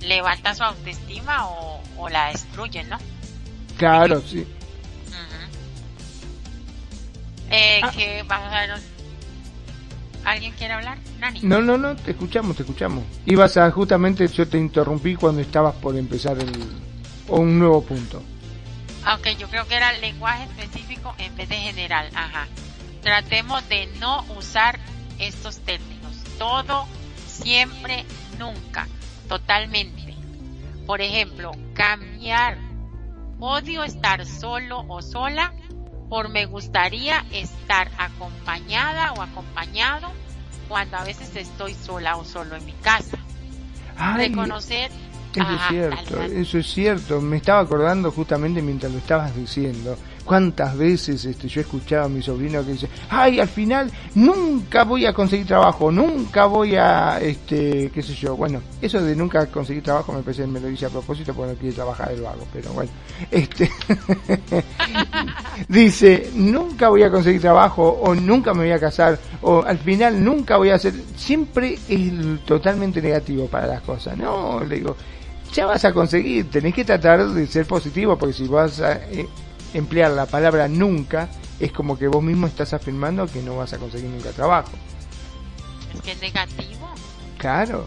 [0.00, 2.98] levanta su autoestima o, o la destruye, ¿no?
[3.78, 4.46] Claro, sí.
[7.52, 7.90] Eh, ah.
[7.94, 8.70] que vamos a ver.
[10.24, 10.98] ¿Alguien quiere hablar?
[11.18, 11.40] Nani.
[11.42, 13.04] No, no, no, te escuchamos, te escuchamos.
[13.26, 16.50] Ibas a, justamente, yo te interrumpí cuando estabas por empezar el,
[17.28, 18.22] un nuevo punto.
[19.04, 22.08] Aunque yo creo que era lenguaje específico en vez de general.
[22.14, 22.46] Ajá.
[23.02, 24.78] Tratemos de no usar
[25.18, 26.16] estos términos.
[26.38, 26.86] Todo,
[27.26, 28.04] siempre,
[28.38, 28.86] nunca.
[29.28, 30.14] Totalmente.
[30.86, 32.56] Por ejemplo, cambiar.
[33.40, 35.52] Odio estar solo o sola
[36.12, 40.08] por me gustaría estar acompañada o acompañado
[40.68, 43.16] cuando a veces estoy sola o solo en mi casa.
[44.18, 44.90] Reconocer
[45.34, 47.20] eso es cierto, eso es cierto.
[47.22, 49.96] Me estaba acordando justamente mientras lo estabas diciendo.
[50.24, 54.84] Cuántas veces este, yo he escuchado a mi sobrino que dice, ay, al final nunca
[54.84, 58.36] voy a conseguir trabajo, nunca voy a, este, qué sé yo.
[58.36, 61.58] Bueno, eso de nunca conseguir trabajo me parece me lo dice a propósito porque no
[61.58, 62.90] quiere trabajar el vago, pero bueno.
[63.30, 63.70] Este,
[65.68, 70.22] dice, nunca voy a conseguir trabajo o nunca me voy a casar o al final
[70.22, 74.16] nunca voy a hacer, siempre es totalmente negativo para las cosas.
[74.16, 74.96] No, le digo,
[75.52, 79.28] ya vas a conseguir, tenés que tratar de ser positivo, porque si vas a eh,
[79.74, 81.28] emplear la palabra nunca,
[81.60, 84.72] es como que vos mismo estás afirmando que no vas a conseguir nunca trabajo.
[85.94, 86.90] Es que es negativo.
[87.38, 87.86] Claro.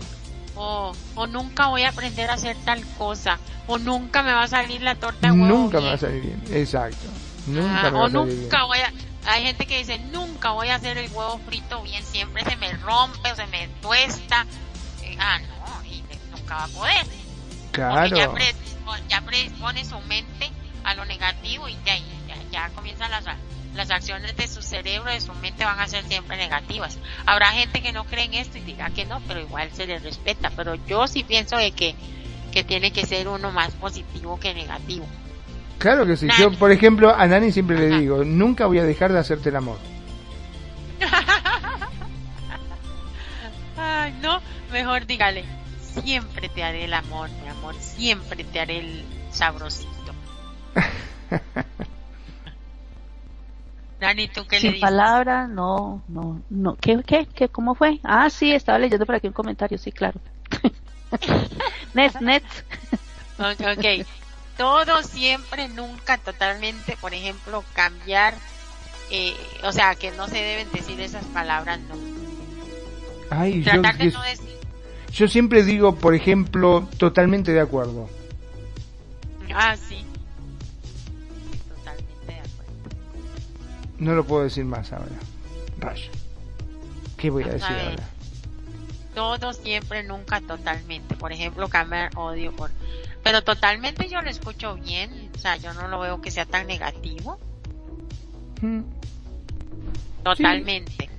[0.55, 4.47] O, o nunca voy a aprender a hacer tal cosa, o nunca me va a
[4.47, 7.07] salir la torta de huevo Nunca me va a salir bien, exacto.
[7.47, 8.93] Nunca me va o a salir nunca voy a...
[9.27, 12.71] Hay gente que dice, nunca voy a hacer el huevo frito bien, siempre se me
[12.73, 14.45] rompe o se me tuesta.
[15.03, 17.05] Eh, ah, no, y nunca va a poder.
[17.71, 18.15] Claro.
[19.09, 20.51] ya, predispone, su mente
[20.85, 21.95] a lo negativo y ya,
[22.51, 23.25] ya, comienzan las,
[23.73, 26.97] las acciones de su cerebro, de su mente van a ser siempre negativas.
[27.25, 30.03] Habrá gente que no cree en esto y diga que no, pero igual se les
[30.03, 30.51] respeta.
[30.55, 31.95] Pero yo sí pienso de que,
[32.51, 35.05] que tiene que ser uno más positivo que negativo.
[35.79, 36.27] Claro que sí.
[36.39, 39.57] Yo, por ejemplo, a Nani siempre le digo, nunca voy a dejar de hacerte el
[39.57, 39.77] amor.
[44.75, 45.45] Mejor dígale,
[45.79, 49.94] siempre te haré el amor, mi amor, siempre te haré el sabrosito.
[53.99, 54.81] Dani, ¿tú qué Sin le dices?
[54.81, 56.75] palabras, no, no, no.
[56.75, 57.99] ¿Qué, qué, qué, cómo fue?
[58.03, 60.19] Ah, sí, estaba leyendo por aquí un comentario, sí, claro.
[61.93, 62.43] net, net.
[63.39, 64.05] Ok, ok.
[64.57, 68.33] Todo siempre, nunca, totalmente, por ejemplo, cambiar,
[69.11, 71.95] eh, o sea, que no se deben decir esas palabras, no.
[73.29, 74.49] Ay, yo, Tratar de que- no decir,
[75.11, 78.07] yo siempre digo, por ejemplo, totalmente de acuerdo.
[79.53, 80.04] ah, sí.
[83.99, 85.15] No lo puedo decir más ahora.
[85.79, 86.11] Rayo.
[87.17, 88.03] ¿Qué voy a decir ahora?
[89.13, 91.15] Todo siempre, nunca, totalmente.
[91.15, 92.69] Por ejemplo, cambiar odio por...
[93.23, 96.67] Pero totalmente yo lo escucho bien, o sea, yo no lo veo que sea tan
[96.67, 97.39] negativo.
[98.61, 98.81] Mm,
[100.23, 101.09] Totalmente.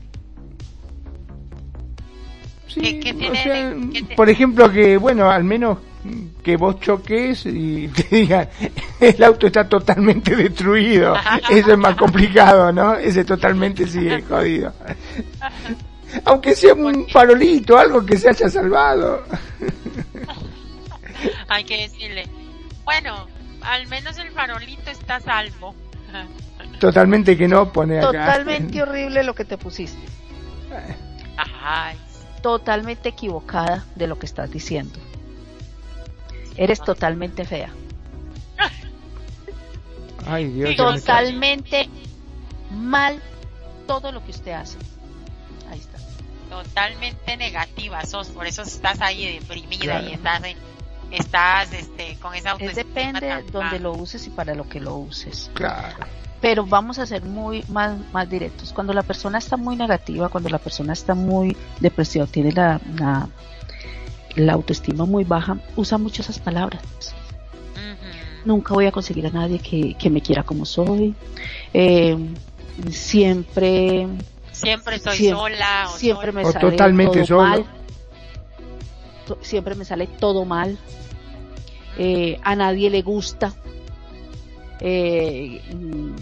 [2.68, 5.78] sí, ¿Qué- qué o tiene sea, de- qué te- Por ejemplo, que, bueno, al menos
[6.42, 8.48] que vos choques y te digan,
[9.00, 11.16] el auto está totalmente destruido.
[11.50, 12.94] Eso es más complicado, ¿no?
[12.94, 13.96] Ese totalmente es
[14.28, 14.72] jodido.
[16.24, 19.24] Aunque sea un farolito, algo que se haya salvado.
[21.48, 22.28] Hay que decirle,
[22.84, 23.26] bueno,
[23.62, 25.74] al menos el farolito está salvo.
[26.78, 28.06] Totalmente que no pone acá.
[28.06, 29.98] Totalmente horrible lo que te pusiste.
[31.62, 31.96] Ay,
[32.42, 34.98] Totalmente equivocada de lo que estás diciendo.
[36.56, 37.70] Eres totalmente fea.
[40.26, 40.76] Ay, Dios.
[40.76, 41.88] Totalmente
[42.72, 43.20] mal
[43.86, 44.78] todo lo que usted hace.
[45.70, 45.96] Ahí está.
[46.50, 50.08] totalmente negativa sos, por eso estás ahí deprimida Claro.
[50.08, 50.56] y estás, en-
[51.10, 54.94] estás este, con esa Es depende tan donde lo uses y para lo que lo
[54.96, 55.50] uses.
[55.54, 55.96] Claro.
[56.40, 58.72] Pero vamos a ser muy más, más directos.
[58.72, 63.28] Cuando la persona está muy negativa, cuando la persona está muy depresiva, tiene la, la,
[64.36, 66.82] la autoestima muy baja, usa mucho esas palabras.
[68.44, 71.14] Nunca voy a conseguir a nadie que, que me quiera como soy.
[71.74, 72.16] Eh,
[72.90, 74.06] siempre
[74.52, 76.42] Siempre estoy Siempre- sola o siempre sola.
[76.42, 77.42] me O sale totalmente todo solo.
[77.42, 77.64] mal.
[79.26, 80.78] To- Siempre me sale todo mal.
[81.98, 83.52] Eh, a nadie le gusta
[84.80, 86.14] eh, mm,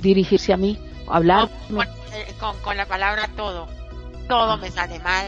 [0.00, 0.78] dirigirse a mí,
[1.08, 1.86] hablar, con, eh,
[2.40, 3.66] con, con la palabra todo.
[4.28, 5.26] Todo me sale mal,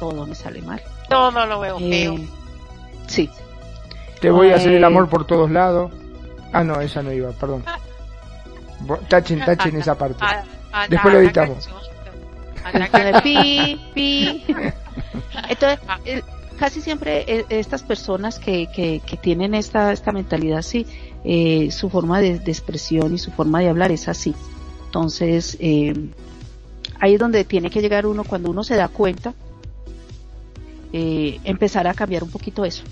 [0.00, 0.82] todo me sale mal.
[1.08, 2.28] Todo lo veo Eh,
[3.06, 3.30] sí,
[4.20, 4.86] Te voy a hacer el Eh.
[4.86, 5.92] amor por todos lados.
[6.52, 7.64] Ah, no, esa no iba, perdón.
[9.08, 10.18] Tachen, tachen esa parte.
[10.20, 11.68] Ah, anda, Después lo editamos.
[13.22, 14.44] pi, pi.
[15.48, 15.98] Entonces, Ah.
[16.58, 20.86] casi siempre eh, estas personas que, que, que tienen esta, esta mentalidad así,
[21.24, 24.34] eh, su forma de, de expresión y su forma de hablar es así.
[24.86, 25.92] Entonces, eh,
[27.00, 29.34] ahí es donde tiene que llegar uno, cuando uno se da cuenta,
[30.96, 32.84] eh, empezar a cambiar un poquito eso.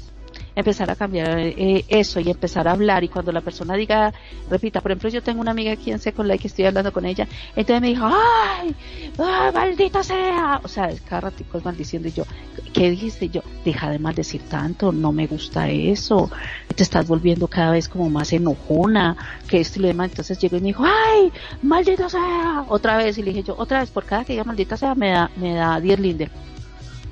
[0.57, 4.13] Empezar a cambiar eh, eso y empezar a hablar y cuando la persona diga,
[4.51, 7.29] repita, por ejemplo, yo tengo una amiga aquí en Second que estoy hablando con ella,
[7.55, 8.75] entonces me dijo, ¡ay!
[9.19, 10.61] ¡ay, maldita sea!
[10.65, 12.25] O sea, cada ratico es maldiciendo y yo,
[12.73, 13.29] ¿qué dijiste?
[13.29, 16.29] Yo, deja de maldecir tanto, no me gusta eso,
[16.75, 19.17] te estás volviendo cada vez como más enojona,
[19.47, 20.11] que esto y lo demás.
[20.11, 21.33] Entonces llegó y me dijo, ¡ay!
[21.63, 22.65] ¡Maldita sea!
[22.69, 25.11] Otra vez, y le dije yo, otra vez, por cada que diga maldita sea, me
[25.11, 26.52] da, me da 10 linder.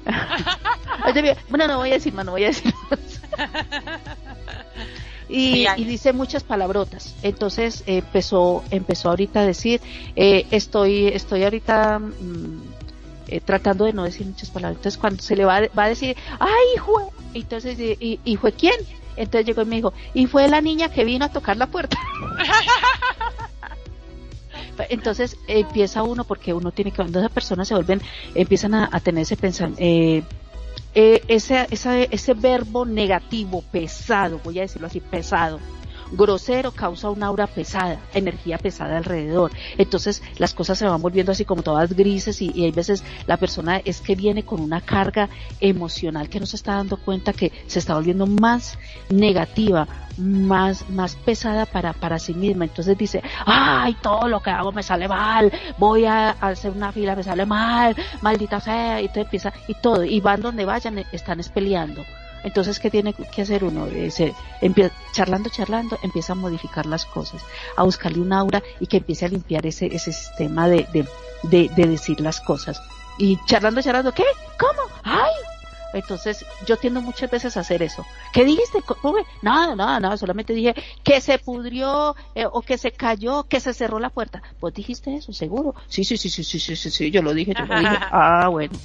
[1.48, 3.00] Bueno, no voy a decir más, no voy a decir más.
[5.28, 7.14] Y, dice muchas palabrotas.
[7.22, 9.80] Entonces eh, empezó, empezó ahorita a decir,
[10.16, 12.62] eh, estoy, estoy ahorita mm,
[13.28, 14.76] eh, tratando de no decir muchas palabras.
[14.78, 18.52] Entonces cuando se le va, a- va a decir, ay, hijo, entonces, ¿y, y fue
[18.52, 18.74] quién?
[19.16, 21.96] Entonces llegó y me dijo, y fue la niña que vino a tocar la puerta.
[24.88, 28.00] Entonces empieza uno porque uno tiene que, cuando esas personas se vuelven,
[28.34, 30.22] empiezan a, a tener ese pensamiento, eh,
[30.94, 35.60] eh, ese, ese, ese verbo negativo, pesado, voy a decirlo así, pesado,
[36.12, 39.50] grosero, causa una aura pesada, energía pesada alrededor.
[39.78, 43.78] Entonces las cosas se van volviendo así como todas grises y, hay veces la persona
[43.84, 45.28] es que viene con una carga
[45.60, 48.78] emocional que no se está dando cuenta que se está volviendo más
[49.08, 49.86] negativa,
[50.18, 52.64] más, más pesada para, para sí misma.
[52.64, 57.16] Entonces dice, ay, todo lo que hago me sale mal, voy a, hacer una fila,
[57.16, 61.40] me sale mal, maldita sea, y te empieza, y todo, y van donde vayan, están
[61.40, 62.04] es peleando.
[62.44, 63.86] Entonces, ¿qué tiene que hacer uno?
[63.86, 64.34] Eh, se
[65.12, 67.42] charlando, charlando, empieza a modificar las cosas,
[67.76, 71.06] a buscarle un aura y que empiece a limpiar ese, ese sistema de, de,
[71.44, 72.80] de, de decir las cosas.
[73.18, 74.24] Y charlando, charlando, ¿qué?
[74.58, 74.82] ¿Cómo?
[75.02, 75.32] ¡Ay!
[75.92, 78.06] Entonces, yo tiendo muchas veces a hacer eso.
[78.32, 78.78] ¿Qué dijiste?
[79.42, 83.74] Nada, nada, nada, solamente dije que se pudrió eh, o que se cayó, que se
[83.74, 84.42] cerró la puerta.
[84.60, 85.74] ¿Vos dijiste eso, seguro?
[85.88, 87.96] Sí, sí, sí, sí, sí, sí, sí, sí, yo lo dije, yo lo dije.
[88.12, 88.78] Ah, bueno.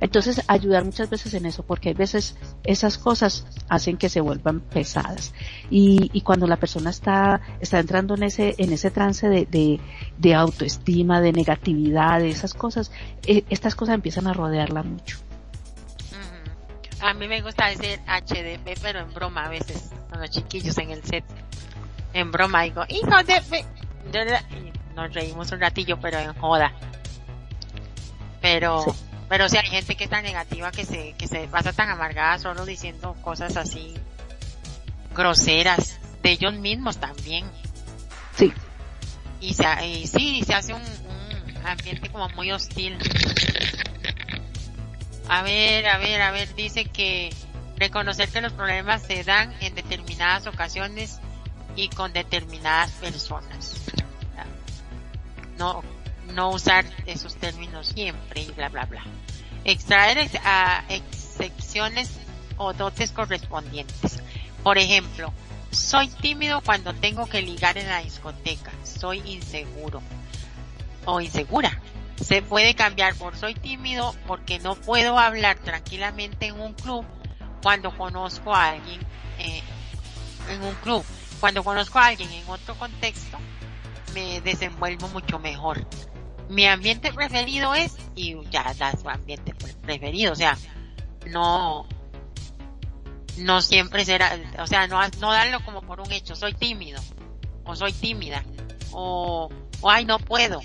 [0.00, 4.60] Entonces, ayudar muchas veces en eso, porque hay veces esas cosas hacen que se vuelvan
[4.60, 5.34] pesadas.
[5.70, 9.80] Y, y cuando la persona está, está entrando en ese, en ese trance de, de,
[10.18, 12.92] de autoestima, de negatividad, de esas cosas,
[13.26, 15.18] eh, estas cosas empiezan a rodearla mucho.
[17.00, 20.90] A mí me gusta decir HDP, pero en broma a veces, con los chiquillos en
[20.90, 21.24] el set.
[22.12, 23.64] En broma digo, hijo de...
[24.10, 26.72] Y nos reímos un ratillo, pero en joda.
[28.40, 28.84] Pero,
[29.28, 32.38] pero si hay gente que es tan negativa que se, que se pasa tan amargada
[32.38, 33.94] solo diciendo cosas así
[35.14, 37.44] groseras de ellos mismos también.
[38.36, 38.52] Sí.
[39.40, 42.98] Y, se, y sí, se hace un, un ambiente como muy hostil.
[45.28, 47.30] A ver, a ver, a ver, dice que
[47.76, 51.20] reconocer que los problemas se dan en determinadas ocasiones
[51.76, 53.74] y con determinadas personas.
[55.58, 55.82] No,
[56.34, 59.02] no usar esos términos siempre y bla bla bla.
[59.64, 62.10] Extraer a excepciones
[62.56, 64.20] o dotes correspondientes.
[64.62, 65.32] Por ejemplo,
[65.70, 68.72] soy tímido cuando tengo que ligar en la discoteca.
[68.84, 70.02] Soy inseguro
[71.04, 71.80] o insegura.
[72.20, 77.04] Se puede cambiar por soy tímido porque no puedo hablar tranquilamente en un club
[77.62, 79.00] cuando conozco a alguien
[79.38, 79.62] eh,
[80.50, 81.04] en un club.
[81.40, 83.38] Cuando conozco a alguien en otro contexto,
[84.14, 85.86] me desenvuelvo mucho mejor.
[86.48, 90.56] Mi ambiente preferido es, y ya da su ambiente preferido, o sea,
[91.26, 91.86] no,
[93.36, 97.00] no siempre será, o sea, no, no darlo como por un hecho, soy tímido,
[97.64, 98.44] o soy tímida,
[98.92, 99.50] o,
[99.80, 100.60] o ay, no puedo.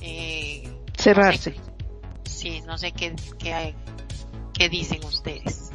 [0.00, 1.50] Eh, Cerrarse.
[1.50, 3.74] No sé, sí, no sé qué, qué,
[4.54, 5.70] qué dicen ustedes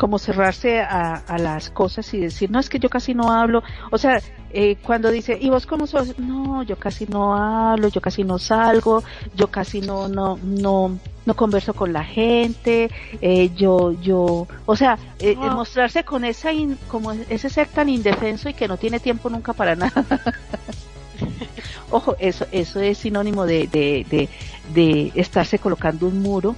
[0.00, 3.62] como cerrarse a, a, las cosas y decir, no, es que yo casi no hablo.
[3.90, 6.18] O sea, eh, cuando dice, ¿y vos cómo sos?
[6.18, 9.04] No, yo casi no hablo, yo casi no salgo,
[9.36, 12.90] yo casi no, no, no, no converso con la gente,
[13.20, 18.48] eh, yo, yo, o sea, eh, mostrarse con esa, in, como ese ser tan indefenso
[18.48, 20.02] y que no tiene tiempo nunca para nada.
[21.90, 24.30] Ojo, eso, eso es sinónimo de, de, de,
[24.72, 26.56] de estarse colocando un muro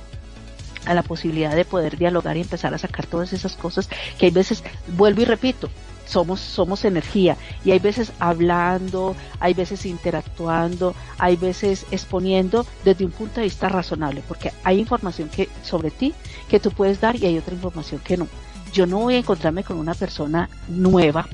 [0.85, 3.89] a la posibilidad de poder dialogar y empezar a sacar todas esas cosas
[4.19, 5.71] que hay veces, vuelvo y repito,
[6.07, 13.13] somos, somos energía y hay veces hablando, hay veces interactuando, hay veces exponiendo desde un
[13.13, 16.15] punto de vista razonable, porque hay información que, sobre ti
[16.49, 18.29] que tú puedes dar y hay otra información que no.
[18.73, 21.27] Yo no voy a encontrarme con una persona nueva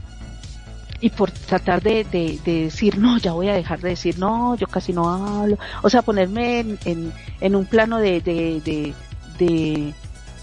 [1.00, 4.56] y por tratar de, de, de, decir, no, ya voy a dejar de decir, no,
[4.56, 8.94] yo casi no hablo, o sea, ponerme en, en, en un plano de, de,
[9.38, 9.94] de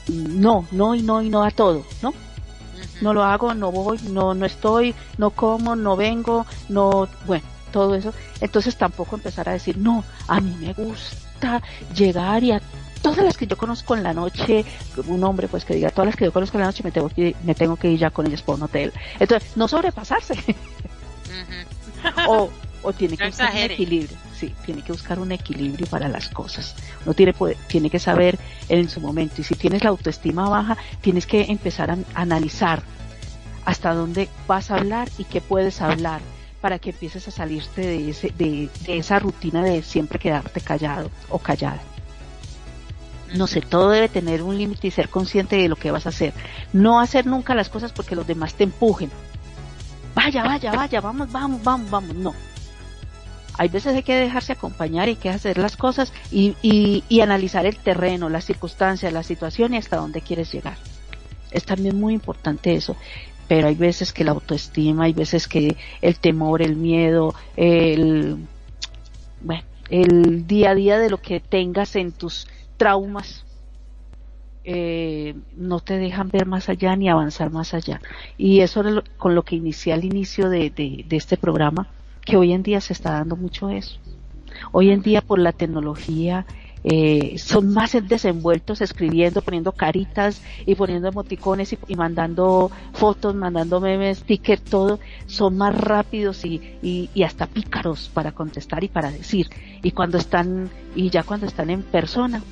[0.08, 2.14] no, no y no y no a todo, ¿no?
[3.02, 7.96] No lo hago, no voy, no, no estoy, no como, no vengo, no, bueno, todo
[7.96, 8.14] eso.
[8.40, 11.62] Entonces tampoco empezar a decir, no, a mí me gusta
[11.94, 12.62] llegar y a
[13.02, 14.66] todas las que yo conozco en la noche,
[15.08, 17.10] un hombre pues que diga, todas las que yo conozco en la noche me tengo
[17.10, 18.94] que, me tengo que ir ya con ellos por un hotel.
[19.20, 20.36] Entonces, no sobrepasarse.
[22.28, 22.50] o,
[22.82, 24.18] o tiene que buscar un equilibrio.
[24.38, 26.76] Sí, tiene que buscar un equilibrio para las cosas.
[27.06, 27.34] Uno tiene,
[27.68, 28.38] tiene que saber
[28.68, 29.40] en su momento.
[29.40, 32.84] Y si tienes la autoestima baja, tienes que empezar a analizar
[33.64, 36.22] hasta dónde vas a hablar y qué puedes hablar
[36.60, 41.10] para que empieces a salirte de, ese, de, de esa rutina de siempre quedarte callado
[41.30, 41.80] o callada.
[43.36, 46.10] No sé, todo debe tener un límite y ser consciente de lo que vas a
[46.10, 46.34] hacer.
[46.74, 49.12] No hacer nunca las cosas porque los demás te empujen.
[50.14, 52.16] Vaya, vaya, vaya, vamos, vamos, vamos, vamos.
[52.16, 52.34] No,
[53.58, 57.22] hay veces hay que dejarse acompañar y hay que hacer las cosas y, y, y
[57.22, 60.78] analizar el terreno, las circunstancias, la situación y hasta dónde quieres llegar.
[61.52, 62.96] Es también muy importante eso
[63.48, 68.38] pero hay veces que la autoestima, hay veces que el temor, el miedo, el,
[69.42, 73.46] bueno, el día a día de lo que tengas en tus traumas,
[74.64, 78.02] eh, no te dejan ver más allá ni avanzar más allá.
[78.38, 78.84] Y eso
[79.18, 81.88] con lo que inicié al inicio de, de este programa,
[82.26, 84.00] que hoy en día se está dando mucho eso.
[84.72, 86.46] Hoy en día por la tecnología
[86.84, 93.82] eh, son más desenvueltos escribiendo, poniendo caritas y poniendo emoticones y, y mandando fotos, mandando
[93.82, 99.10] memes, stickers, todo, son más rápidos y, y, y, hasta pícaros para contestar y para
[99.10, 99.50] decir.
[99.82, 102.44] Y cuando están, y ya cuando están en persona,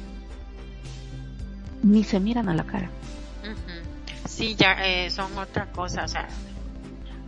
[1.84, 2.90] ni se miran a la cara.
[4.26, 6.28] Sí, ya eh, son otra cosa, o sea,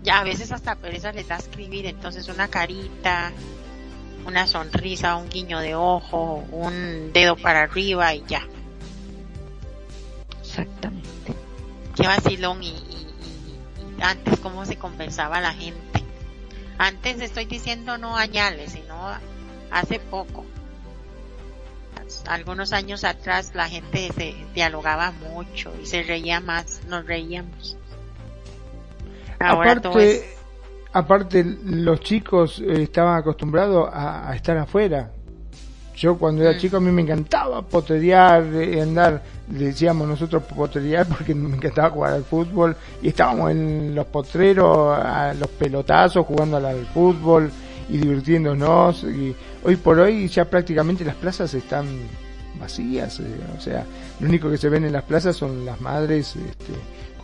[0.06, 3.34] ya a veces hasta pereza les da escribir, entonces una carita,
[4.26, 8.48] una sonrisa, un guiño de ojo, un dedo para arriba y ya.
[10.41, 11.34] Exactamente.
[11.95, 13.07] Qué vacilón y, y,
[13.98, 16.03] y antes cómo se conversaba la gente.
[16.77, 19.10] Antes estoy diciendo no añales, sino
[19.72, 20.45] hace poco.
[22.27, 27.77] algunos años atrás la gente se dialogaba mucho y se reía más, nos reíamos.
[29.50, 30.26] Ahora aparte,
[30.94, 35.12] aparte los chicos eh, estaban acostumbrados a, estar afuera.
[35.96, 36.60] Yo cuando era mm.
[36.60, 42.14] chico a mí me encantaba poterear, eh, andar, decíamos nosotros poterear porque me encantaba jugar
[42.14, 47.52] al fútbol y estábamos en los potreros, a los pelotazos jugando al fútbol
[47.90, 51.86] y divirtiéndonos y hoy por hoy ya prácticamente las plazas están
[52.60, 53.26] vacías, eh,
[53.58, 53.86] o sea,
[54.20, 56.74] lo único que se ven en las plazas son las madres este,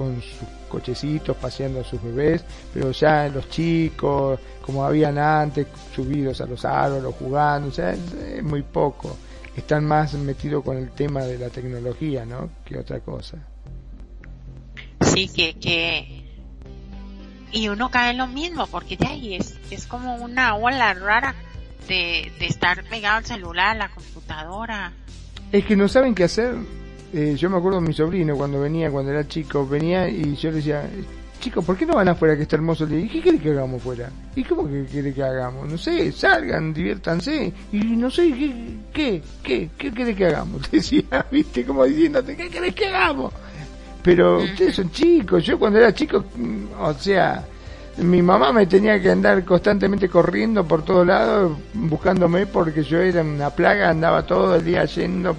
[0.01, 6.41] con sus cochecitos paseando a sus bebés, pero ya los chicos, como habían antes, subidos
[6.41, 9.17] a los árboles, jugando, o sea, es muy poco.
[9.55, 12.49] Están más metidos con el tema de la tecnología, ¿no?
[12.65, 13.37] Que otra cosa.
[15.01, 16.23] Sí, que, que
[17.51, 21.35] y uno cae en lo mismo, porque de ahí es, es como una ola rara
[21.87, 24.93] de, de estar pegado al celular, a la computadora.
[25.51, 26.55] Es que no saben qué hacer.
[27.13, 30.49] Eh, yo me acuerdo de mi sobrino cuando venía, cuando era chico, venía y yo
[30.49, 30.89] le decía,
[31.39, 32.85] chicos, ¿por qué no van afuera que está hermoso?
[32.85, 34.09] Le dije, ¿qué quiere que hagamos afuera?
[34.35, 35.69] ¿Y cómo que quiere que hagamos?
[35.69, 37.51] No sé, salgan, diviértanse.
[37.71, 38.53] Y no sé, ¿qué,
[38.93, 40.61] qué, qué, qué quiere que hagamos?
[40.71, 43.33] Decía, viste, como diciéndote, ¿qué querés que hagamos?
[44.03, 47.45] pero ustedes son chicos, yo cuando era chico, mm, o sea,
[47.97, 53.21] mi mamá me tenía que andar constantemente corriendo por todos lados buscándome porque yo era
[53.21, 55.35] una plaga, andaba todo el día yendo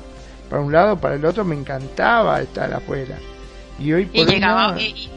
[0.52, 3.16] para un lado, para el otro, me encantaba estar afuera.
[3.78, 5.10] Y hoy por y llegaba, y,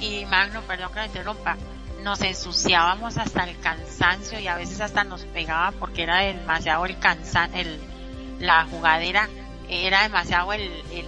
[0.00, 1.58] y, Magno, perdón que me interrumpa,
[2.02, 6.98] nos ensuciábamos hasta el cansancio y a veces hasta nos pegaba porque era demasiado el
[6.98, 7.78] cansan, el,
[8.40, 9.28] la jugadera,
[9.68, 11.04] era demasiado el, el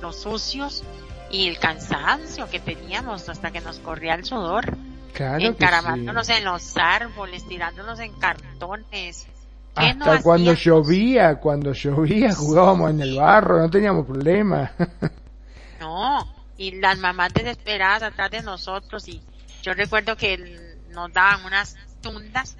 [0.00, 0.82] los sucios
[1.30, 4.76] y el cansancio que teníamos hasta que nos corría el sudor.
[5.12, 9.28] Claro encaramándonos en los árboles, tirándonos en cartones.
[9.74, 14.72] Hasta cuando llovía, cuando llovía jugábamos en el barro, no teníamos problema.
[15.80, 16.26] no,
[16.58, 19.22] y las mamás desesperadas atrás de nosotros y
[19.62, 22.56] yo recuerdo que nos daban unas tundas,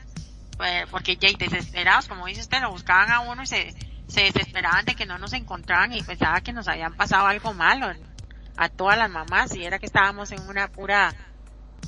[0.57, 3.75] pues, porque ya desesperados, como dice usted, lo buscaban a uno y se,
[4.07, 7.93] se desesperaban de que no nos encontraban y pensaba que nos habían pasado algo malo
[8.57, 11.15] a todas las mamás y era que estábamos en una pura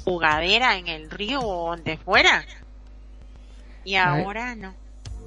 [0.05, 2.45] jugadera en el río o donde fuera.
[3.85, 4.75] Y ahora no.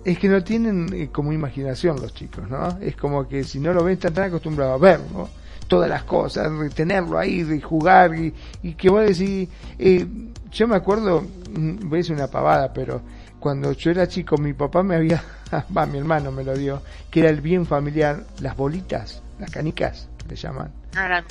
[0.06, 2.78] Es que no tienen eh, como imaginación los chicos, ¿no?
[2.80, 5.30] Es como que si no lo ven están tan acostumbrados a verlo,
[5.68, 8.34] todas las cosas, tenerlo ahí, de jugar y,
[8.64, 10.08] y que vos decís, eh,
[10.52, 13.02] yo me acuerdo, mm, voy a decir una pavada, pero
[13.40, 15.22] cuando yo era chico mi papá me había,
[15.78, 20.08] va, mi hermano me lo dio, que era el bien familiar, las bolitas, las canicas,
[20.28, 20.72] le llaman.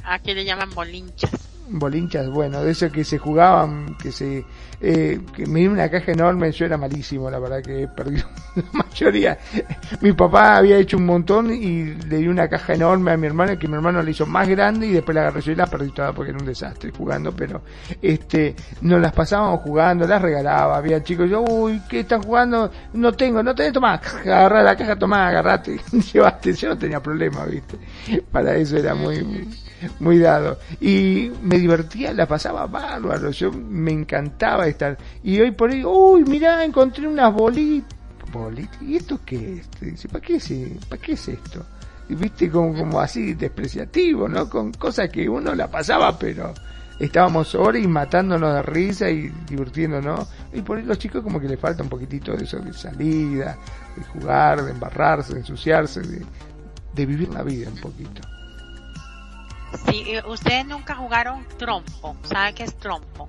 [0.05, 1.56] Aquí le llaman bolinchas.
[1.69, 4.45] Bolinchas, bueno, de eso que se jugaban, que se
[4.81, 8.17] eh, que me dio una caja enorme, yo era malísimo, la verdad que perdí
[8.57, 9.39] la mayoría.
[10.03, 13.59] Mi papá había hecho un montón y le di una caja enorme a mi hermano,
[13.59, 15.91] que mi hermano le hizo más grande y después la agarré yo y la perdí
[15.93, 17.63] toda porque era un desastre jugando, pero
[18.03, 22.71] este nos las pasábamos jugando, las regalaba, había chicos, yo, uy, ¿qué están jugando?
[22.93, 25.81] No tengo, no tenés, tomá, agarrá la caja, tomá, agarrate,
[26.13, 27.79] llevaste, yo no tenía problema, viste,
[28.31, 29.49] para eso era muy,
[30.01, 30.59] muy dado.
[30.81, 34.97] Y me divertía, la pasaba bárbaro, yo me encantaba estar.
[35.23, 37.97] Y hoy por ahí, uy, mirá, encontré unas bolitas.
[38.81, 39.71] ¿Y esto qué es?
[39.81, 40.53] Dice, ¿para qué, es,
[40.89, 41.65] ¿para qué es esto?
[42.09, 44.49] Y viste como, como así despreciativo, ¿no?
[44.49, 46.53] Con cosas que uno la pasaba, pero
[46.99, 50.29] estábamos horas y matándonos de risa y divirtiéndonos.
[50.53, 53.57] Y por ahí los chicos como que les falta un poquitito de eso, de salida,
[53.97, 56.23] de jugar, de embarrarse, de ensuciarse, de,
[56.95, 58.36] de vivir la vida un poquito.
[59.85, 63.29] Sí, ustedes nunca jugaron trompo, ¿sabe qué es trompo?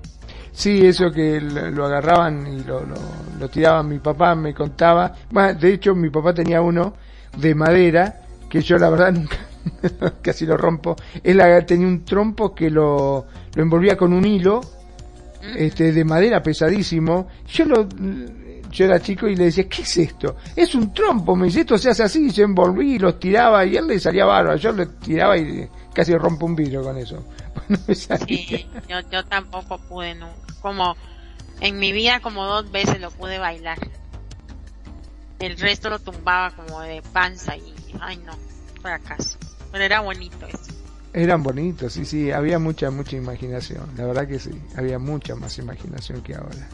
[0.51, 2.83] Sí, eso que lo, agarraban y lo,
[3.39, 3.87] lo, tiraban.
[3.87, 5.13] Mi papá me contaba.
[5.29, 6.95] Bueno, de hecho, mi papá tenía uno
[7.37, 9.37] de madera que yo la verdad nunca,
[10.19, 10.95] casi lo rompo.
[11.23, 14.61] Él tenía un trompo que lo, lo envolvía con un hilo
[15.55, 17.27] este, de madera pesadísimo.
[17.47, 17.87] Yo lo,
[18.71, 20.37] yo era chico y le decía, ¿qué es esto?
[20.55, 23.65] Es un trompo, me dice, esto se hace así, y yo envolví y los tiraba
[23.65, 25.67] y él le salía bárbaro, yo lo tiraba y
[25.97, 27.25] casi rompo un vidrio con eso.
[28.27, 30.95] sí, yo, yo tampoco pude nunca como
[31.59, 33.79] en mi vida como dos veces lo pude bailar.
[35.39, 38.33] El resto lo tumbaba como de panza y ay no,
[38.79, 39.39] fracaso.
[39.71, 40.71] Pero era bonito eso.
[41.13, 45.57] Eran bonitos, sí, sí, había mucha, mucha imaginación, la verdad que sí, había mucha más
[45.57, 46.69] imaginación que ahora.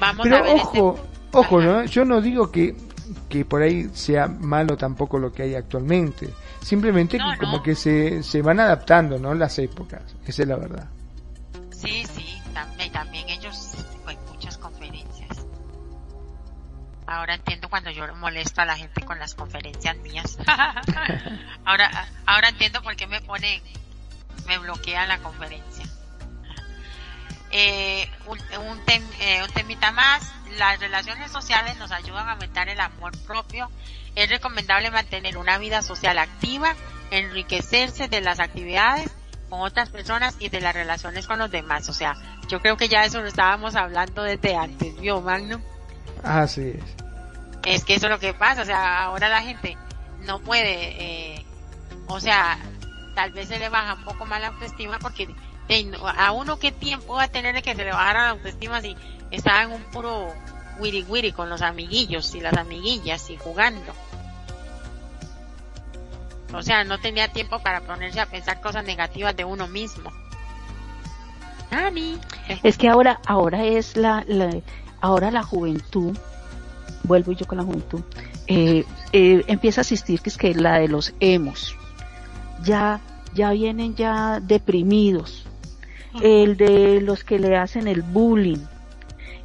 [0.00, 1.38] Vamos Pero a ver ojo, este...
[1.38, 1.84] ojo, ¿no?
[1.84, 2.74] yo no digo que,
[3.28, 8.42] que por ahí sea malo tampoco lo que hay actualmente, simplemente como que se, se
[8.42, 9.34] van adaptando, ¿no?
[9.34, 10.88] Las épocas, esa es la verdad.
[11.70, 13.74] Sí, sí, también, también ellos
[14.06, 15.46] hay muchas conferencias.
[17.06, 20.38] Ahora entiendo cuando yo molesto a la gente con las conferencias mías.
[21.64, 23.62] ahora, ahora entiendo por qué me pone,
[24.46, 25.86] me bloquea la conferencia.
[27.52, 28.80] Eh, un, un,
[29.20, 33.70] eh, un temita más, las relaciones sociales nos ayudan a aumentar el amor propio.
[34.14, 36.74] Es recomendable mantener una vida social activa,
[37.10, 39.10] enriquecerse de las actividades
[39.48, 41.88] con otras personas y de las relaciones con los demás.
[41.88, 42.14] O sea,
[42.48, 45.60] yo creo que ya eso lo estábamos hablando desde antes, ¿vio, Magnum?
[46.22, 46.84] Así es.
[47.64, 49.76] Es que eso es lo que pasa, o sea, ahora la gente
[50.20, 51.44] no puede, eh,
[52.06, 52.58] o sea,
[53.14, 55.28] tal vez se le baja un poco más la autoestima porque
[56.16, 58.96] a uno qué tiempo va a tener que se le bajara la autoestima si
[59.30, 60.32] estaba en un puro
[60.78, 63.92] wiri wiri con los amiguillos y las amiguillas y jugando.
[66.52, 70.10] O sea, no tenía tiempo para ponerse a pensar cosas negativas de uno mismo.
[71.70, 72.18] Nani.
[72.62, 74.50] Es que ahora, ahora es la, la
[75.00, 76.16] ahora la juventud,
[77.02, 78.02] vuelvo yo con la juventud,
[78.46, 81.76] eh, eh, empieza a asistir que es que la de los hemos.
[82.62, 83.00] Ya,
[83.34, 85.46] ya vienen ya deprimidos.
[86.22, 88.64] El de los que le hacen el bullying.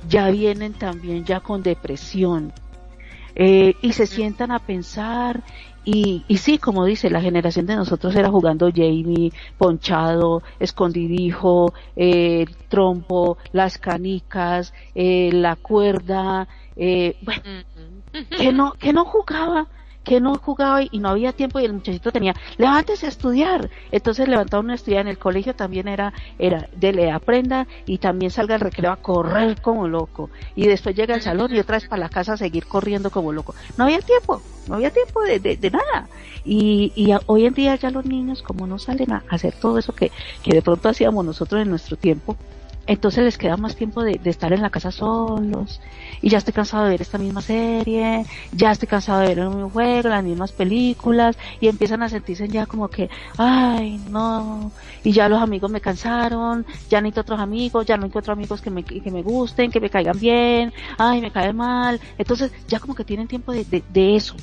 [0.07, 2.53] Ya vienen también ya con depresión.
[3.35, 5.41] Eh, y se sientan a pensar
[5.83, 12.45] y, y sí, como dice, la generación de nosotros era jugando Jamie, ponchado, escondidijo, eh,
[12.69, 17.63] trompo, las canicas, eh, la cuerda, eh, bueno,
[18.37, 19.67] que no, que no jugaba,
[20.03, 23.69] que no jugaba y no había tiempo y el muchachito tenía, levántese a estudiar.
[23.91, 28.31] Entonces levantaba una estudiar en el colegio también era, era, de le aprenda y también
[28.31, 30.29] salga al recreo a correr como loco.
[30.55, 33.31] Y después llega al salón y otra vez para la casa a seguir corriendo como
[33.31, 33.53] loco.
[33.77, 36.07] No había tiempo, no había tiempo de, de, de nada.
[36.43, 39.93] Y, y hoy en día ya los niños como no salen a hacer todo eso
[39.93, 40.11] que,
[40.43, 42.35] que de pronto hacíamos nosotros en nuestro tiempo,
[42.87, 45.79] entonces les queda más tiempo de, de, estar en la casa solos.
[46.21, 49.49] Y ya estoy cansado de ver esta misma serie, ya estoy cansado de ver el
[49.49, 54.71] mismo juego, las mismas películas y empiezan a sentirse ya como que, ay, no,
[55.03, 58.69] y ya los amigos me cansaron, ya necesito otros amigos, ya no encuentro amigos que
[58.69, 62.95] me, que me gusten, que me caigan bien, ay, me cae mal, entonces ya como
[62.95, 64.35] que tienen tiempo de, de, de eso,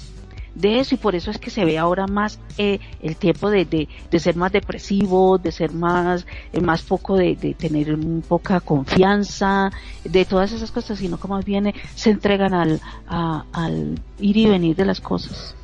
[0.58, 3.64] de eso y por eso es que se ve ahora más eh, el tiempo de,
[3.64, 7.96] de, de, ser más depresivo, de ser más, eh, más poco de, de, tener
[8.28, 9.70] poca confianza,
[10.04, 14.76] de todas esas cosas, sino que más bien se entregan al, al ir y venir
[14.76, 15.54] de las cosas.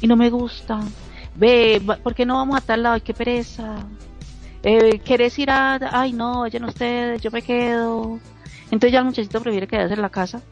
[0.00, 0.80] Y no me gusta.
[1.34, 2.94] Ve, ¿por qué no vamos a tal lado?
[2.94, 3.76] Ay, qué pereza.
[4.62, 8.18] Eh, ¿Querés ir a, ay no, vayan ustedes, yo me quedo.
[8.66, 10.42] Entonces ya el muchachito prefiere quedarse en la casa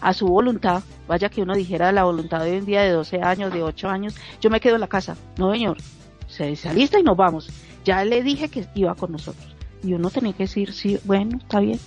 [0.00, 3.52] a su voluntad, vaya que uno dijera la voluntad de en día de 12 años,
[3.52, 5.16] de 8 años, yo me quedo en la casa.
[5.36, 5.78] No, señor,
[6.26, 7.50] se, se alista y nos vamos.
[7.84, 9.54] Ya le dije que iba con nosotros.
[9.82, 11.78] Y uno tenía que decir, sí, bueno, está bien.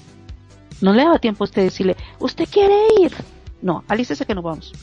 [0.81, 3.14] No le daba tiempo a usted decirle, ¿usted quiere ir?
[3.61, 4.73] No, alístese que nos vamos.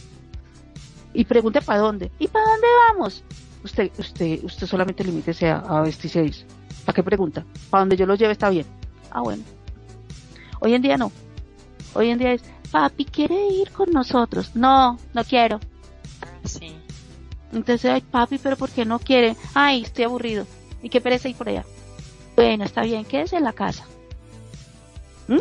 [1.13, 2.11] Y pregunte para dónde.
[2.19, 3.25] ¿Y para dónde vamos?
[3.65, 6.33] Usted, usted, usted solamente limítese a, a vestirse y
[6.85, 7.45] ¿Para qué pregunta?
[7.69, 8.67] Para donde yo lo lleve está bien.
[9.11, 9.43] Ah, bueno.
[10.61, 11.13] Hoy en día no.
[11.95, 14.55] Hoy en día es, papi quiere ir con nosotros.
[14.55, 15.61] No, no quiero.
[16.45, 16.75] Sí.
[17.53, 19.37] Entonces, ay, papi, pero ¿por qué no quiere?
[19.55, 20.47] Ay, estoy aburrido.
[20.83, 21.65] ¿Y qué pereza ir por allá?
[22.37, 23.85] Bueno, está bien, quédese en la casa.
[25.29, 25.41] ¿Mm?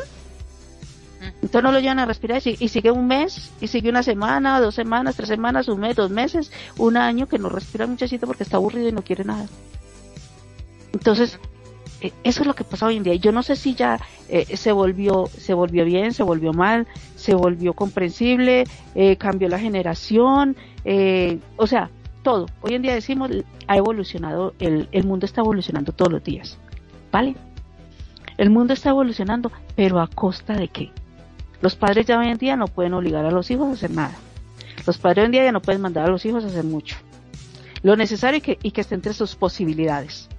[1.41, 4.75] Entonces no lo llevan a respirar y, sigue un mes, y sigue una semana, dos
[4.75, 8.43] semanas, tres semanas, un mes, dos meses, un año que no respira el muchachito porque
[8.43, 9.47] está aburrido y no quiere nada.
[10.93, 11.39] Entonces,
[12.01, 13.15] eso es lo que pasa hoy en día.
[13.15, 13.99] Yo no sé si ya
[14.29, 18.65] eh, se volvió, se volvió bien, se volvió mal, se volvió comprensible,
[18.95, 20.55] eh, cambió la generación,
[20.85, 21.89] eh, o sea,
[22.23, 22.47] todo.
[22.61, 23.31] Hoy en día decimos,
[23.67, 26.57] ha evolucionado, el, el mundo está evolucionando todos los días,
[27.11, 27.35] ¿vale?
[28.37, 30.91] El mundo está evolucionando, pero a costa de qué?
[31.61, 34.15] Los padres ya hoy en día no pueden obligar a los hijos a hacer nada.
[34.87, 36.95] Los padres hoy en día ya no pueden mandar a los hijos a hacer mucho.
[37.81, 40.29] Lo necesario y que, y que esté entre sus posibilidades.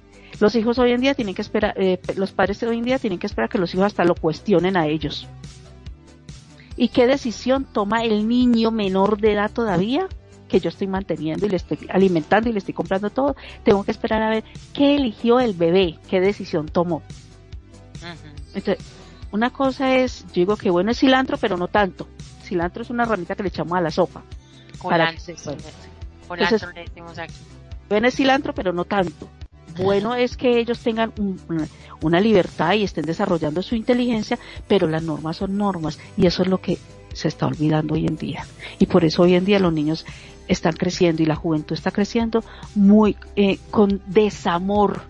[0.40, 3.18] Los hijos hoy en día tienen que esperar, eh, los padres hoy en día tienen
[3.18, 5.28] que esperar que los hijos hasta lo cuestionen a ellos.
[6.76, 10.08] ¿Y qué decisión toma el niño menor de edad todavía?
[10.48, 13.92] que yo estoy manteniendo y le estoy alimentando y le estoy comprando todo, tengo que
[13.92, 14.42] esperar a ver
[14.74, 17.02] qué eligió el bebé, qué decisión tomó.
[18.52, 18.78] Entonces,
[19.30, 22.08] una cosa es, yo digo que bueno es cilantro, pero no tanto.
[22.42, 24.24] Cilantro es una ramita que le echamos a la sopa.
[24.78, 25.36] Colantro,
[26.26, 27.34] para que, le decimos aquí.
[27.88, 29.28] Bueno es cilantro, pero no tanto
[29.76, 31.40] bueno es que ellos tengan un,
[32.02, 34.38] una, libertad y estén desarrollando su inteligencia,
[34.68, 36.78] pero las normas son normas y eso es lo que
[37.12, 38.46] se está olvidando hoy en día.
[38.78, 40.06] Y por eso hoy en día los niños
[40.48, 42.42] están creciendo y la juventud está creciendo
[42.74, 45.02] muy eh, con desamor,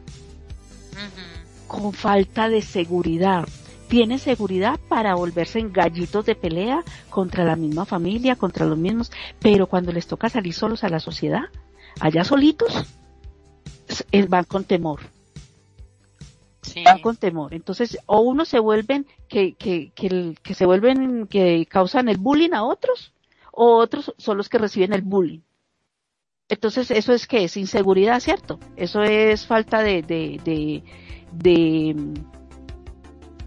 [0.92, 1.66] uh -huh.
[1.66, 3.46] con falta de seguridad.
[3.88, 9.10] tienen seguridad para volverse en gallitos de pelea contra la misma familia, contra los mismos,
[9.40, 11.46] pero cuando les toca salir solos a la sociedad,
[11.98, 12.86] allá solitos,
[14.28, 15.00] van con temor.
[16.84, 17.54] Van con temor.
[17.54, 22.52] Entonces, o uno se vuelven que, que, que, que se vuelven, que causan el bullying
[22.52, 23.12] a otros,
[23.52, 25.40] o otros son los que reciben el bullying.
[26.48, 28.58] Entonces, eso es que es inseguridad, ¿cierto?
[28.76, 30.82] Eso es falta de, de, de,
[31.32, 31.96] de,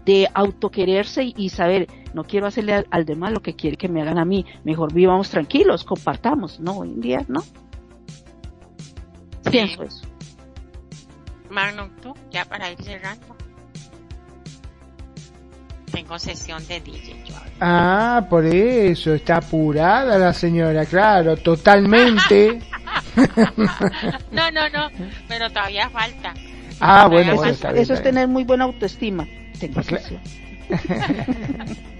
[0.06, 4.18] de autoquererse y saber, no quiero hacerle al, demás lo que quiere que me hagan
[4.18, 7.42] a mí, mejor vivamos tranquilos, compartamos, no, hoy en día no.
[9.50, 10.13] Pienso eso.
[11.54, 13.36] Magno, tú, ya para ir cerrando.
[15.92, 17.24] Tengo sesión de DJ
[17.60, 22.60] Ah, por eso, está apurada la señora, claro, totalmente.
[24.32, 24.90] no, no, no,
[25.28, 26.34] pero todavía falta.
[26.80, 29.24] Ah, bueno, eso, es tener muy buena autoestima.
[29.60, 30.20] Tengo sesión.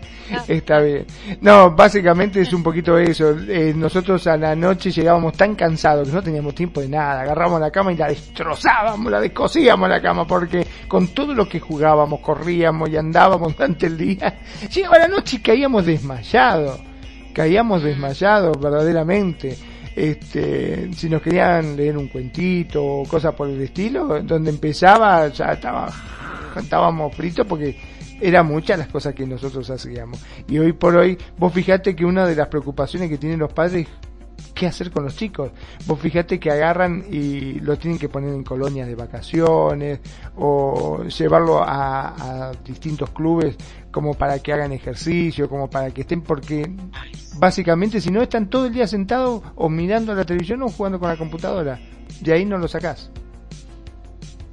[0.48, 1.06] Está bien.
[1.40, 3.36] No, básicamente es un poquito eso.
[3.48, 7.22] Eh, nosotros a la noche llegábamos tan cansados que no teníamos tiempo de nada.
[7.22, 11.60] Agarramos la cama y la destrozábamos, la descosíamos la cama porque con todo lo que
[11.60, 14.38] jugábamos, corríamos y andábamos durante el día,
[14.72, 16.80] llegaba la noche y caíamos desmayados.
[17.32, 19.56] Caíamos desmayados verdaderamente.
[19.96, 25.52] Este, si nos querían leer un cuentito o cosas por el estilo, donde empezaba ya
[25.52, 25.88] estaba,
[26.56, 27.76] estábamos fritos porque
[28.20, 30.20] era muchas las cosas que nosotros hacíamos.
[30.48, 33.86] Y hoy por hoy, vos fijate que una de las preocupaciones que tienen los padres
[34.54, 35.50] qué hacer con los chicos.
[35.86, 40.00] Vos fijate que agarran y lo tienen que poner en colonias de vacaciones
[40.36, 43.56] o llevarlo a, a, distintos clubes
[43.90, 46.70] como para que hagan ejercicio, como para que estén, porque
[47.36, 51.08] básicamente si no están todo el día sentados o mirando la televisión o jugando con
[51.08, 51.80] la computadora,
[52.20, 53.10] de ahí no lo sacás.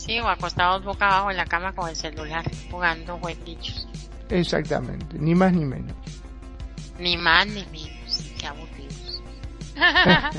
[0.02, 3.88] Sí, o acostados boca abajo en la cama con el celular, jugando jueguitos.
[4.30, 5.94] Exactamente, ni más ni menos.
[6.98, 9.22] Ni más ni menos, qué aburridos.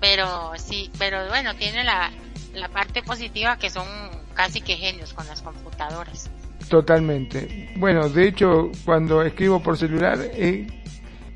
[0.00, 2.10] pero sí, pero bueno, tiene la,
[2.52, 3.86] la parte positiva que son
[4.34, 6.28] casi que genios con las computadoras.
[6.68, 7.72] Totalmente.
[7.76, 10.66] Bueno, de hecho, cuando escribo por celular, eh,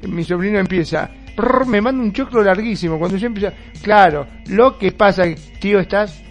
[0.03, 1.11] mi sobrino empieza,
[1.67, 2.99] me manda un choclo larguísimo.
[2.99, 3.51] Cuando yo empiezo,
[3.83, 5.25] claro, lo que pasa,
[5.59, 6.24] tío, estás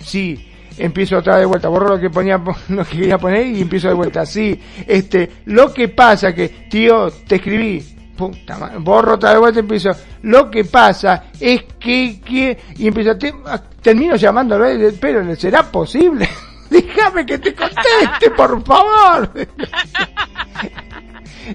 [0.00, 3.88] sí, empiezo otra de vuelta, borro lo que ponía, lo que quería poner y empiezo
[3.88, 7.82] de vuelta, sí, este, lo que pasa que, tío, te escribí,
[8.16, 9.90] puta borro otra de vuelta y empiezo,
[10.22, 13.34] lo que pasa es que, que y empiezo, te,
[13.82, 14.66] termino llamándolo,
[15.00, 16.28] pero ¿será posible?
[16.70, 19.30] Déjame que te conteste, por favor.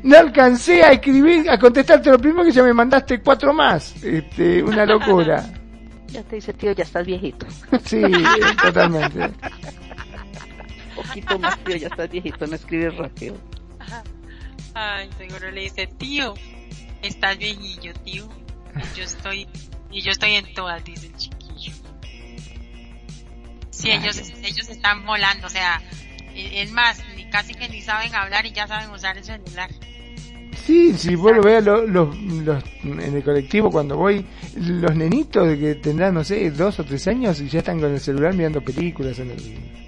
[0.04, 4.02] no alcancé a escribir, a contestarte lo primero que ya me mandaste cuatro más.
[4.04, 5.61] Este, una locura.
[6.12, 7.48] Ya te dice, tío, ya estás viejito.
[7.86, 8.02] Sí,
[8.62, 9.20] totalmente.
[9.24, 13.38] Un poquito más, tío, ya estás viejito, no escribes rápido.
[14.74, 16.34] Ay, seguro le dice, tío,
[17.02, 18.28] estás viejillo, tío.
[18.96, 19.48] Yo estoy,
[19.90, 21.74] y yo estoy en todas, dice el chiquillo.
[23.70, 25.82] Sí, ellos, ellos están volando, o sea,
[26.36, 29.70] es más, ni casi que ni saben hablar y ya saben usar el celular.
[30.66, 32.16] Sí, si vos lo veas los,
[32.84, 34.26] en el colectivo cuando voy,
[34.56, 37.92] los nenitos de que tendrán, no sé, dos o tres años y ya están con
[37.92, 39.18] el celular mirando películas.
[39.20, 39.38] En el...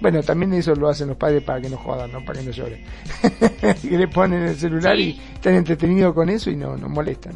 [0.00, 2.24] Bueno, también eso lo hacen los padres para que no jodan, ¿no?
[2.24, 2.84] Para que no lloren.
[3.82, 7.34] que le ponen el celular y están entretenidos con eso y no, no molestan.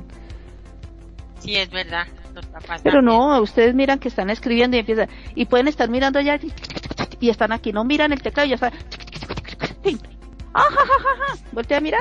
[1.39, 2.07] Sí, es verdad.
[2.83, 6.39] Pero no, ustedes miran que están escribiendo y empiezan, y pueden estar mirando allá
[7.21, 8.73] y están aquí, no miran el teclado y ya están.
[11.53, 12.01] Voltea a mirar,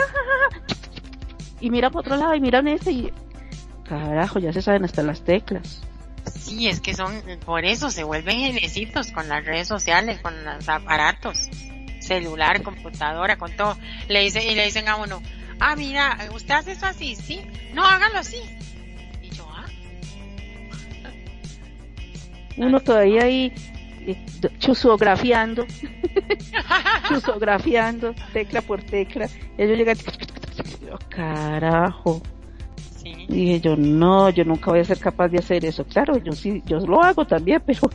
[1.60, 3.14] y mira por otro lado y miran ese y
[3.88, 5.82] carajo, ya se saben hasta las teclas.
[6.26, 10.68] Sí, es que son, por eso se vuelven genecitos con las redes sociales, con los
[10.68, 11.38] aparatos,
[12.00, 13.78] celular, computadora, con todo.
[14.10, 15.22] Le dicen, y le dicen a uno,
[15.60, 17.42] ah, mira, usted hace eso así, sí,
[17.74, 18.42] no, hágalo así.
[19.22, 19.66] Y yo, ah.
[22.58, 23.54] Uno todavía ahí
[24.60, 25.66] chusografiando,
[27.08, 29.28] chusografiando, tecla por tecla.
[29.58, 29.98] Ellos llegan,
[30.92, 32.22] oh, carajo.
[32.98, 33.26] Sí.
[33.28, 35.86] Dije yo, no, yo nunca voy a ser capaz de hacer eso.
[35.86, 37.90] Claro, yo sí, yo lo hago también, pero,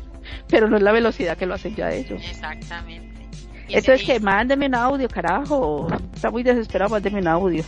[0.49, 2.23] pero no es la velocidad que lo hacen ya ellos.
[2.25, 3.29] Exactamente.
[3.69, 5.89] Entonces que mándeme un audio, carajo.
[6.15, 7.65] Está muy desesperado, mándeme un audio.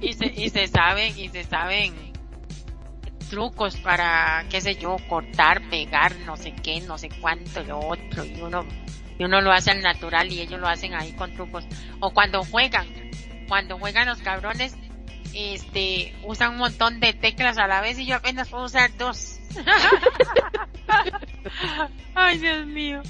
[0.00, 2.09] Y se, y se saben, y se saben
[3.30, 8.24] trucos para, qué sé yo, cortar, pegar, no sé qué, no sé cuánto, lo otro,
[8.24, 8.66] y uno,
[9.18, 11.64] y uno lo hace al natural y ellos lo hacen ahí con trucos.
[12.00, 12.86] O cuando juegan,
[13.48, 14.76] cuando juegan los cabrones,
[15.32, 19.38] este, usan un montón de teclas a la vez y yo apenas puedo usar dos.
[22.14, 23.02] Ay, Dios mío.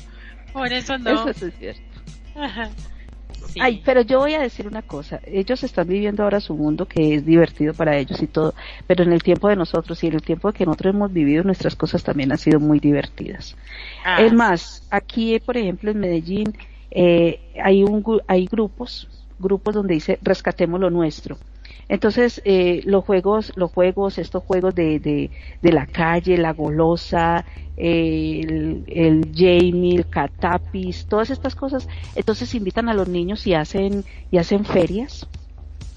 [0.52, 1.28] Por eso no.
[1.28, 2.00] Eso es cierto.
[3.58, 5.20] Ay, pero yo voy a decir una cosa.
[5.24, 8.54] Ellos están viviendo ahora su mundo que es divertido para ellos y todo,
[8.86, 11.76] pero en el tiempo de nosotros y en el tiempo que nosotros hemos vivido, nuestras
[11.76, 13.56] cosas también han sido muy divertidas.
[14.04, 16.56] Ah, es más, aquí, por ejemplo, en Medellín,
[16.90, 19.08] eh, hay, un, hay grupos,
[19.38, 21.38] grupos donde dice rescatemos lo nuestro.
[21.90, 27.44] Entonces, eh, los juegos, los juegos, estos juegos de, de, de la calle, la golosa,
[27.76, 34.04] el, el Jamie, el Catapis, todas estas cosas, entonces invitan a los niños y hacen,
[34.30, 35.26] y hacen ferias,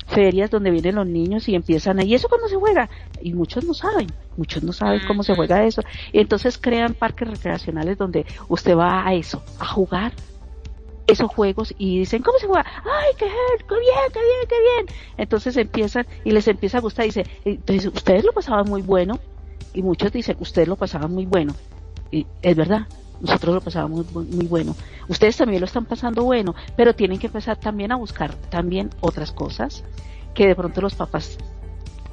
[0.08, 2.90] ferias donde vienen los niños y empiezan ahí, ¿eso cómo se juega?
[3.22, 5.84] Y muchos no saben, muchos no saben cómo se juega eso.
[6.12, 10.14] Y entonces crean parques recreacionales donde usted va a eso, a jugar
[11.08, 12.66] esos juegos y dicen, ¿cómo se juega?
[12.84, 13.34] ¡Ay, qué, bien,
[13.68, 14.98] qué bien, qué bien!
[15.18, 19.20] Entonces empiezan y les empieza a gustar dice, entonces ustedes lo pasaban muy bueno
[19.74, 21.54] y muchos dicen, ustedes lo pasaban muy bueno.
[22.12, 22.88] Y es verdad,
[23.20, 24.76] nosotros lo pasábamos muy, muy, bueno.
[25.08, 29.32] Ustedes también lo están pasando bueno, pero tienen que empezar también a buscar también otras
[29.32, 29.84] cosas
[30.34, 31.38] que de pronto los papás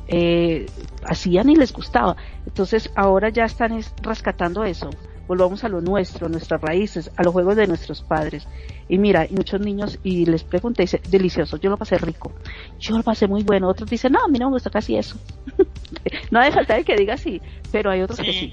[0.09, 0.67] eh,
[1.05, 2.17] hacían y les gustaba.
[2.47, 4.91] Entonces ahora ya están rescatando eso
[5.31, 8.49] volvamos a lo nuestro, a nuestras raíces, a los juegos de nuestros padres.
[8.89, 12.33] Y mira, muchos niños, y les pregunté, dice, delicioso, yo lo pasé rico,
[12.81, 13.69] yo lo pasé muy bueno.
[13.69, 15.17] Otros dicen, no, a mí no me gusta casi eso.
[16.33, 17.41] no hace falta que diga así,
[17.71, 18.53] pero hay otros que sí.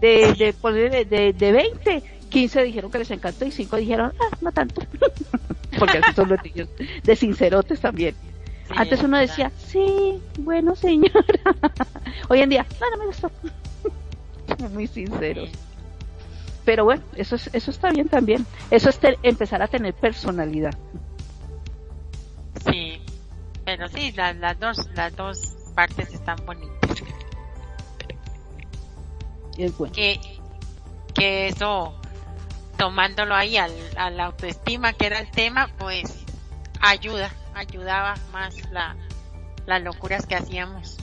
[0.00, 4.52] De, de, de, de, 20, 15 dijeron que les encantó y 5 dijeron, ah, no
[4.52, 4.80] tanto.
[5.76, 6.68] Porque así son los niños
[7.02, 8.14] de sincerotes también.
[8.76, 11.24] Antes uno decía, sí, bueno señora.
[12.28, 13.28] Hoy en día, no, no me gustó.
[14.72, 15.50] Muy sinceros.
[16.64, 18.46] Pero bueno, eso, es, eso está bien también.
[18.70, 20.72] Eso es empezar a tener personalidad.
[22.64, 23.02] Sí,
[23.64, 27.02] pero sí, las dos, las dos partes están bonitas.
[29.58, 29.92] Es bueno.
[29.92, 30.20] Que,
[31.14, 31.94] que eso,
[32.76, 36.24] tomándolo ahí al, a la autoestima, que era el tema, pues
[36.80, 38.96] ayuda, ayudaba más la,
[39.66, 40.98] las locuras que hacíamos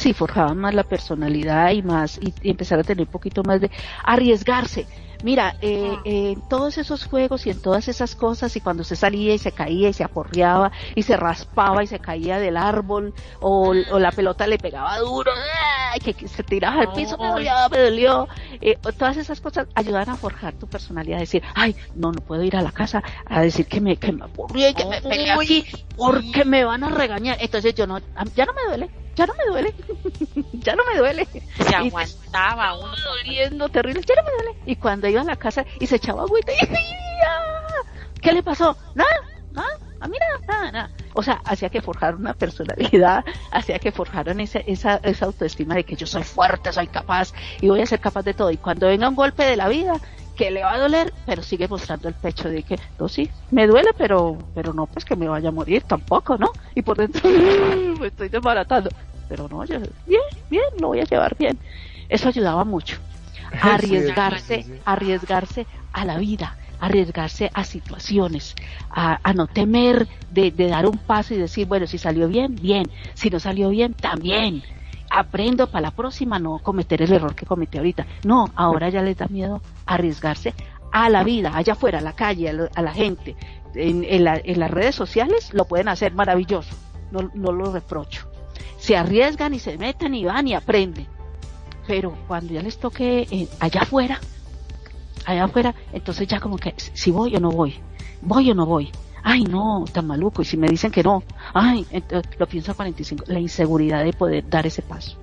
[0.00, 3.70] sí forjaban más la personalidad y más y, empezar a tener un poquito más de
[4.04, 4.86] arriesgarse.
[5.22, 6.00] Mira, eh, ah.
[6.06, 9.38] eh, en todos esos juegos y en todas esas cosas, y cuando se salía y
[9.38, 14.12] se caía y se aporreaba y se raspaba y se caía del árbol, o, la
[14.12, 15.30] pelota le pegaba duro,
[16.02, 18.28] que, se tiraba al piso, me dolió, me dolió.
[18.62, 22.42] Eh, todas esas cosas ayudan a forjar tu personalidad, a decir, ay, no, no puedo
[22.42, 25.30] ir a la casa a decir que me, que me aburrí y que me pegué
[25.30, 25.66] aquí,
[25.98, 27.36] porque me van a regañar.
[27.40, 27.98] Entonces yo no,
[28.34, 28.90] ya no me duele
[29.26, 29.74] ya no me duele,
[30.52, 31.28] ya no me duele.
[31.58, 32.94] Se aguantaba uno.
[33.04, 34.58] Doliendo terrible, ya no me duele.
[34.66, 38.76] Y cuando iba a la casa y se echaba agüita, y ¿qué le pasó?
[38.94, 39.10] Nada,
[39.52, 40.90] nada, a mí nada, nada, nada.
[41.12, 45.84] O sea, hacía que forjaran una personalidad, hacía que forjaran esa, esa, esa autoestima de
[45.84, 48.50] que yo soy fuerte, soy capaz y voy a ser capaz de todo.
[48.50, 50.00] Y cuando venga un golpe de la vida,
[50.40, 53.66] que le va a doler, pero sigue mostrando el pecho de que, no, sí, me
[53.66, 56.50] duele, pero, pero no, pues que me vaya a morir tampoco, ¿no?
[56.74, 57.28] Y por dentro,
[58.00, 58.88] me estoy desbaratando
[59.30, 61.56] pero no, yo, bien, bien, lo voy a llevar bien.
[62.08, 62.98] Eso ayudaba mucho.
[63.62, 68.54] A arriesgarse, arriesgarse a la vida, arriesgarse a situaciones,
[68.90, 73.28] a, no temer de, dar un paso y decir, bueno, si salió bien, bien, si
[73.28, 74.62] no salió bien, también.
[75.10, 78.06] Aprendo para la próxima no cometer el error que cometí ahorita.
[78.22, 80.54] No, ahora ya les da miedo arriesgarse
[80.92, 83.34] a la vida, allá afuera, a la calle, a, la gente.
[83.74, 86.76] En, en, las redes sociales lo pueden hacer maravilloso,
[87.10, 88.30] no, no lo reprocho
[88.80, 91.06] se arriesgan y se meten y van y aprenden.
[91.86, 94.18] Pero cuando ya les toque eh, allá afuera,
[95.26, 97.78] allá afuera, entonces ya como que si voy o no voy,
[98.22, 98.90] voy o no voy.
[99.22, 100.40] Ay, no, tan maluco.
[100.40, 103.24] Y si me dicen que no, ay, entonces, lo pienso a 45.
[103.26, 105.18] La inseguridad de poder dar ese paso.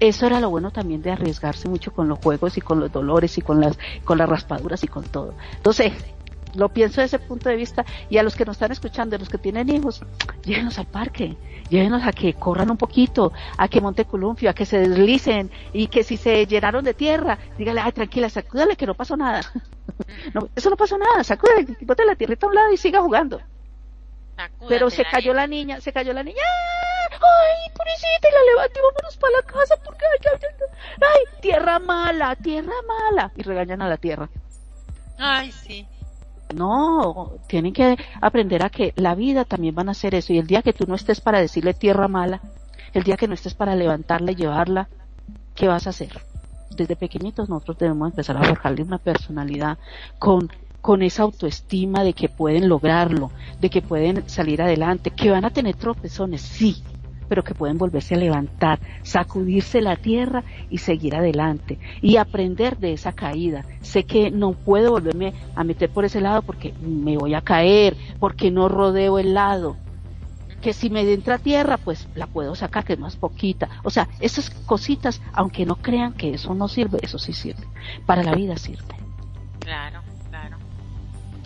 [0.00, 3.36] Eso era lo bueno también de arriesgarse mucho con los juegos y con los dolores
[3.38, 5.34] y con las, con las raspaduras y con todo.
[5.54, 5.92] Entonces,
[6.56, 9.18] lo pienso desde ese punto de vista y a los que nos están escuchando, a
[9.18, 10.02] los que tienen hijos,
[10.44, 11.36] llévenos al parque,
[11.68, 15.88] llévenos a que corran un poquito, a que monte columpio, a que se deslicen y
[15.88, 19.40] que si se llenaron de tierra, dígale, ay, tranquila, sacúdale que no pasó nada.
[20.34, 23.40] no, eso no pasó nada, sacúdale, bote la tierrita a un lado y siga jugando.
[24.68, 26.42] Pero se cayó la niña, se cayó la niña,
[27.10, 31.78] ay, pobrecita, y la levanté, vámonos para la casa porque, ay, ay, ay, ay, tierra
[31.78, 34.28] mala, tierra mala, y regañan a la tierra.
[35.18, 35.88] Ay, sí.
[36.54, 40.32] No, tienen que aprender a que la vida también van a hacer eso.
[40.32, 42.40] Y el día que tú no estés para decirle tierra mala,
[42.94, 44.88] el día que no estés para levantarla y llevarla,
[45.54, 46.20] ¿qué vas a hacer?
[46.70, 49.78] Desde pequeñitos nosotros debemos empezar a forjarle una personalidad
[50.18, 50.50] con,
[50.80, 55.50] con esa autoestima de que pueden lograrlo, de que pueden salir adelante, que van a
[55.50, 56.82] tener tropezones, sí,
[57.28, 62.92] pero que pueden volverse a levantar, sacudirse la tierra y seguir adelante y aprender de
[62.92, 63.64] esa caída.
[63.80, 67.96] Sé que no puedo volverme a meter por ese lado porque me voy a caer,
[68.18, 69.76] porque no rodeo el lado.
[70.60, 73.68] Que si me entra tierra, pues la puedo sacar, que es más poquita.
[73.84, 77.64] O sea, esas cositas, aunque no crean que eso no sirve, eso sí sirve.
[78.06, 78.96] Para la vida sirve.
[79.60, 80.00] Claro,
[80.30, 80.56] claro.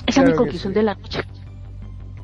[0.07, 1.23] Esa es mi conclusión de la noche.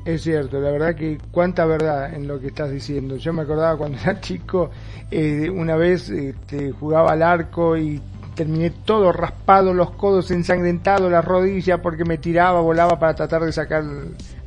[0.07, 3.17] Es cierto, la verdad que cuánta verdad en lo que estás diciendo.
[3.17, 4.71] Yo me acordaba cuando era chico,
[5.11, 8.01] eh, una vez este, jugaba al arco y
[8.33, 13.51] terminé todo raspado, los codos ensangrentados, las rodillas, porque me tiraba, volaba para tratar de
[13.51, 13.83] sacar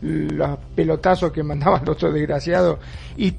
[0.00, 2.78] los pelotazos que mandaban los otros desgraciados.
[3.18, 3.34] Y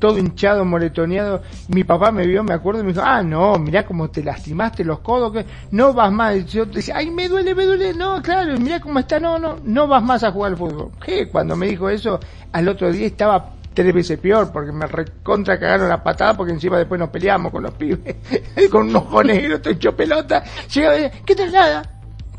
[0.00, 1.42] todo hinchado, moretoneado.
[1.68, 4.84] Mi papá me vio, me acuerdo, y me dijo, ah, no, mirá cómo te lastimaste
[4.84, 6.44] los codos, que no vas más.
[6.46, 7.94] Yo te decía, ay, me duele, me duele.
[7.94, 10.90] No, claro, mirá cómo está, no, no, no vas más a jugar al fútbol.
[11.04, 11.28] ¿Qué?
[11.28, 12.18] Cuando me dijo eso,
[12.50, 16.78] al otro día estaba tres veces peor, porque me recontra cagaron la patada, porque encima
[16.78, 18.16] después nos peleamos con los pibes,
[18.70, 20.42] con unos ojos negros, te hecho pelota.
[20.74, 21.82] Llegaba y decía, ¿qué te nada?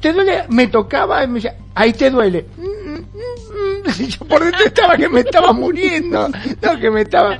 [0.02, 0.46] ¿Te duele?
[0.50, 2.48] Me tocaba y me decía, ahí te duele.
[4.08, 6.30] yo por dentro estaba que me estaba muriendo,
[6.62, 7.38] no que me estaba,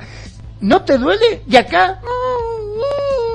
[0.60, 1.42] ¿no te duele?
[1.48, 2.00] Y acá,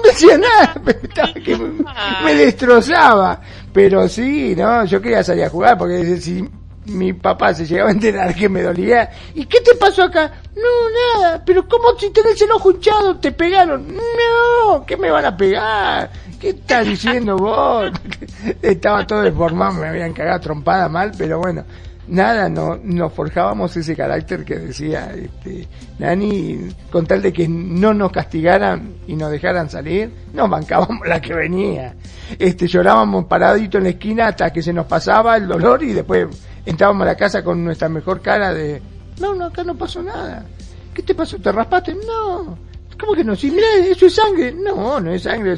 [0.03, 3.41] decía nada, que me, destrozaba,
[3.73, 6.47] pero sí, no, yo quería salir a jugar porque si
[6.85, 10.31] mi papá se llegaba a enterar que me dolía, ¿y qué te pasó acá?
[10.55, 13.95] No, nada, pero ¿cómo si tenés el ojo hinchado te pegaron?
[13.95, 16.09] No, ¿qué me van a pegar?
[16.39, 17.91] ¿Qué estás diciendo vos?
[18.61, 21.65] Estaba todo deformado, me habían cagado trompada mal, pero bueno,
[22.07, 25.67] nada, no, nos forjábamos ese carácter que decía este,
[25.99, 31.21] Nani, con tal de que no nos castigaran y nos dejaran salir, nos bancábamos la
[31.21, 31.95] que venía.
[32.37, 36.27] Este, llorábamos paradito en la esquina hasta que se nos pasaba el dolor y después
[36.65, 38.81] entrábamos a la casa con nuestra mejor cara de,
[39.19, 40.45] no, no, acá no pasó nada.
[40.93, 41.37] ¿Qué te pasó?
[41.37, 41.95] ¿Te raspaste?
[41.95, 42.57] No.
[42.99, 43.35] ¿Cómo que no?
[43.35, 44.51] Si mira, eso es sangre.
[44.51, 45.55] No, no es sangre,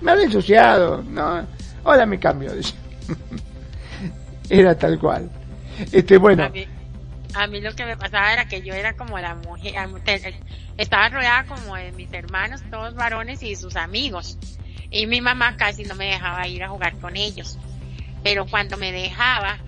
[0.00, 1.02] me han ensuciado.
[1.02, 1.46] No.
[1.84, 2.52] Ahora me cambio.
[4.50, 5.30] Era tal cual.
[5.92, 6.50] Este, bueno.
[7.34, 9.74] A mí, lo que me pasaba era que yo era como la mujer,
[10.76, 14.38] estaba rodeada como de mis hermanos, todos varones y sus amigos.
[14.90, 17.58] Y mi mamá casi no me dejaba ir a jugar con ellos.
[18.22, 19.58] Pero cuando me dejaba,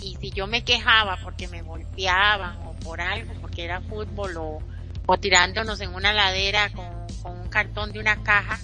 [0.00, 4.62] y si yo me quejaba porque me golpeaban o por algo, porque era fútbol o,
[5.06, 6.86] o tirándonos en una ladera con,
[7.24, 8.58] un cartón de una caja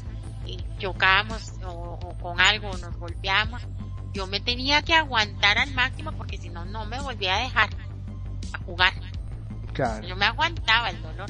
[0.47, 3.63] y chocábamos o, o con algo, nos golpeamos,
[4.15, 7.69] yo me tenía que aguantar al máximo porque si no, no me volvía a dejar
[8.53, 8.93] a jugar.
[9.73, 10.07] Claro.
[10.07, 11.29] Yo me aguantaba el dolor.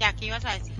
[0.00, 0.74] Ya, ¿qué ibas a decir?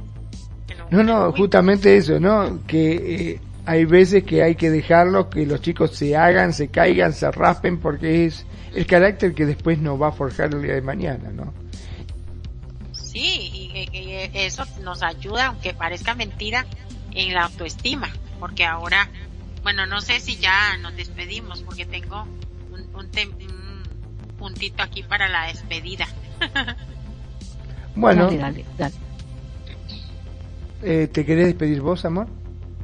[0.91, 2.61] No, no, justamente eso, ¿no?
[2.67, 2.95] Que
[3.33, 7.31] eh, hay veces que hay que dejarlo, que los chicos se hagan, se caigan, se
[7.31, 8.45] raspen, porque es
[8.75, 11.53] el carácter que después nos va a forjar el día de mañana, ¿no?
[12.93, 16.67] Sí, y, y eso nos ayuda, aunque parezca mentira,
[17.13, 19.09] en la autoestima, porque ahora
[19.65, 22.27] bueno, no sé si ya nos despedimos porque tengo
[22.71, 23.09] un,
[24.39, 26.07] puntito aquí para la despedida.
[27.97, 28.29] bueno,
[30.83, 32.29] Eh, ¿te querés despedir vos, amor?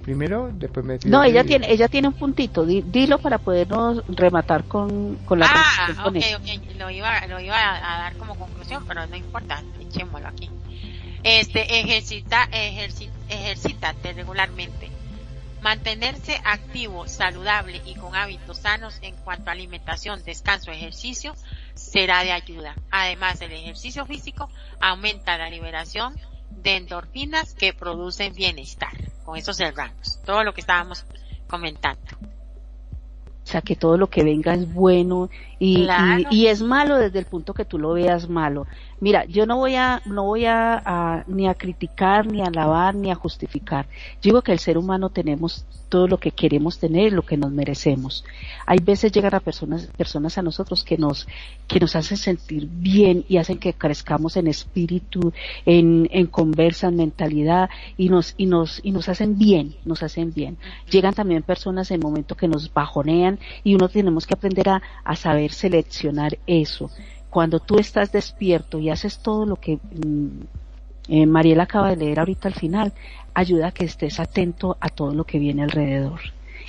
[0.03, 2.65] Primero, después me No, ella tiene, ella tiene un puntito.
[2.65, 6.77] dilo para podernos rematar con, con la Ah, ok, ok.
[6.79, 9.63] Lo iba, lo iba a, dar como conclusión, pero no importa.
[9.81, 10.49] Echémoslo aquí.
[11.25, 15.00] Este, ejercita, ejercita, ejercítate regularmente
[15.63, 21.35] Mantenerse activo, saludable y con hábitos sanos en cuanto a alimentación, descanso, ejercicio
[21.75, 22.75] será de ayuda.
[22.91, 24.49] Además, el ejercicio físico
[24.81, 26.15] aumenta la liberación
[26.51, 28.93] de endorfinas que producen bienestar.
[29.25, 31.05] Con eso cerramos todo lo que estábamos
[31.47, 32.01] comentando.
[33.43, 35.29] O sea, que todo lo que venga es bueno
[35.63, 35.87] y,
[36.31, 38.67] y, es malo desde el punto que tú lo veas malo.
[38.99, 43.11] Mira, yo no voy a, no voy a, ni a criticar, ni a alabar, ni
[43.11, 43.87] a justificar.
[44.23, 48.25] digo que el ser humano tenemos todo lo que queremos tener, lo que nos merecemos.
[48.65, 51.27] Hay veces llegan a personas, personas a nosotros que nos,
[51.67, 55.33] que nos hacen sentir bien y hacen que crezcamos en espíritu,
[55.67, 57.69] en, en conversa, en mentalidad
[57.99, 60.59] y nos, y nos, y nos hacen bien, nos hacen bien.
[60.91, 65.17] Llegan también personas en momentos que nos bajonean y uno tenemos que aprender a, a
[65.17, 66.91] saber seleccionar eso
[67.31, 70.29] cuando tú estás despierto y haces todo lo que mm,
[71.09, 72.93] eh, Mariela acaba de leer ahorita al final,
[73.35, 76.21] ayuda a que estés atento a todo lo que viene alrededor.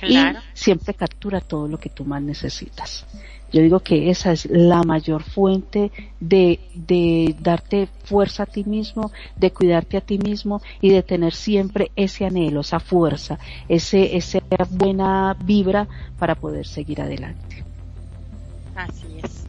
[0.04, 0.16] Y
[0.52, 3.06] siempre captura todo lo que tú más necesitas.
[3.52, 9.12] Yo digo que esa es la mayor fuente de, de darte fuerza a ti mismo,
[9.36, 13.38] de cuidarte a ti mismo y de tener siempre ese anhelo, esa fuerza,
[13.68, 14.40] ese, esa
[14.70, 15.86] buena vibra
[16.18, 17.62] para poder seguir adelante.
[18.74, 19.46] Así es.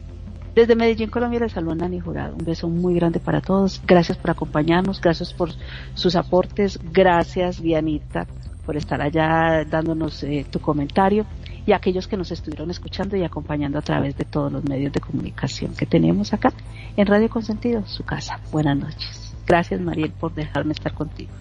[0.54, 2.36] Desde Medellín, Colombia, les saluda Nani Jurado.
[2.36, 3.82] Un beso muy grande para todos.
[3.86, 5.50] Gracias por acompañarnos, gracias por
[5.94, 6.78] sus aportes.
[6.92, 8.26] Gracias, Vianita,
[8.64, 11.26] por estar allá dándonos eh, tu comentario
[11.66, 14.92] y a aquellos que nos estuvieron escuchando y acompañando a través de todos los medios
[14.92, 16.52] de comunicación que tenemos acá
[16.96, 18.38] en Radio Consentido, su casa.
[18.52, 19.34] Buenas noches.
[19.46, 21.32] Gracias, Mariel, por dejarme estar contigo.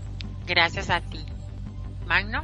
[0.47, 1.19] Gracias a ti.
[2.07, 2.41] Magno.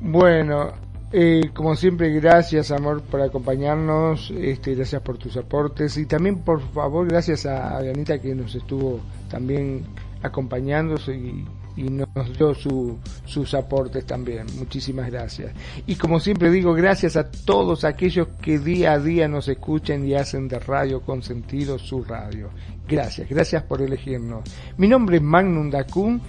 [0.00, 0.72] Bueno,
[1.12, 4.30] eh, como siempre, gracias, amor, por acompañarnos.
[4.30, 5.96] Este, gracias por tus aportes.
[5.98, 9.84] Y también, por favor, gracias a, Anita que nos estuvo también
[10.22, 11.44] acompañándose y,
[11.74, 14.46] nos dio sus aportes también.
[14.58, 15.54] Muchísimas gracias.
[15.86, 20.12] Y como siempre digo, gracias a todos aquellos que día a día nos escuchan y
[20.14, 22.50] hacen de Radio con sentido su radio.
[22.86, 24.42] Gracias, gracias por elegirnos.
[24.76, 26.20] Mi nombre es Magnum Dacun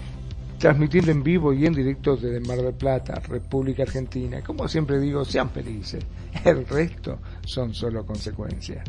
[0.63, 4.41] transmitirlo en vivo y en directo desde Mar del Plata, República Argentina.
[4.41, 6.05] Como siempre digo, sean felices.
[6.45, 8.81] El resto son solo consecuencias.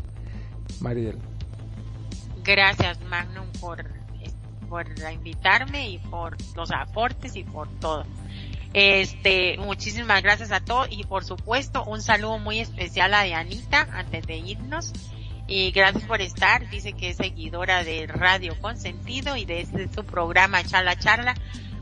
[0.79, 1.17] Mariel.
[2.45, 3.83] Gracias, Magnum, por,
[4.69, 8.05] por invitarme y por los aportes y por todo.
[8.73, 14.25] Este, muchísimas gracias a todos y por supuesto un saludo muy especial a Dianita antes
[14.25, 14.93] de irnos.
[15.47, 20.05] Y gracias por estar, dice que es seguidora de Radio Consentido y de este su
[20.05, 21.35] programa Charla Charla.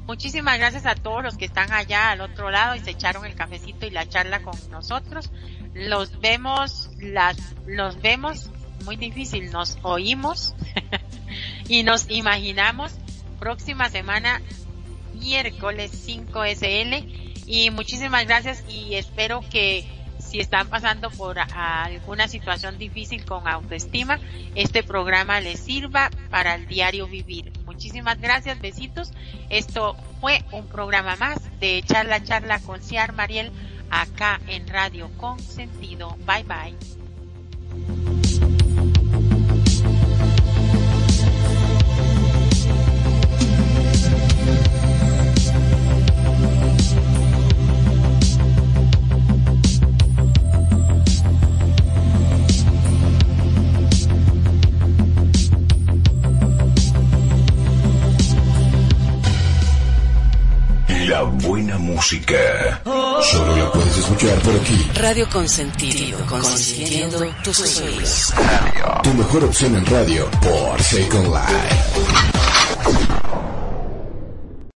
[0.05, 3.35] Muchísimas gracias a todos los que están allá al otro lado y se echaron el
[3.35, 5.31] cafecito y la charla con nosotros.
[5.73, 8.49] Los vemos, las, los vemos,
[8.85, 10.53] muy difícil, nos oímos
[11.69, 12.93] y nos imaginamos
[13.39, 14.41] próxima semana,
[15.13, 17.23] miércoles 5 SL.
[17.45, 19.85] Y muchísimas gracias y espero que
[20.33, 24.19] si están pasando por alguna situación difícil con autoestima,
[24.55, 27.53] este programa les sirva para el diario vivir.
[27.67, 29.11] Muchísimas gracias, besitos.
[29.51, 33.51] Esto fue un programa más de Charla Charla con Ciar Mariel
[33.91, 36.17] acá en Radio Con Sentido.
[36.25, 36.73] Bye bye.
[61.13, 62.81] La buena música.
[63.21, 64.89] Solo la puedes escuchar por aquí.
[64.95, 68.33] Radio Consentido, consintiendo tus sueños.
[69.03, 73.32] Tu mejor opción en radio por Second Life.